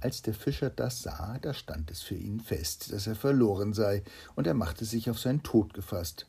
Als 0.00 0.22
der 0.22 0.34
Fischer 0.34 0.70
das 0.70 1.02
sah, 1.02 1.38
da 1.42 1.52
stand 1.52 1.90
es 1.90 2.00
für 2.00 2.14
ihn 2.14 2.40
fest, 2.40 2.92
dass 2.92 3.06
er 3.06 3.14
verloren 3.14 3.74
sei, 3.74 4.02
und 4.34 4.46
er 4.46 4.54
machte 4.54 4.84
sich 4.84 5.10
auf 5.10 5.18
seinen 5.18 5.42
Tod 5.42 5.74
gefasst. 5.74 6.26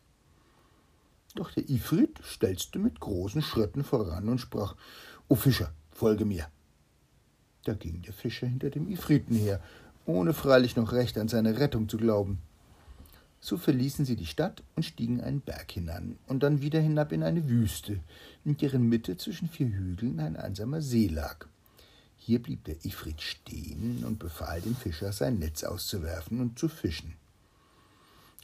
Doch 1.35 1.51
der 1.51 1.69
Ifrit 1.69 2.19
stelzte 2.23 2.79
mit 2.79 2.99
großen 2.99 3.41
Schritten 3.41 3.85
voran 3.85 4.27
und 4.27 4.39
sprach: 4.39 4.75
O 5.29 5.35
Fischer, 5.35 5.71
folge 5.91 6.25
mir. 6.25 6.47
Da 7.63 7.73
ging 7.73 8.01
der 8.01 8.13
Fischer 8.13 8.47
hinter 8.47 8.69
dem 8.69 8.89
Ifriten 8.89 9.35
her, 9.35 9.61
ohne 10.05 10.33
freilich 10.33 10.75
noch 10.75 10.91
recht 10.91 11.17
an 11.17 11.29
seine 11.29 11.59
Rettung 11.59 11.87
zu 11.87 11.97
glauben. 11.97 12.39
So 13.39 13.57
verließen 13.57 14.03
sie 14.03 14.15
die 14.15 14.25
Stadt 14.25 14.63
und 14.75 14.83
stiegen 14.83 15.21
einen 15.21 15.41
Berg 15.41 15.71
hinan 15.71 16.17
und 16.27 16.43
dann 16.43 16.61
wieder 16.61 16.79
hinab 16.79 17.11
in 17.11 17.23
eine 17.23 17.47
Wüste, 17.47 17.99
in 18.43 18.57
deren 18.57 18.87
Mitte 18.87 19.15
zwischen 19.17 19.47
vier 19.47 19.67
Hügeln 19.67 20.19
ein 20.19 20.35
einsamer 20.35 20.81
See 20.81 21.07
lag. 21.07 21.47
Hier 22.31 22.41
blieb 22.41 22.63
der 22.63 22.85
Ifrit 22.85 23.21
stehen 23.21 24.05
und 24.05 24.17
befahl 24.17 24.61
dem 24.61 24.73
Fischer, 24.73 25.11
sein 25.11 25.39
Netz 25.39 25.65
auszuwerfen 25.65 26.39
und 26.39 26.57
zu 26.57 26.69
fischen. 26.69 27.15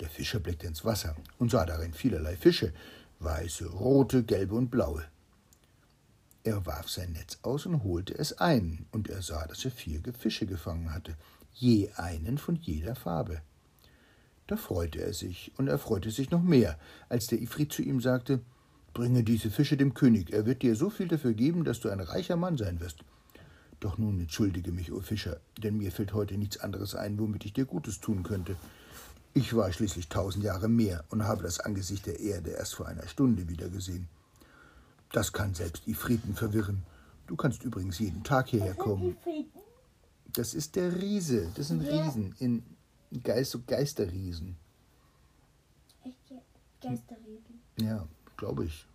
Der 0.01 0.09
Fischer 0.09 0.41
blickte 0.41 0.67
ins 0.67 0.83
Wasser 0.83 1.15
und 1.39 1.51
sah 1.51 1.65
darin 1.65 1.93
vielerlei 1.93 2.35
Fische, 2.35 2.73
weiße, 3.19 3.65
rote, 3.65 4.23
gelbe 4.23 4.55
und 4.55 4.69
blaue. 4.69 5.05
Er 6.43 6.65
warf 6.65 6.89
sein 6.89 7.13
Netz 7.13 7.39
aus 7.43 7.65
und 7.65 7.81
holte 7.85 8.13
es 8.17 8.37
ein, 8.39 8.87
und 8.91 9.07
er 9.07 9.21
sah, 9.21 9.47
dass 9.47 9.63
er 9.63 9.71
vier 9.71 10.01
Fische 10.19 10.47
gefangen 10.47 10.93
hatte, 10.93 11.15
je 11.53 11.89
einen 11.95 12.37
von 12.37 12.57
jeder 12.57 12.93
Farbe. 12.93 13.41
Da 14.47 14.57
freute 14.57 14.99
er 14.99 15.13
sich, 15.13 15.53
und 15.55 15.69
er 15.69 15.79
freute 15.79 16.11
sich 16.11 16.29
noch 16.29 16.43
mehr, 16.43 16.77
als 17.07 17.27
der 17.27 17.41
Ifrit 17.41 17.71
zu 17.71 17.83
ihm 17.83 18.01
sagte 18.01 18.41
Bringe 18.93 19.23
diese 19.23 19.49
Fische 19.49 19.77
dem 19.77 19.93
König, 19.93 20.33
er 20.33 20.45
wird 20.45 20.61
dir 20.61 20.75
so 20.75 20.89
viel 20.89 21.07
dafür 21.07 21.33
geben, 21.33 21.63
dass 21.63 21.79
du 21.79 21.87
ein 21.87 22.01
reicher 22.01 22.35
Mann 22.35 22.57
sein 22.57 22.81
wirst. 22.81 23.05
Doch 23.79 23.97
nun 23.97 24.19
entschuldige 24.19 24.71
mich, 24.71 24.91
o 24.91 25.01
Fischer, 25.01 25.39
denn 25.57 25.77
mir 25.77 25.91
fällt 25.91 26.13
heute 26.13 26.37
nichts 26.37 26.57
anderes 26.57 26.95
ein, 26.95 27.19
womit 27.19 27.45
ich 27.45 27.53
dir 27.53 27.65
Gutes 27.65 27.99
tun 27.99 28.23
könnte. 28.23 28.55
Ich 29.33 29.55
war 29.55 29.71
schließlich 29.71 30.09
tausend 30.09 30.43
Jahre 30.43 30.67
mehr 30.67 31.03
und 31.09 31.23
habe 31.23 31.43
das 31.43 31.59
Angesicht 31.59 32.07
der 32.07 32.19
Erde 32.19 32.51
erst 32.51 32.73
vor 32.73 32.87
einer 32.87 33.07
Stunde 33.07 33.47
wiedergesehen. 33.47 34.07
Das 35.11 35.31
kann 35.31 35.53
selbst 35.53 35.87
Ifriten 35.87 36.33
verwirren. 36.33 36.83
Du 37.27 37.35
kannst 37.35 37.63
übrigens 37.63 37.99
jeden 37.99 38.23
Tag 38.23 38.49
hierher 38.49 38.73
kommen. 38.73 39.15
Das 40.33 40.53
ist 40.53 40.75
der 40.75 40.99
Riese. 40.99 41.51
Das 41.55 41.67
sind 41.67 41.81
Riesen. 41.81 42.33
In 42.39 42.63
Geist, 43.23 43.51
so 43.51 43.61
Geisterriesen. 43.65 44.57
Echt? 46.03 46.17
Geisterriesen? 46.81 47.61
Ja, 47.79 48.07
glaube 48.37 48.65
ich. 48.65 48.87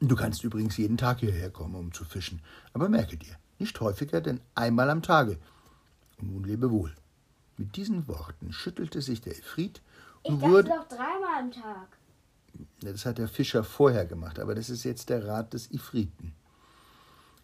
Du 0.00 0.16
kannst 0.16 0.42
übrigens 0.44 0.78
jeden 0.78 0.96
Tag 0.96 1.20
hierher 1.20 1.50
kommen, 1.50 1.74
um 1.74 1.92
zu 1.92 2.04
fischen. 2.04 2.40
Aber 2.72 2.88
merke 2.88 3.18
dir, 3.18 3.36
nicht 3.58 3.78
häufiger, 3.80 4.22
denn 4.22 4.40
einmal 4.54 4.88
am 4.88 5.02
Tage. 5.02 5.38
Und 6.18 6.32
nun 6.32 6.44
lebe 6.44 6.70
wohl. 6.70 6.94
Mit 7.58 7.76
diesen 7.76 8.08
Worten 8.08 8.52
schüttelte 8.54 9.02
sich 9.02 9.20
der 9.20 9.36
Efrit 9.36 9.82
und 10.22 10.36
ich 10.36 10.40
wurde. 10.40 10.70
doch 10.70 10.88
dreimal 10.88 11.40
am 11.40 11.50
Tag. 11.50 11.98
Das 12.80 13.04
hat 13.04 13.18
der 13.18 13.28
Fischer 13.28 13.62
vorher 13.62 14.06
gemacht, 14.06 14.38
aber 14.38 14.54
das 14.54 14.70
ist 14.70 14.84
jetzt 14.84 15.10
der 15.10 15.26
Rat 15.26 15.52
des 15.52 15.70
Ifriten. 15.70 16.32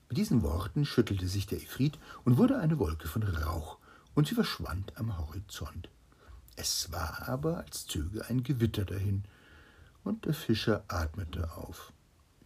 Mit 0.09 0.17
diesen 0.17 0.43
Worten 0.43 0.87
schüttelte 0.87 1.29
sich 1.29 1.47
der 1.47 1.59
Ifrit 1.59 1.99
und 2.25 2.39
wurde 2.39 2.59
eine 2.59 2.79
Wolke 2.79 3.09
von 3.09 3.23
Rauch, 3.23 3.79
und 4.15 4.27
sie 4.27 4.35
verschwand 4.35 4.97
am 4.97 5.19
Horizont. 5.19 5.91
Es 6.57 6.91
war 6.91 7.29
aber, 7.29 7.59
als 7.59 7.87
zöge 7.87 8.27
ein 8.29 8.43
Gewitter 8.43 8.87
dahin, 8.87 9.25
und 10.05 10.25
der 10.25 10.33
Fischer 10.33 10.85
atmete 10.89 11.55
auf. 11.57 11.93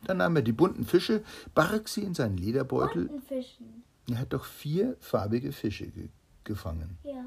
Dann 0.05 0.18
nahm 0.18 0.36
er 0.36 0.42
die 0.42 0.53
bunten 0.53 0.84
Fische, 0.84 1.22
barg 1.55 1.88
sie 1.88 2.03
in 2.03 2.14
seinen 2.14 2.36
Lederbeutel. 2.36 3.07
Bunten 3.07 3.22
Fischen. 3.26 3.84
Er 4.09 4.18
hat 4.18 4.32
doch 4.32 4.44
vier 4.44 4.96
farbige 5.01 5.53
Fische 5.53 5.86
ge 5.88 6.09
gefangen. 6.42 6.98
Ja. 7.05 7.26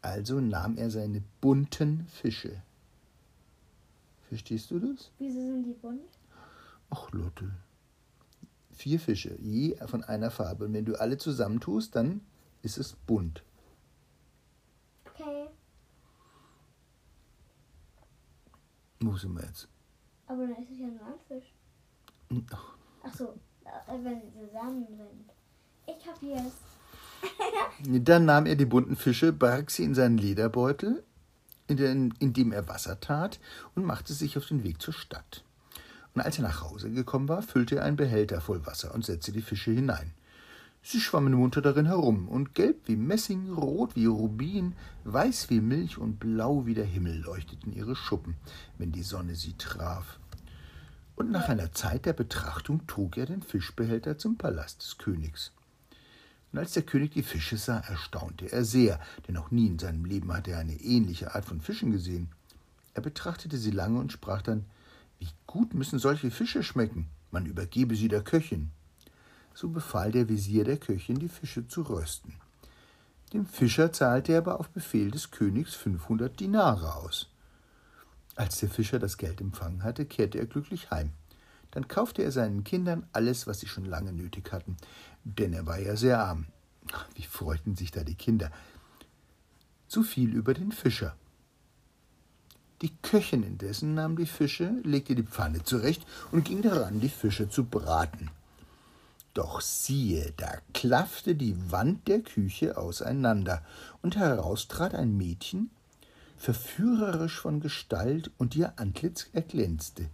Also 0.00 0.40
nahm 0.40 0.76
er 0.78 0.90
seine 0.90 1.22
bunten 1.40 2.06
Fische. 2.06 2.62
Verstehst 4.28 4.70
du 4.70 4.78
das? 4.78 5.10
Wieso 5.18 5.40
sind 5.40 5.64
die 5.64 5.72
bunt? 5.72 6.00
Ach, 6.90 7.10
Lotte. 7.12 7.50
Vier 8.72 9.00
Fische, 9.00 9.36
je 9.40 9.76
von 9.86 10.04
einer 10.04 10.30
Farbe. 10.30 10.66
Und 10.66 10.74
wenn 10.74 10.84
du 10.84 10.98
alle 10.98 11.18
zusammentust, 11.18 11.96
dann 11.96 12.20
ist 12.62 12.78
es 12.78 12.92
bunt. 12.92 13.42
Okay. 15.06 15.48
Wo 19.00 19.16
sind 19.16 19.34
wir 19.34 19.44
jetzt? 19.44 19.68
Aber 20.28 20.46
dann 20.46 20.62
ist 20.62 20.70
es 20.70 20.78
ja 20.78 20.86
nur 20.86 21.06
ein 21.06 21.20
Fisch. 21.26 21.52
Ach, 22.52 22.76
Ach 23.02 23.14
so, 23.14 23.34
äh, 23.64 24.04
wenn 24.04 24.20
sie 24.20 24.32
zusammen 24.32 24.86
sind. 24.86 25.30
Ich 25.86 26.04
kapier's. 26.04 26.52
Dann 28.04 28.26
nahm 28.26 28.46
er 28.46 28.54
die 28.54 28.66
bunten 28.66 28.96
Fische, 28.96 29.32
barg 29.32 29.70
sie 29.70 29.84
in 29.84 29.94
seinen 29.94 30.18
Lederbeutel, 30.18 31.02
in, 31.66 31.76
den, 31.76 32.14
in 32.18 32.32
dem 32.32 32.52
er 32.52 32.68
Wasser 32.68 33.00
tat, 33.00 33.40
und 33.74 33.84
machte 33.84 34.12
sich 34.12 34.36
auf 34.36 34.46
den 34.46 34.62
Weg 34.62 34.80
zur 34.80 34.94
Stadt. 34.94 35.42
Und 36.14 36.20
als 36.20 36.38
er 36.38 36.44
nach 36.44 36.62
Hause 36.62 36.90
gekommen 36.90 37.28
war, 37.28 37.42
füllte 37.42 37.76
er 37.76 37.84
einen 37.84 37.96
Behälter 37.96 38.40
voll 38.40 38.66
Wasser 38.66 38.94
und 38.94 39.04
setzte 39.04 39.32
die 39.32 39.42
Fische 39.42 39.70
hinein. 39.70 40.12
Sie 40.90 41.00
schwammen 41.00 41.34
munter 41.34 41.60
darin 41.60 41.84
herum, 41.84 42.28
und 42.28 42.54
gelb 42.54 42.88
wie 42.88 42.96
Messing, 42.96 43.52
rot 43.52 43.94
wie 43.94 44.06
Rubin, 44.06 44.74
weiß 45.04 45.50
wie 45.50 45.60
Milch 45.60 45.98
und 45.98 46.18
blau 46.18 46.64
wie 46.64 46.72
der 46.72 46.86
Himmel 46.86 47.18
leuchteten 47.18 47.74
ihre 47.74 47.94
Schuppen, 47.94 48.36
wenn 48.78 48.90
die 48.90 49.02
Sonne 49.02 49.34
sie 49.34 49.52
traf. 49.58 50.18
Und 51.14 51.30
nach 51.30 51.50
einer 51.50 51.72
Zeit 51.72 52.06
der 52.06 52.14
Betrachtung 52.14 52.86
trug 52.86 53.18
er 53.18 53.26
den 53.26 53.42
Fischbehälter 53.42 54.16
zum 54.16 54.38
Palast 54.38 54.80
des 54.80 54.96
Königs. 54.96 55.52
Und 56.52 56.58
als 56.58 56.72
der 56.72 56.84
König 56.84 57.12
die 57.12 57.22
Fische 57.22 57.58
sah, 57.58 57.80
erstaunte 57.80 58.50
er 58.50 58.64
sehr, 58.64 58.98
denn 59.26 59.34
noch 59.34 59.50
nie 59.50 59.66
in 59.66 59.78
seinem 59.78 60.06
Leben 60.06 60.32
hatte 60.32 60.52
er 60.52 60.60
eine 60.60 60.80
ähnliche 60.80 61.34
Art 61.34 61.44
von 61.44 61.60
Fischen 61.60 61.90
gesehen. 61.90 62.30
Er 62.94 63.02
betrachtete 63.02 63.58
sie 63.58 63.72
lange 63.72 64.00
und 64.00 64.10
sprach 64.10 64.40
dann 64.40 64.64
Wie 65.18 65.28
gut 65.46 65.74
müssen 65.74 65.98
solche 65.98 66.30
Fische 66.30 66.62
schmecken, 66.62 67.08
man 67.30 67.44
übergebe 67.44 67.94
sie 67.94 68.08
der 68.08 68.22
Köchin. 68.22 68.70
So 69.60 69.70
befahl 69.70 70.12
der 70.12 70.28
Visier 70.28 70.62
der 70.62 70.76
Köchin, 70.76 71.18
die 71.18 71.28
Fische 71.28 71.66
zu 71.66 71.82
rösten. 71.82 72.32
Dem 73.32 73.44
Fischer 73.44 73.92
zahlte 73.92 74.30
er 74.30 74.38
aber 74.38 74.60
auf 74.60 74.68
Befehl 74.68 75.10
des 75.10 75.32
Königs 75.32 75.74
fünfhundert 75.74 76.38
Dinare 76.38 76.94
aus. 76.94 77.28
Als 78.36 78.60
der 78.60 78.68
Fischer 78.68 79.00
das 79.00 79.16
Geld 79.16 79.40
empfangen 79.40 79.82
hatte, 79.82 80.04
kehrte 80.06 80.38
er 80.38 80.46
glücklich 80.46 80.92
heim. 80.92 81.10
Dann 81.72 81.88
kaufte 81.88 82.22
er 82.22 82.30
seinen 82.30 82.62
Kindern 82.62 83.08
alles, 83.12 83.48
was 83.48 83.58
sie 83.58 83.66
schon 83.66 83.84
lange 83.84 84.12
nötig 84.12 84.52
hatten, 84.52 84.76
denn 85.24 85.52
er 85.52 85.66
war 85.66 85.80
ja 85.80 85.96
sehr 85.96 86.22
arm. 86.22 86.46
Wie 87.16 87.24
freuten 87.24 87.74
sich 87.74 87.90
da 87.90 88.04
die 88.04 88.14
Kinder. 88.14 88.52
So 89.88 90.04
viel 90.04 90.34
über 90.34 90.54
den 90.54 90.70
Fischer. 90.70 91.16
Die 92.80 92.96
Köchin 93.02 93.42
indessen 93.42 93.94
nahm 93.94 94.16
die 94.16 94.26
Fische, 94.26 94.72
legte 94.84 95.16
die 95.16 95.24
Pfanne 95.24 95.64
zurecht 95.64 96.06
und 96.30 96.44
ging 96.44 96.62
daran, 96.62 97.00
die 97.00 97.08
Fische 97.08 97.48
zu 97.50 97.64
braten. 97.64 98.30
Doch 99.38 99.60
siehe, 99.60 100.32
da 100.36 100.50
klaffte 100.74 101.36
die 101.36 101.70
Wand 101.70 102.08
der 102.08 102.22
Küche 102.22 102.76
auseinander, 102.76 103.62
und 104.02 104.16
heraus 104.16 104.66
trat 104.66 104.96
ein 104.96 105.16
Mädchen, 105.16 105.70
verführerisch 106.36 107.38
von 107.38 107.60
Gestalt, 107.60 108.32
und 108.36 108.56
ihr 108.56 108.72
Antlitz 108.80 109.28
erglänzte. 109.32 110.10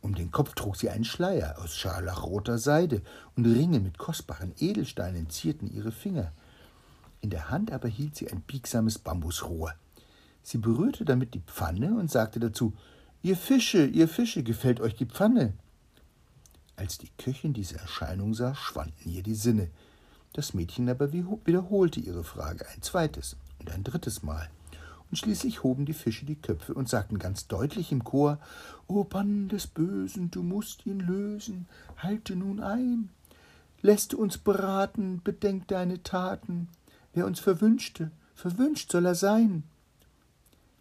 Um 0.00 0.16
den 0.16 0.32
Kopf 0.32 0.56
trug 0.56 0.74
sie 0.74 0.90
einen 0.90 1.04
Schleier 1.04 1.54
aus 1.62 1.76
scharlachroter 1.76 2.58
Seide, 2.58 3.02
und 3.36 3.46
Ringe 3.46 3.78
mit 3.78 3.96
kostbaren 3.96 4.52
Edelsteinen 4.58 5.30
zierten 5.30 5.72
ihre 5.72 5.92
Finger. 5.92 6.32
In 7.20 7.30
der 7.30 7.50
Hand 7.50 7.70
aber 7.70 7.86
hielt 7.86 8.16
sie 8.16 8.28
ein 8.28 8.40
biegsames 8.40 8.98
Bambusrohr. 8.98 9.72
Sie 10.42 10.58
berührte 10.58 11.04
damit 11.04 11.32
die 11.34 11.42
Pfanne 11.46 11.96
und 11.96 12.10
sagte 12.10 12.40
dazu 12.40 12.74
Ihr 13.22 13.36
Fische, 13.36 13.86
ihr 13.86 14.08
Fische, 14.08 14.42
gefällt 14.42 14.80
euch 14.80 14.96
die 14.96 15.06
Pfanne? 15.06 15.52
Als 16.78 16.96
die 16.96 17.10
Köchin 17.18 17.54
diese 17.54 17.76
Erscheinung 17.76 18.34
sah, 18.34 18.54
schwanden 18.54 19.10
ihr 19.10 19.24
die 19.24 19.34
Sinne. 19.34 19.68
Das 20.32 20.54
Mädchen 20.54 20.88
aber 20.88 21.12
wiederholte 21.12 21.98
ihre 21.98 22.22
Frage 22.22 22.68
ein 22.68 22.82
zweites 22.82 23.36
und 23.58 23.72
ein 23.72 23.82
drittes 23.82 24.22
Mal. 24.22 24.48
Und 25.10 25.16
schließlich 25.16 25.64
hoben 25.64 25.86
die 25.86 25.92
Fische 25.92 26.24
die 26.24 26.36
Köpfe 26.36 26.74
und 26.74 26.88
sagten 26.88 27.18
ganz 27.18 27.48
deutlich 27.48 27.90
im 27.90 28.04
Chor 28.04 28.38
O 28.86 29.02
Bann 29.02 29.48
des 29.48 29.66
Bösen, 29.66 30.30
du 30.30 30.44
musst 30.44 30.86
ihn 30.86 31.00
lösen, 31.00 31.66
halte 31.96 32.36
nun 32.36 32.60
ein. 32.60 33.08
Lässt 33.82 34.14
uns 34.14 34.38
beraten, 34.38 35.20
bedenk 35.24 35.66
deine 35.66 36.04
Taten. 36.04 36.68
Wer 37.12 37.26
uns 37.26 37.40
verwünschte, 37.40 38.12
verwünscht 38.36 38.92
soll 38.92 39.06
er 39.06 39.16
sein. 39.16 39.64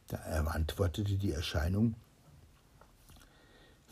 Da 0.09 0.17
antwortete 0.45 1.15
die 1.15 1.31
Erscheinung 1.31 1.95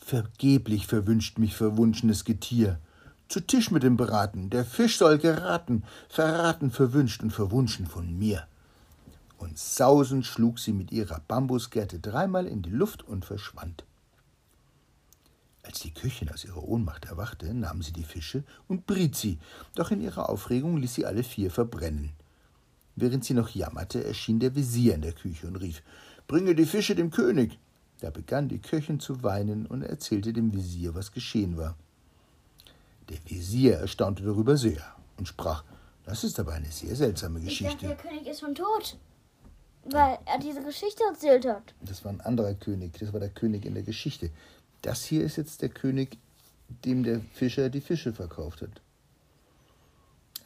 Vergeblich 0.06 0.86
verwünscht 0.86 1.36
mich 1.36 1.56
verwunschenes 1.56 2.24
Getier. 2.24 2.78
Zu 3.26 3.40
Tisch 3.40 3.72
mit 3.72 3.82
dem 3.82 3.96
Braten, 3.96 4.50
der 4.50 4.64
Fisch 4.64 4.98
soll 4.98 5.18
geraten, 5.18 5.82
verraten, 6.08 6.70
verwünscht 6.70 7.24
und 7.24 7.32
verwunschen 7.32 7.88
von 7.88 8.16
mir. 8.16 8.46
Und 9.36 9.58
sausend 9.58 10.24
schlug 10.24 10.60
sie 10.60 10.72
mit 10.72 10.92
ihrer 10.92 11.18
Bambusgerte 11.26 11.98
dreimal 11.98 12.46
in 12.46 12.62
die 12.62 12.70
Luft 12.70 13.02
und 13.02 13.24
verschwand. 13.24 13.82
Als 15.64 15.80
die 15.80 15.90
Köchin 15.90 16.30
aus 16.30 16.44
ihrer 16.44 16.62
Ohnmacht 16.62 17.06
erwachte, 17.06 17.52
nahm 17.52 17.82
sie 17.82 17.92
die 17.92 18.04
Fische 18.04 18.44
und 18.68 18.86
briet 18.86 19.16
sie, 19.16 19.40
doch 19.74 19.90
in 19.90 20.00
ihrer 20.00 20.28
Aufregung 20.28 20.76
ließ 20.76 20.94
sie 20.94 21.06
alle 21.06 21.24
vier 21.24 21.50
verbrennen. 21.50 22.12
Während 22.94 23.24
sie 23.24 23.34
noch 23.34 23.48
jammerte, 23.48 24.04
erschien 24.04 24.38
der 24.38 24.54
Visier 24.54 24.94
in 24.94 25.02
der 25.02 25.14
Küche 25.14 25.48
und 25.48 25.56
rief 25.56 25.82
Bringe 26.28 26.54
die 26.54 26.66
Fische 26.66 26.94
dem 26.94 27.10
König. 27.10 27.58
Da 28.00 28.10
begann 28.10 28.48
die 28.48 28.58
Köchin 28.58 29.00
zu 29.00 29.22
weinen 29.22 29.66
und 29.66 29.82
erzählte 29.82 30.32
dem 30.32 30.52
Visier, 30.52 30.94
was 30.94 31.12
geschehen 31.12 31.56
war. 31.56 31.76
Der 33.08 33.18
Visier 33.24 33.76
erstaunte 33.76 34.22
darüber 34.24 34.56
sehr 34.56 34.82
und 35.16 35.26
sprach, 35.28 35.64
das 36.04 36.24
ist 36.24 36.38
aber 36.38 36.52
eine 36.52 36.70
sehr 36.70 36.94
seltsame 36.94 37.38
Ich 37.40 37.46
Geschichte. 37.46 37.72
dachte, 37.72 37.86
der 37.86 37.96
König 37.96 38.26
ist 38.26 38.40
schon 38.40 38.54
tot. 38.54 38.96
Weil 39.84 40.18
er 40.26 40.38
diese 40.40 40.62
Geschichte 40.62 41.02
erzählt 41.04 41.46
hat. 41.46 41.74
Das 41.80 42.04
war 42.04 42.12
ein 42.12 42.20
anderer 42.20 42.54
König, 42.54 42.98
das 42.98 43.12
war 43.12 43.20
der 43.20 43.30
König 43.30 43.64
in 43.64 43.74
der 43.74 43.84
Geschichte. 43.84 44.30
Das 44.82 45.04
hier 45.04 45.22
ist 45.24 45.36
jetzt 45.36 45.62
der 45.62 45.68
König, 45.68 46.18
dem 46.84 47.04
der 47.04 47.20
Fischer 47.20 47.70
die 47.70 47.80
Fische 47.80 48.12
verkauft 48.12 48.62
hat. 48.62 48.80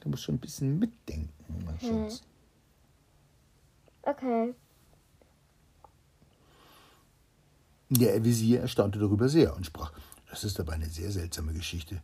Du 0.01 0.11
musst 0.11 0.23
schon 0.23 0.37
ein 0.37 0.41
bisschen 0.41 0.79
mitdenken, 0.79 1.33
mein 1.65 1.81
Schatz. 1.81 2.23
Okay. 4.03 4.55
Der 7.93 8.25
Visier 8.25 8.61
erstaunte 8.61 9.01
darüber 9.01 9.29
sehr 9.29 9.57
und 9.57 9.67
sprach, 9.67 9.93
das 10.31 10.45
ist 10.45 10.61
aber 10.61 10.73
eine 10.73 10.89
sehr 10.89 11.11
seltsame 11.11 11.53
Geschichte. 11.53 12.01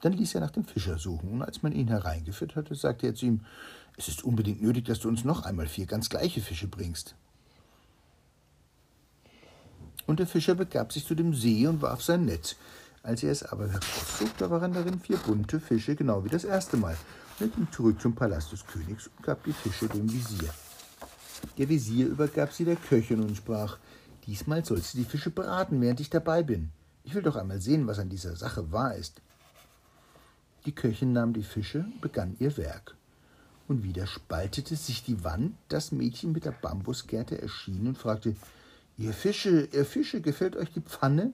Dann 0.00 0.14
ließ 0.14 0.34
er 0.34 0.40
nach 0.40 0.50
dem 0.50 0.64
Fischer 0.64 0.96
suchen, 0.96 1.28
und 1.28 1.42
als 1.42 1.62
man 1.62 1.72
ihn 1.72 1.88
hereingeführt 1.88 2.56
hatte, 2.56 2.74
sagte 2.74 3.06
er 3.06 3.14
zu 3.14 3.26
ihm, 3.26 3.40
es 3.98 4.08
ist 4.08 4.24
unbedingt 4.24 4.62
nötig, 4.62 4.86
dass 4.86 5.00
du 5.00 5.08
uns 5.08 5.24
noch 5.24 5.42
einmal 5.44 5.66
vier 5.66 5.84
ganz 5.84 6.08
gleiche 6.08 6.40
Fische 6.40 6.68
bringst. 6.68 7.14
Und 10.06 10.20
der 10.20 10.26
Fischer 10.26 10.54
begab 10.54 10.92
sich 10.92 11.04
zu 11.06 11.14
dem 11.14 11.34
See 11.34 11.66
und 11.66 11.82
warf 11.82 12.02
sein 12.02 12.24
Netz. 12.24 12.56
Als 13.02 13.22
er 13.22 13.32
es 13.32 13.42
aber 13.42 13.68
herauszog, 13.68 14.36
da 14.38 14.50
waren 14.50 14.72
darin 14.72 15.00
vier 15.00 15.18
bunte 15.18 15.60
Fische, 15.60 15.96
genau 15.96 16.24
wie 16.24 16.30
das 16.30 16.44
erste 16.44 16.78
Mal. 16.78 16.96
Er 17.40 17.48
ging 17.48 17.68
zurück 17.70 18.00
zum 18.00 18.14
Palast 18.14 18.52
des 18.52 18.66
Königs 18.66 19.08
und 19.08 19.22
gab 19.22 19.44
die 19.44 19.52
Fische 19.52 19.86
dem 19.86 20.10
Visier. 20.10 20.52
Der 21.58 21.68
Visier 21.68 22.06
übergab 22.06 22.52
sie 22.52 22.64
der 22.64 22.76
Köchin 22.76 23.20
und 23.20 23.36
sprach, 23.36 23.78
diesmal 24.26 24.64
sollst 24.64 24.94
du 24.94 24.98
die 24.98 25.04
Fische 25.04 25.30
braten, 25.30 25.80
während 25.80 26.00
ich 26.00 26.10
dabei 26.10 26.42
bin. 26.42 26.70
Ich 27.04 27.14
will 27.14 27.22
doch 27.22 27.36
einmal 27.36 27.60
sehen, 27.60 27.86
was 27.86 27.98
an 27.98 28.08
dieser 28.08 28.36
Sache 28.36 28.72
wahr 28.72 28.94
ist. 28.94 29.20
Die 30.64 30.74
Köchin 30.74 31.12
nahm 31.12 31.32
die 31.32 31.44
Fische 31.44 31.80
und 31.80 32.00
begann 32.00 32.36
ihr 32.40 32.56
Werk. 32.56 32.96
Und 33.68 33.82
wieder 33.82 34.06
spaltete 34.06 34.76
sich 34.76 35.04
die 35.04 35.22
Wand, 35.24 35.54
das 35.68 35.92
Mädchen 35.92 36.32
mit 36.32 36.44
der 36.44 36.52
Bambusgerte 36.52 37.40
erschien 37.40 37.86
und 37.86 37.98
fragte, 37.98 38.36
Ihr 38.98 39.12
Fische, 39.12 39.68
ihr 39.72 39.84
Fische, 39.84 40.20
gefällt 40.20 40.56
euch 40.56 40.72
die 40.72 40.80
Pfanne? 40.80 41.32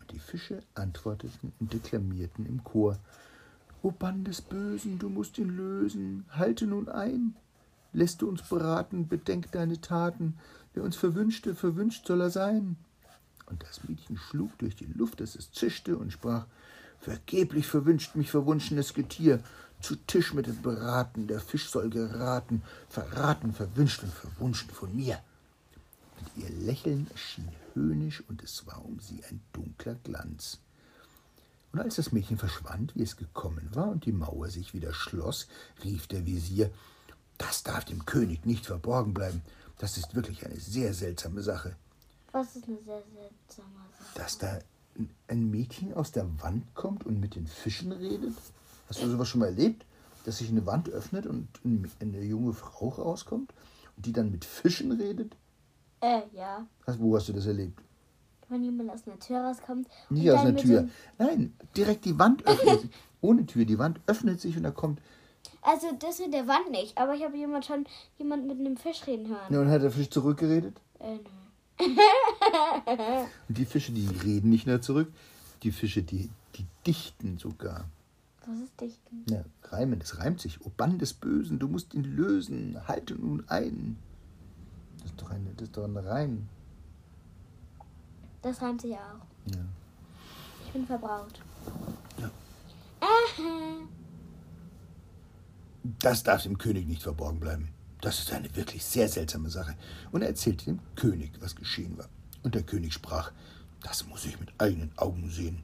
Und 0.00 0.10
die 0.10 0.18
Fische 0.18 0.62
antworteten 0.74 1.52
und 1.60 1.72
deklamierten 1.72 2.46
im 2.46 2.64
Chor, 2.64 2.98
O 3.82 3.90
Bann 3.90 4.24
des 4.24 4.40
Bösen, 4.40 4.98
du 4.98 5.08
musst 5.08 5.38
ihn 5.38 5.56
lösen, 5.56 6.24
halte 6.30 6.66
nun 6.66 6.88
ein. 6.88 7.36
Lässt 7.92 8.22
du 8.22 8.28
uns 8.28 8.42
beraten, 8.42 9.06
bedenk 9.06 9.52
deine 9.52 9.80
Taten, 9.80 10.38
wer 10.76 10.84
uns 10.84 10.96
verwünschte, 10.96 11.54
verwünscht 11.54 12.06
soll 12.06 12.20
er 12.20 12.30
sein. 12.30 12.76
Und 13.46 13.62
das 13.62 13.82
Mädchen 13.88 14.18
schlug 14.18 14.56
durch 14.58 14.76
die 14.76 14.88
Luft, 14.94 15.20
dass 15.20 15.34
es 15.34 15.50
zischte 15.50 15.96
und 15.96 16.12
sprach, 16.12 16.46
Vergeblich 17.00 17.66
verwünscht 17.66 18.16
mich 18.16 18.30
verwunschenes 18.30 18.94
Getier, 18.94 19.42
zu 19.80 19.96
Tisch 19.96 20.34
mit 20.34 20.46
den 20.46 20.62
Beraten, 20.62 21.26
der 21.26 21.40
Fisch 21.40 21.68
soll 21.68 21.90
geraten, 21.90 22.62
verraten, 22.88 23.52
verwünscht 23.52 24.02
und 24.02 24.12
verwunschen 24.12 24.70
von 24.70 24.94
mir. 24.94 25.20
Und 26.18 26.42
ihr 26.42 26.50
Lächeln 26.50 27.06
erschien 27.12 27.48
höhnisch, 27.74 28.22
und 28.28 28.42
es 28.42 28.66
war 28.66 28.84
um 28.84 28.98
sie 29.00 29.22
ein 29.24 29.40
dunkler 29.52 29.96
Glanz. 30.02 30.58
Und 31.72 31.80
als 31.80 31.96
das 31.96 32.10
Mädchen 32.12 32.38
verschwand, 32.38 32.94
wie 32.96 33.02
es 33.02 33.16
gekommen 33.16 33.68
war, 33.72 33.88
und 33.88 34.06
die 34.06 34.12
Mauer 34.12 34.48
sich 34.48 34.72
wieder 34.72 34.94
schloss, 34.94 35.46
rief 35.84 36.06
der 36.06 36.26
Visier, 36.26 36.70
das 37.38 37.62
darf 37.62 37.84
dem 37.84 38.06
König 38.06 38.46
nicht 38.46 38.66
verborgen 38.66 39.12
bleiben. 39.12 39.42
Das 39.78 39.98
ist 39.98 40.14
wirklich 40.14 40.46
eine 40.46 40.58
sehr 40.58 40.94
seltsame 40.94 41.42
Sache. 41.42 41.76
Was 42.32 42.56
ist 42.56 42.66
eine 42.66 42.78
sehr 42.78 43.02
seltsame 43.14 43.68
Sache? 43.98 44.10
Dass 44.14 44.38
da 44.38 44.58
ein 45.28 45.50
Mädchen 45.50 45.92
aus 45.94 46.12
der 46.12 46.26
Wand 46.42 46.74
kommt 46.74 47.04
und 47.04 47.20
mit 47.20 47.34
den 47.34 47.46
Fischen 47.46 47.92
redet? 47.92 48.34
Hast 48.88 49.02
du 49.02 49.08
sowas 49.08 49.28
schon 49.28 49.40
mal 49.40 49.46
erlebt? 49.46 49.84
Dass 50.24 50.38
sich 50.38 50.48
eine 50.48 50.66
Wand 50.66 50.88
öffnet 50.88 51.26
und 51.26 51.48
eine 52.00 52.22
junge 52.22 52.52
Frau 52.52 52.88
rauskommt 52.88 53.52
und 53.96 54.06
die 54.06 54.12
dann 54.12 54.30
mit 54.30 54.44
Fischen 54.44 54.92
redet? 54.92 55.36
Äh, 56.00 56.22
ja. 56.32 56.66
Hast, 56.86 56.98
wo 57.00 57.16
hast 57.16 57.28
du 57.28 57.32
das 57.32 57.46
erlebt? 57.46 57.80
Wenn 58.48 58.62
jemand 58.62 58.90
aus 58.90 59.06
einer 59.06 59.18
Tür 59.18 59.40
rauskommt. 59.40 59.88
Nicht 60.08 60.30
aus 60.30 60.40
einer 60.40 60.56
Tür. 60.56 60.88
Nein, 61.18 61.52
direkt 61.76 62.04
die 62.04 62.18
Wand 62.18 62.46
öffnet 62.46 62.80
sich. 62.82 62.90
Ohne 63.20 63.44
Tür. 63.46 63.64
Die 63.64 63.78
Wand 63.78 64.00
öffnet 64.06 64.40
sich 64.40 64.56
und 64.56 64.62
da 64.62 64.70
kommt. 64.70 65.00
Also 65.66 65.88
das 65.98 66.20
mit 66.20 66.32
der 66.32 66.46
Wand 66.46 66.70
nicht, 66.70 66.96
aber 66.96 67.14
ich 67.14 67.24
habe 67.24 67.36
jemand 67.36 67.64
schon 67.64 67.86
jemand 68.18 68.46
mit 68.46 68.60
einem 68.60 68.76
Fisch 68.76 69.04
reden 69.08 69.26
hören. 69.26 69.52
Ja, 69.52 69.60
und 69.60 69.68
hat 69.68 69.82
der 69.82 69.90
Fisch 69.90 70.08
zurückgeredet? 70.10 70.80
Äh, 71.00 71.16
nö. 71.16 71.26
Und 73.48 73.58
die 73.58 73.64
Fische, 73.66 73.90
die 73.92 74.06
reden 74.06 74.48
nicht 74.48 74.66
mehr 74.66 74.80
zurück. 74.80 75.12
Die 75.64 75.72
Fische, 75.72 76.02
die, 76.02 76.30
die 76.54 76.64
dichten 76.86 77.36
sogar. 77.38 77.84
Was 78.46 78.60
ist 78.60 78.80
dichten? 78.80 79.24
Ja, 79.28 79.44
reimen, 79.64 79.98
das 79.98 80.18
reimt 80.18 80.40
sich. 80.40 80.64
O 80.64 80.70
Bann 80.74 80.98
des 80.98 81.12
Bösen, 81.12 81.58
du 81.58 81.66
musst 81.66 81.94
ihn 81.94 82.04
lösen. 82.04 82.78
Halte 82.86 83.14
nun 83.14 83.44
ein. 83.48 83.98
Das 85.00 85.10
ist 85.10 85.20
doch, 85.20 85.30
eine, 85.30 85.50
das 85.56 85.68
ist 85.68 85.76
doch 85.76 85.84
ein 85.84 85.96
Reim. 85.96 86.48
Das 88.40 88.62
reimt 88.62 88.80
sich 88.80 88.94
auch. 88.94 89.52
Ja. 89.52 89.64
Ich 90.64 90.72
bin 90.72 90.86
verbraut. 90.86 91.40
Ja. 92.18 92.30
Aha. 93.00 93.88
Das 96.00 96.22
darf 96.22 96.42
dem 96.42 96.58
König 96.58 96.88
nicht 96.88 97.02
verborgen 97.02 97.38
bleiben. 97.38 97.68
Das 98.00 98.18
ist 98.18 98.32
eine 98.32 98.54
wirklich 98.56 98.84
sehr 98.84 99.08
seltsame 99.08 99.50
Sache. 99.50 99.74
Und 100.10 100.22
er 100.22 100.28
erzählte 100.28 100.66
dem 100.66 100.80
König, 100.96 101.32
was 101.40 101.54
geschehen 101.54 101.96
war. 101.96 102.08
Und 102.42 102.54
der 102.54 102.62
König 102.62 102.92
sprach, 102.92 103.32
das 103.82 104.06
muss 104.06 104.24
ich 104.24 104.40
mit 104.40 104.48
eigenen 104.58 104.90
Augen 104.96 105.30
sehen. 105.30 105.62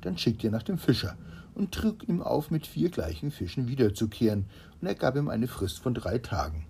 Dann 0.00 0.18
schickte 0.18 0.48
er 0.48 0.52
nach 0.52 0.62
dem 0.62 0.78
Fischer 0.78 1.16
und 1.54 1.72
trug 1.72 2.08
ihm 2.08 2.22
auf, 2.22 2.50
mit 2.50 2.66
vier 2.66 2.90
gleichen 2.90 3.30
Fischen 3.30 3.68
wiederzukehren, 3.68 4.46
und 4.80 4.86
er 4.86 4.94
gab 4.94 5.16
ihm 5.16 5.28
eine 5.28 5.48
Frist 5.48 5.78
von 5.78 5.94
drei 5.94 6.18
Tagen. 6.18 6.66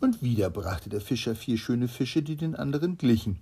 Und 0.00 0.22
wieder 0.22 0.50
brachte 0.50 0.90
der 0.90 1.00
Fischer 1.00 1.34
vier 1.34 1.58
schöne 1.58 1.88
Fische, 1.88 2.22
die 2.22 2.36
den 2.36 2.54
anderen 2.54 2.98
glichen. 2.98 3.38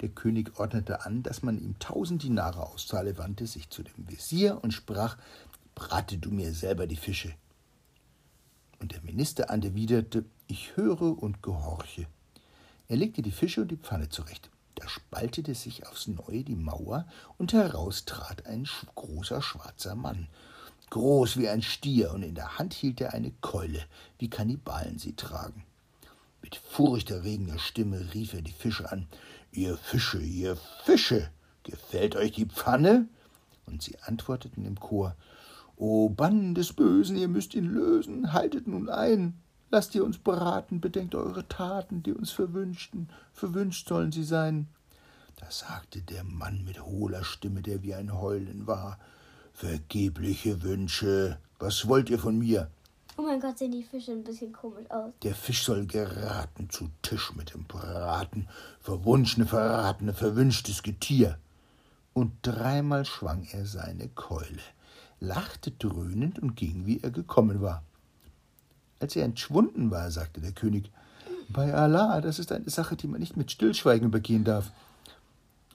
Der 0.00 0.08
König 0.08 0.58
ordnete 0.58 1.04
an, 1.04 1.22
dass 1.22 1.42
man 1.42 1.58
ihm 1.58 1.78
tausend 1.78 2.22
Dinare 2.22 2.66
auszahle, 2.66 3.18
wandte 3.18 3.46
sich 3.46 3.70
zu 3.70 3.82
dem 3.82 4.08
Visier 4.08 4.58
und 4.62 4.72
sprach, 4.72 5.16
brate 5.74 6.18
du 6.18 6.30
mir 6.30 6.52
selber 6.52 6.86
die 6.86 6.96
Fische. 6.96 7.32
Und 8.82 8.90
der 8.90 9.02
Minister 9.02 9.44
erwiderte, 9.44 10.24
ich 10.48 10.76
höre 10.76 11.22
und 11.22 11.40
gehorche. 11.40 12.08
Er 12.88 12.96
legte 12.96 13.22
die 13.22 13.30
Fische 13.30 13.62
und 13.62 13.70
die 13.70 13.76
Pfanne 13.76 14.08
zurecht. 14.08 14.50
Da 14.74 14.88
spaltete 14.88 15.54
sich 15.54 15.86
aufs 15.86 16.08
Neue 16.08 16.42
die 16.42 16.56
Mauer, 16.56 17.06
und 17.38 17.52
heraus 17.52 18.06
trat 18.06 18.44
ein 18.44 18.68
großer 18.96 19.40
schwarzer 19.40 19.94
Mann, 19.94 20.26
groß 20.90 21.36
wie 21.36 21.48
ein 21.48 21.62
Stier, 21.62 22.12
und 22.12 22.24
in 22.24 22.34
der 22.34 22.58
Hand 22.58 22.74
hielt 22.74 23.00
er 23.00 23.14
eine 23.14 23.30
Keule, 23.40 23.84
wie 24.18 24.28
Kannibalen 24.28 24.98
sie 24.98 25.14
tragen. 25.14 25.62
Mit 26.42 26.56
furchterregender 26.56 27.60
Stimme 27.60 28.12
rief 28.12 28.34
er 28.34 28.42
die 28.42 28.50
Fische 28.50 28.90
an. 28.90 29.06
Ihr 29.52 29.76
Fische, 29.76 30.20
ihr 30.20 30.56
Fische, 30.84 31.30
gefällt 31.62 32.16
euch 32.16 32.32
die 32.32 32.46
Pfanne? 32.46 33.06
Und 33.64 33.80
sie 33.80 33.96
antworteten 34.00 34.64
im 34.64 34.80
Chor. 34.80 35.14
O 35.84 36.08
Bann 36.08 36.54
des 36.54 36.74
Bösen, 36.74 37.16
ihr 37.16 37.26
müsst 37.26 37.54
ihn 37.54 37.64
lösen, 37.64 38.32
haltet 38.32 38.68
nun 38.68 38.88
ein. 38.88 39.34
Lasst 39.68 39.96
ihr 39.96 40.04
uns 40.04 40.16
beraten, 40.16 40.80
bedenkt 40.80 41.16
eure 41.16 41.48
Taten, 41.48 42.04
die 42.04 42.12
uns 42.12 42.30
verwünschten. 42.30 43.08
Verwünscht 43.32 43.88
sollen 43.88 44.12
sie 44.12 44.22
sein. 44.22 44.68
Da 45.40 45.50
sagte 45.50 46.00
der 46.00 46.22
Mann 46.22 46.62
mit 46.62 46.80
hohler 46.80 47.24
Stimme, 47.24 47.62
der 47.62 47.82
wie 47.82 47.94
ein 47.94 48.16
Heulen 48.16 48.68
war. 48.68 48.96
Vergebliche 49.52 50.62
Wünsche. 50.62 51.38
Was 51.58 51.88
wollt 51.88 52.10
ihr 52.10 52.20
von 52.20 52.38
mir? 52.38 52.70
Oh 53.16 53.22
mein 53.22 53.40
Gott, 53.40 53.58
sehen 53.58 53.72
die 53.72 53.82
Fische 53.82 54.12
ein 54.12 54.22
bisschen 54.22 54.52
komisch 54.52 54.88
aus. 54.88 55.12
Der 55.24 55.34
Fisch 55.34 55.64
soll 55.64 55.86
geraten 55.86 56.70
zu 56.70 56.90
Tisch 57.02 57.34
mit 57.34 57.54
dem 57.54 57.64
Braten, 57.64 58.46
verwunschene, 58.78 59.46
verratene, 59.46 60.14
verwünschtes 60.14 60.84
Getier. 60.84 61.38
Und 62.12 62.34
dreimal 62.42 63.04
schwang 63.04 63.48
er 63.50 63.66
seine 63.66 64.08
Keule, 64.10 64.62
lachte 65.22 65.70
dröhnend 65.70 66.40
und 66.40 66.56
ging, 66.56 66.84
wie 66.84 67.00
er 67.00 67.10
gekommen 67.10 67.62
war. 67.62 67.82
Als 68.98 69.16
er 69.16 69.24
entschwunden 69.24 69.90
war, 69.90 70.10
sagte 70.10 70.40
der 70.40 70.52
König, 70.52 70.90
bei 71.48 71.72
Allah, 71.72 72.20
das 72.20 72.38
ist 72.38 72.50
eine 72.50 72.70
Sache, 72.70 72.96
die 72.96 73.06
man 73.06 73.20
nicht 73.20 73.36
mit 73.36 73.50
Stillschweigen 73.50 74.08
übergehen 74.08 74.44
darf. 74.44 74.72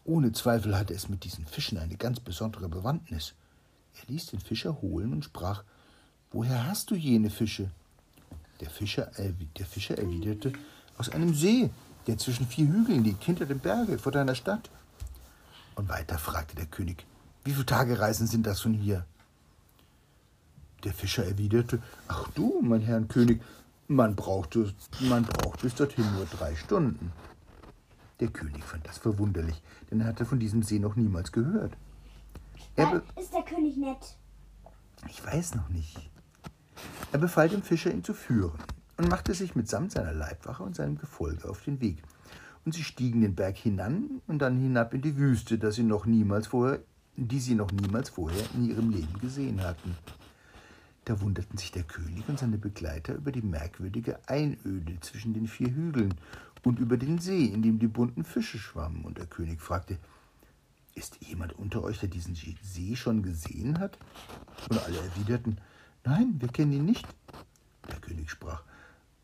Ohne 0.04 0.32
Zweifel 0.32 0.78
hatte 0.78 0.94
es 0.94 1.10
mit 1.10 1.24
diesen 1.24 1.46
Fischen 1.46 1.78
eine 1.78 1.96
ganz 1.96 2.20
besondere 2.20 2.68
Bewandtnis. 2.68 3.34
Er 4.02 4.12
ließ 4.12 4.28
den 4.28 4.40
Fischer 4.40 4.82
holen 4.82 5.14
und 5.14 5.26
sprach, 5.26 5.64
Woher 6.32 6.68
hast 6.68 6.92
du 6.92 6.96
jene 6.96 7.30
Fische? 7.30 7.72
Der 8.60 8.70
Fischer, 8.70 9.12
der 9.58 9.66
Fischer 9.66 9.98
erwiderte, 9.98 10.52
aus 10.98 11.10
einem 11.10 11.34
See, 11.34 11.70
der 12.08 12.18
zwischen 12.18 12.48
vier 12.48 12.68
Hügeln 12.68 13.04
liegt, 13.04 13.24
hinter 13.24 13.46
dem 13.46 13.60
Berge, 13.60 13.98
vor 13.98 14.12
deiner 14.12 14.36
Stadt. 14.36 14.70
Und 15.76 15.90
weiter 15.90 16.18
fragte 16.18 16.56
der 16.56 16.66
König, 16.66 17.06
wie 17.44 17.52
viele 17.52 17.66
Tagereisen 17.66 18.28
sind 18.28 18.46
das 18.46 18.62
von 18.62 18.74
hier? 18.74 19.06
Der 20.88 20.94
Fischer 20.94 21.26
erwiderte, 21.26 21.82
ach 22.08 22.30
du, 22.30 22.62
mein 22.62 22.80
Herr 22.80 23.02
König, 23.02 23.42
man 23.90 24.16
braucht, 24.16 24.56
es- 24.56 24.74
man 25.02 25.24
braucht 25.26 25.62
bis 25.62 25.76
dorthin 25.76 26.06
nur 26.16 26.24
drei 26.28 26.56
Stunden. 26.56 27.12
Der 28.22 28.30
König 28.30 28.64
fand 28.64 28.88
das 28.88 28.98
verwunderlich, 28.98 29.62
denn 29.92 30.00
er 30.00 30.08
hatte 30.08 30.24
von 30.24 30.40
diesem 30.40 30.64
See 30.64 30.80
noch 30.80 30.96
niemals 30.96 31.34
gehört. 31.34 31.74
Er 32.78 33.02
ist 33.20 33.34
der 33.34 33.42
König 33.44 33.76
nett? 33.76 34.16
Ich 35.10 35.26
weiß 35.26 35.56
noch 35.56 35.68
nicht. 35.68 36.10
Er 37.12 37.20
befahl 37.20 37.50
dem 37.50 37.64
Fischer, 37.64 37.92
ihn 37.92 38.06
zu 38.06 38.14
führen 38.14 38.58
und 38.96 39.10
machte 39.10 39.34
sich 39.34 39.56
mitsamt 39.58 39.92
seiner 39.92 40.14
Leibwache 40.14 40.64
und 40.64 40.74
seinem 40.78 40.98
Gefolge 40.98 41.50
auf 41.50 41.64
den 41.64 41.82
Weg. 41.82 42.02
Und 42.64 42.76
sie 42.76 42.84
stiegen 42.86 43.20
den 43.20 43.36
Berg 43.36 43.58
hinan 43.58 44.22
und 44.26 44.40
dann 44.40 44.58
hinab 44.58 44.94
in 44.94 45.02
die 45.02 45.18
Wüste, 45.18 45.58
dass 45.58 45.76
sie 45.76 45.84
noch 45.84 46.06
niemals 46.06 46.48
vorher, 46.48 46.80
die 47.18 47.42
sie 47.42 47.56
noch 47.56 47.74
niemals 47.74 48.08
vorher 48.10 48.46
in 48.54 48.70
ihrem 48.70 48.90
Leben 48.90 49.20
gesehen 49.20 49.62
hatten. 49.62 49.98
Da 51.08 51.22
wunderten 51.22 51.58
sich 51.58 51.72
der 51.72 51.84
König 51.84 52.28
und 52.28 52.38
seine 52.38 52.58
Begleiter 52.58 53.16
über 53.16 53.32
die 53.32 53.42
merkwürdige 53.42 54.20
Einöde 54.28 55.00
zwischen 55.00 55.34
den 55.34 55.48
vier 55.48 55.70
Hügeln 55.70 56.16
und 56.66 56.80
über 56.80 56.98
den 56.98 57.18
See, 57.18 57.46
in 57.46 57.62
dem 57.62 57.80
die 57.80 57.88
bunten 57.88 58.26
Fische 58.26 58.58
schwammen. 58.58 59.06
Und 59.06 59.18
der 59.18 59.26
König 59.26 59.62
fragte, 59.62 59.98
ist 60.96 61.22
jemand 61.22 61.54
unter 61.54 61.82
euch, 61.82 62.02
der 62.02 62.10
diesen 62.10 62.36
See 62.36 62.98
schon 62.98 63.24
gesehen 63.24 63.80
hat? 63.80 63.98
Und 64.70 64.84
alle 64.84 64.98
erwiderten, 64.98 65.62
nein, 66.04 66.36
wir 66.40 66.50
kennen 66.50 66.74
ihn 66.74 66.84
nicht. 66.84 67.08
Der 67.90 68.00
König 68.02 68.30
sprach, 68.30 68.64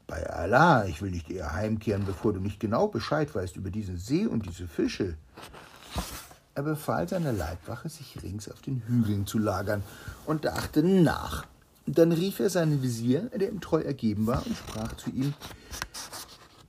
bei 0.07 0.25
Allah, 0.29 0.86
ich 0.86 1.01
will 1.01 1.11
nicht 1.11 1.29
eher 1.29 1.51
heimkehren, 1.51 2.05
bevor 2.05 2.31
du 2.31 2.39
nicht 2.39 2.61
genau 2.61 2.88
Bescheid 2.88 3.36
weißt 3.36 3.57
über 3.57 3.71
diesen 3.71 3.97
See 3.97 4.25
und 4.25 4.45
diese 4.45 4.69
Fische. 4.69 5.17
Er 6.55 6.63
befahl 6.63 7.09
seiner 7.09 7.34
Leibwache, 7.34 7.89
sich 7.89 8.23
rings 8.23 8.49
auf 8.49 8.61
den 8.61 8.84
Hügeln 8.88 9.27
zu 9.27 9.38
lagern 9.38 9.84
und 10.25 10.45
dachte 10.45 10.81
nach. 10.81 11.45
Dann 11.86 12.11
rief 12.11 12.39
er 12.39 12.49
seinen 12.49 12.81
Visier, 12.81 13.29
der 13.36 13.49
ihm 13.49 13.59
treu 13.59 13.81
ergeben 13.81 14.25
war, 14.25 14.45
und 14.45 14.55
sprach 14.55 14.95
zu 14.95 15.09
ihm, 15.09 15.34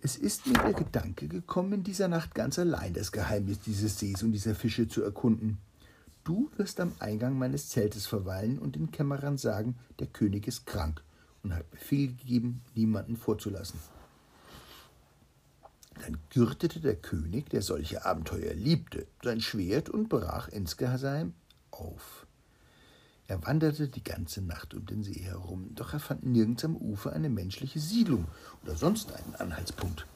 es 0.02 0.16
ist 0.16 0.46
mir 0.46 0.58
der 0.58 0.74
Gedanke 0.74 1.28
gekommen, 1.28 1.72
in 1.72 1.82
dieser 1.84 2.08
Nacht 2.08 2.34
ganz 2.34 2.58
allein 2.58 2.92
das 2.92 3.10
Geheimnis 3.10 3.60
dieses 3.60 3.98
Sees 3.98 4.22
und 4.22 4.32
dieser 4.32 4.54
Fische 4.54 4.86
zu 4.86 5.02
erkunden. 5.02 5.58
Du 6.24 6.50
wirst 6.56 6.80
am 6.80 6.92
Eingang 6.98 7.38
meines 7.38 7.68
Zeltes 7.68 8.06
verweilen 8.06 8.58
und 8.58 8.76
den 8.76 8.90
Kämmerern 8.90 9.38
sagen, 9.38 9.76
der 10.00 10.08
König 10.08 10.46
ist 10.46 10.66
krank 10.66 11.02
und 11.42 11.54
hat 11.54 11.70
Befehl 11.70 12.08
gegeben, 12.08 12.60
niemanden 12.74 13.16
vorzulassen. 13.16 13.78
Dann 16.02 16.18
gürtete 16.30 16.80
der 16.80 16.96
König, 16.96 17.50
der 17.50 17.62
solche 17.62 18.04
Abenteuer 18.04 18.52
liebte, 18.52 19.06
sein 19.22 19.40
Schwert 19.40 19.88
und 19.88 20.08
brach 20.08 20.48
insgeheim 20.48 21.34
auf. 21.70 22.23
Er 23.26 23.42
wanderte 23.46 23.88
die 23.88 24.04
ganze 24.04 24.42
Nacht 24.42 24.74
um 24.74 24.84
den 24.84 25.02
See 25.02 25.20
herum, 25.20 25.74
doch 25.74 25.94
er 25.94 26.00
fand 26.00 26.24
nirgends 26.24 26.64
am 26.64 26.76
Ufer 26.76 27.12
eine 27.12 27.30
menschliche 27.30 27.80
Siedlung 27.80 28.26
oder 28.62 28.76
sonst 28.76 29.12
einen 29.12 29.34
Anhaltspunkt. 29.36 30.06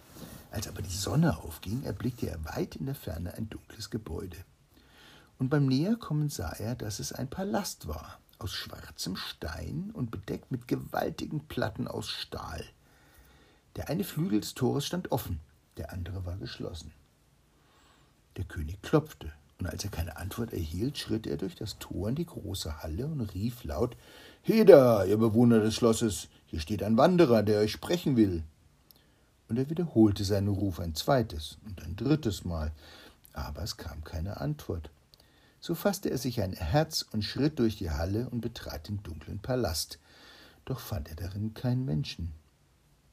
Als 0.50 0.68
aber 0.68 0.82
die 0.82 0.94
Sonne 0.94 1.38
aufging, 1.38 1.84
erblickte 1.84 2.28
er 2.28 2.44
weit 2.44 2.76
in 2.76 2.86
der 2.86 2.94
Ferne 2.94 3.34
ein 3.34 3.48
dunkles 3.48 3.90
Gebäude. 3.90 4.36
Und 5.38 5.48
beim 5.48 5.66
Näherkommen 5.66 6.28
sah 6.28 6.52
er, 6.52 6.74
dass 6.74 6.98
es 6.98 7.12
ein 7.12 7.30
Palast 7.30 7.88
war, 7.88 8.18
aus 8.38 8.52
schwarzem 8.52 9.16
Stein 9.16 9.90
und 9.92 10.10
bedeckt 10.10 10.50
mit 10.50 10.68
gewaltigen 10.68 11.46
Platten 11.46 11.88
aus 11.88 12.10
Stahl. 12.10 12.64
Der 13.76 13.88
eine 13.88 14.04
Flügel 14.04 14.40
des 14.40 14.54
Tores 14.54 14.84
stand 14.84 15.12
offen, 15.12 15.40
der 15.76 15.92
andere 15.92 16.26
war 16.26 16.36
geschlossen. 16.36 16.92
Der 18.36 18.44
König 18.44 18.82
klopfte, 18.82 19.32
und 19.58 19.66
als 19.66 19.84
er 19.84 19.90
keine 19.90 20.16
Antwort 20.16 20.52
erhielt, 20.52 20.98
schritt 20.98 21.26
er 21.26 21.36
durch 21.36 21.56
das 21.56 21.78
Tor 21.78 22.08
in 22.08 22.14
die 22.14 22.26
große 22.26 22.82
Halle 22.82 23.06
und 23.06 23.20
rief 23.34 23.64
laut 23.64 23.96
Heda, 24.42 25.04
ihr 25.04 25.18
Bewohner 25.18 25.60
des 25.60 25.74
Schlosses, 25.74 26.28
hier 26.46 26.60
steht 26.60 26.82
ein 26.82 26.96
Wanderer, 26.96 27.42
der 27.42 27.60
euch 27.60 27.72
sprechen 27.72 28.16
will. 28.16 28.44
Und 29.48 29.58
er 29.58 29.68
wiederholte 29.68 30.24
seinen 30.24 30.48
Ruf 30.48 30.78
ein 30.78 30.94
zweites 30.94 31.58
und 31.66 31.82
ein 31.82 31.96
drittes 31.96 32.44
Mal, 32.44 32.70
aber 33.32 33.62
es 33.62 33.76
kam 33.76 34.04
keine 34.04 34.40
Antwort. 34.40 34.90
So 35.60 35.74
fasste 35.74 36.10
er 36.10 36.18
sich 36.18 36.40
ein 36.40 36.52
Herz 36.52 37.04
und 37.10 37.22
schritt 37.22 37.58
durch 37.58 37.76
die 37.76 37.90
Halle 37.90 38.28
und 38.30 38.40
betrat 38.40 38.88
den 38.88 39.02
dunklen 39.02 39.40
Palast, 39.40 39.98
doch 40.66 40.78
fand 40.78 41.08
er 41.08 41.16
darin 41.16 41.54
keinen 41.54 41.84
Menschen. 41.84 42.32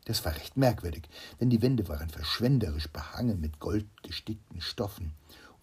Das 0.06 0.24
war 0.24 0.36
recht 0.36 0.56
merkwürdig, 0.56 1.10
denn 1.40 1.50
die 1.50 1.64
Wände 1.64 1.88
waren 1.88 2.10
verschwenderisch 2.10 2.90
behangen 2.90 3.42
mit 3.42 3.60
goldgestickten 3.60 4.62
Stoffen, 4.62 5.14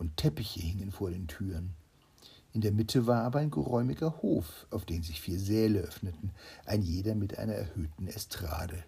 und 0.02 0.16
Teppiche 0.16 0.60
hingen 0.60 0.90
vor 0.90 1.10
den 1.10 1.28
Türen. 1.28 1.74
In 2.52 2.60
der 2.60 2.72
Mitte 2.72 3.06
war 3.06 3.22
aber 3.22 3.38
ein 3.38 3.52
geräumiger 3.52 4.20
Hof, 4.20 4.66
auf 4.70 4.84
den 4.84 5.04
sich 5.04 5.20
vier 5.20 5.38
Säle 5.38 5.78
öffneten, 5.78 6.32
ein 6.66 6.82
jeder 6.82 7.14
mit 7.14 7.38
einer 7.38 7.54
erhöhten 7.54 8.08
Estrade. 8.08 8.82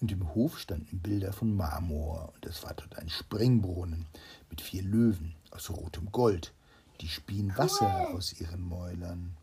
Und 0.00 0.12
im 0.12 0.34
Hof 0.34 0.58
standen 0.58 1.00
Bilder 1.00 1.32
von 1.32 1.56
Marmor, 1.56 2.32
und 2.34 2.44
es 2.44 2.62
war 2.62 2.74
dort 2.74 2.98
ein 2.98 3.08
Springbrunnen 3.08 4.06
mit 4.50 4.60
vier 4.60 4.82
Löwen 4.82 5.34
aus 5.50 5.70
rotem 5.70 6.12
Gold, 6.12 6.52
die 7.00 7.08
spien 7.08 7.56
Wasser 7.56 8.10
aus 8.10 8.38
ihren 8.38 8.60
Mäulern. 8.60 9.34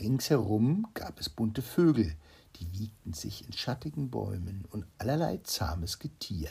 Ringsherum 0.00 0.86
gab 0.92 1.18
es 1.18 1.30
bunte 1.30 1.62
Vögel, 1.62 2.14
die 2.56 2.70
wiegten 2.78 3.14
sich 3.14 3.46
in 3.46 3.54
schattigen 3.54 4.10
Bäumen 4.10 4.66
und 4.70 4.84
allerlei 4.98 5.38
zahmes 5.38 5.98
Getier. 5.98 6.50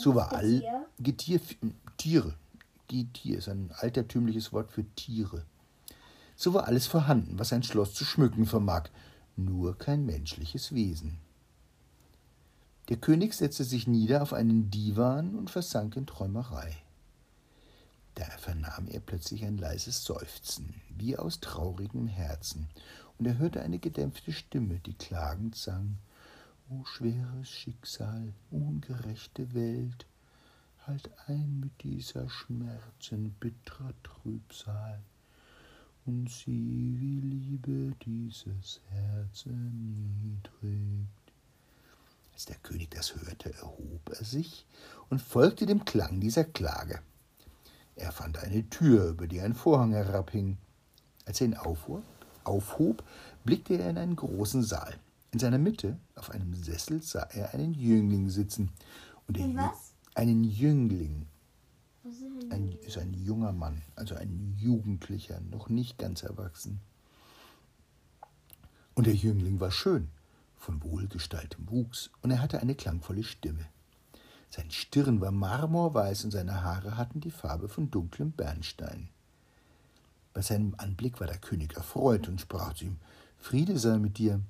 So 0.00 0.14
war 0.14 0.32
all 0.32 0.62
Getier, 0.98 1.40
Tiere. 1.98 2.34
Getier 2.88 3.36
ist 3.36 3.50
ein 3.50 3.70
altertümliches 3.76 4.50
Wort 4.50 4.72
für 4.72 4.84
Tiere. 4.94 5.44
So 6.36 6.54
war 6.54 6.66
alles 6.66 6.86
vorhanden, 6.86 7.38
was 7.38 7.52
ein 7.52 7.62
Schloss 7.62 7.92
zu 7.92 8.06
schmücken 8.06 8.46
vermag, 8.46 8.84
nur 9.36 9.76
kein 9.76 10.06
menschliches 10.06 10.72
Wesen. 10.72 11.18
Der 12.88 12.96
König 12.96 13.34
setzte 13.34 13.62
sich 13.62 13.86
nieder 13.86 14.22
auf 14.22 14.32
einen 14.32 14.70
Divan 14.70 15.34
und 15.34 15.50
versank 15.50 15.96
in 15.96 16.06
Träumerei. 16.06 16.78
Da 18.14 18.24
vernahm 18.38 18.88
er 18.88 19.00
plötzlich 19.00 19.44
ein 19.44 19.58
leises 19.58 20.02
Seufzen, 20.02 20.80
wie 20.96 21.18
aus 21.18 21.40
traurigem 21.40 22.08
Herzen, 22.08 22.68
und 23.18 23.26
er 23.26 23.36
hörte 23.36 23.60
eine 23.60 23.78
gedämpfte 23.78 24.32
Stimme, 24.32 24.78
die 24.78 24.94
klagend 24.94 25.56
sang 25.56 25.98
O 26.72 26.84
schweres 26.84 27.50
Schicksal, 27.50 28.32
ungerechte 28.52 29.54
Welt, 29.54 30.06
halt 30.86 31.10
ein 31.26 31.58
mit 31.58 31.82
dieser 31.82 32.30
Schmerzen 32.30 33.32
bitterer 33.40 33.92
Trübsal 34.04 35.00
und 36.06 36.30
sieh, 36.30 36.94
wie 37.00 37.18
Liebe 37.22 37.96
dieses 38.04 38.80
Herz 38.88 39.46
erniedrigt. 39.46 41.08
Als 42.34 42.44
der 42.44 42.56
König 42.58 42.92
das 42.92 43.16
hörte, 43.16 43.52
erhob 43.52 44.08
er 44.08 44.24
sich 44.24 44.64
und 45.08 45.20
folgte 45.20 45.66
dem 45.66 45.84
Klang 45.84 46.20
dieser 46.20 46.44
Klage. 46.44 47.00
Er 47.96 48.12
fand 48.12 48.38
eine 48.38 48.70
Tür, 48.70 49.08
über 49.08 49.26
die 49.26 49.40
ein 49.40 49.54
Vorhang 49.54 49.90
herabhing. 49.90 50.56
Als 51.26 51.40
er 51.40 51.48
ihn 51.48 51.56
aufhob, 51.56 52.04
aufhob 52.44 53.02
blickte 53.44 53.74
er 53.74 53.90
in 53.90 53.98
einen 53.98 54.14
großen 54.14 54.62
Saal. 54.62 55.00
In 55.32 55.38
seiner 55.38 55.58
Mitte, 55.58 55.98
auf 56.16 56.30
einem 56.30 56.54
Sessel, 56.54 57.02
sah 57.02 57.22
er 57.22 57.54
einen 57.54 57.72
Jüngling 57.74 58.28
sitzen. 58.30 58.70
Und 59.28 59.36
der 59.36 59.54
was? 59.54 59.94
Einen 60.14 60.42
Jüngling. 60.44 61.26
Was 62.02 62.14
ist 62.14 62.22
ein, 62.24 62.52
ein, 62.52 62.72
ist 62.86 62.98
ein 62.98 63.14
junger 63.14 63.52
Mann, 63.52 63.82
also 63.94 64.14
ein 64.16 64.56
Jugendlicher, 64.58 65.40
noch 65.40 65.68
nicht 65.68 65.98
ganz 65.98 66.22
erwachsen. 66.22 66.80
Und 68.94 69.06
der 69.06 69.14
Jüngling 69.14 69.60
war 69.60 69.70
schön, 69.70 70.08
von 70.56 70.82
wohlgestaltem 70.82 71.70
Wuchs, 71.70 72.10
und 72.22 72.30
er 72.30 72.40
hatte 72.40 72.60
eine 72.60 72.74
klangvolle 72.74 73.22
Stimme. 73.22 73.66
Sein 74.50 74.70
Stirn 74.70 75.20
war 75.20 75.30
marmorweiß 75.30 76.24
und 76.24 76.32
seine 76.32 76.64
Haare 76.64 76.96
hatten 76.96 77.20
die 77.20 77.30
Farbe 77.30 77.68
von 77.68 77.90
dunklem 77.90 78.32
Bernstein. 78.32 79.08
Bei 80.32 80.42
seinem 80.42 80.74
Anblick 80.76 81.20
war 81.20 81.28
der 81.28 81.38
König 81.38 81.76
erfreut 81.76 82.28
und 82.28 82.40
sprach 82.40 82.74
zu 82.74 82.86
ihm: 82.86 82.96
Friede 83.38 83.78
sei 83.78 83.98
mit 83.98 84.18
dir. 84.18 84.40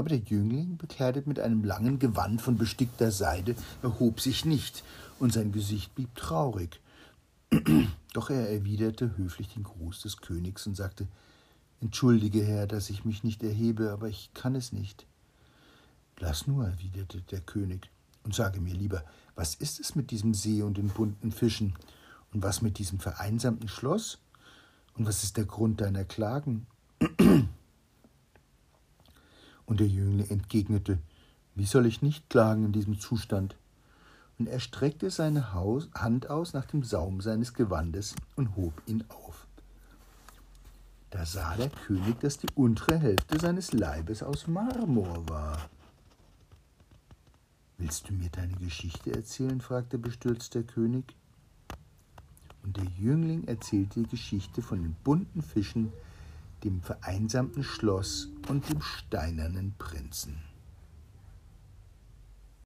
Aber 0.00 0.08
der 0.08 0.20
Jüngling, 0.20 0.78
bekleidet 0.78 1.26
mit 1.26 1.38
einem 1.38 1.62
langen 1.62 1.98
Gewand 1.98 2.40
von 2.40 2.56
bestickter 2.56 3.10
Seide, 3.10 3.54
erhob 3.82 4.18
sich 4.22 4.46
nicht, 4.46 4.82
und 5.18 5.30
sein 5.30 5.52
Gesicht 5.52 5.94
blieb 5.94 6.14
traurig. 6.14 6.80
Doch 8.14 8.30
er 8.30 8.48
erwiderte 8.48 9.18
höflich 9.18 9.52
den 9.52 9.62
Gruß 9.62 10.00
des 10.00 10.22
Königs 10.22 10.66
und 10.66 10.74
sagte 10.74 11.06
Entschuldige, 11.82 12.42
Herr, 12.42 12.66
dass 12.66 12.88
ich 12.88 13.04
mich 13.04 13.24
nicht 13.24 13.42
erhebe, 13.42 13.90
aber 13.90 14.08
ich 14.08 14.30
kann 14.32 14.54
es 14.54 14.72
nicht. 14.72 15.04
Lass 16.18 16.46
nur, 16.46 16.64
erwiderte 16.64 17.20
der 17.20 17.42
König, 17.42 17.90
und 18.24 18.34
sage 18.34 18.62
mir 18.62 18.72
lieber, 18.72 19.04
was 19.34 19.54
ist 19.54 19.80
es 19.80 19.96
mit 19.96 20.10
diesem 20.12 20.32
See 20.32 20.62
und 20.62 20.78
den 20.78 20.88
bunten 20.88 21.30
Fischen? 21.30 21.74
Und 22.32 22.42
was 22.42 22.62
mit 22.62 22.78
diesem 22.78 23.00
vereinsamten 23.00 23.68
Schloss? 23.68 24.16
Und 24.94 25.04
was 25.04 25.24
ist 25.24 25.36
der 25.36 25.44
Grund 25.44 25.82
deiner 25.82 26.06
Klagen? 26.06 26.66
Und 29.70 29.78
der 29.78 29.86
Jüngling 29.86 30.28
entgegnete, 30.28 30.98
wie 31.54 31.64
soll 31.64 31.86
ich 31.86 32.02
nicht 32.02 32.28
klagen 32.28 32.64
in 32.64 32.72
diesem 32.72 32.98
Zustand? 32.98 33.54
Und 34.36 34.48
er 34.48 34.58
streckte 34.58 35.10
seine 35.10 35.54
Hand 35.54 36.28
aus 36.28 36.54
nach 36.54 36.64
dem 36.64 36.82
Saum 36.82 37.20
seines 37.20 37.54
Gewandes 37.54 38.16
und 38.34 38.56
hob 38.56 38.82
ihn 38.86 39.04
auf. 39.08 39.46
Da 41.10 41.24
sah 41.24 41.54
der 41.54 41.70
König, 41.70 42.18
dass 42.18 42.38
die 42.38 42.48
untere 42.56 42.98
Hälfte 42.98 43.38
seines 43.38 43.72
Leibes 43.72 44.24
aus 44.24 44.48
Marmor 44.48 45.28
war. 45.28 45.70
Willst 47.78 48.08
du 48.08 48.12
mir 48.12 48.28
deine 48.28 48.54
Geschichte 48.54 49.14
erzählen? 49.14 49.60
fragte 49.60 49.98
bestürzt 49.98 50.52
der 50.56 50.64
König. 50.64 51.14
und 52.64 52.76
der 52.76 52.86
Jüngling 52.98 53.44
erzählte 53.44 54.00
die 54.00 54.08
Geschichte 54.08 54.62
von 54.62 54.82
den 54.82 54.96
bunten 55.04 55.42
Fischen, 55.42 55.92
dem 56.64 56.80
vereinsamten 56.82 57.62
Schloss 57.62 58.30
und 58.48 58.68
dem 58.68 58.82
steinernen 58.82 59.74
Prinzen. 59.78 60.49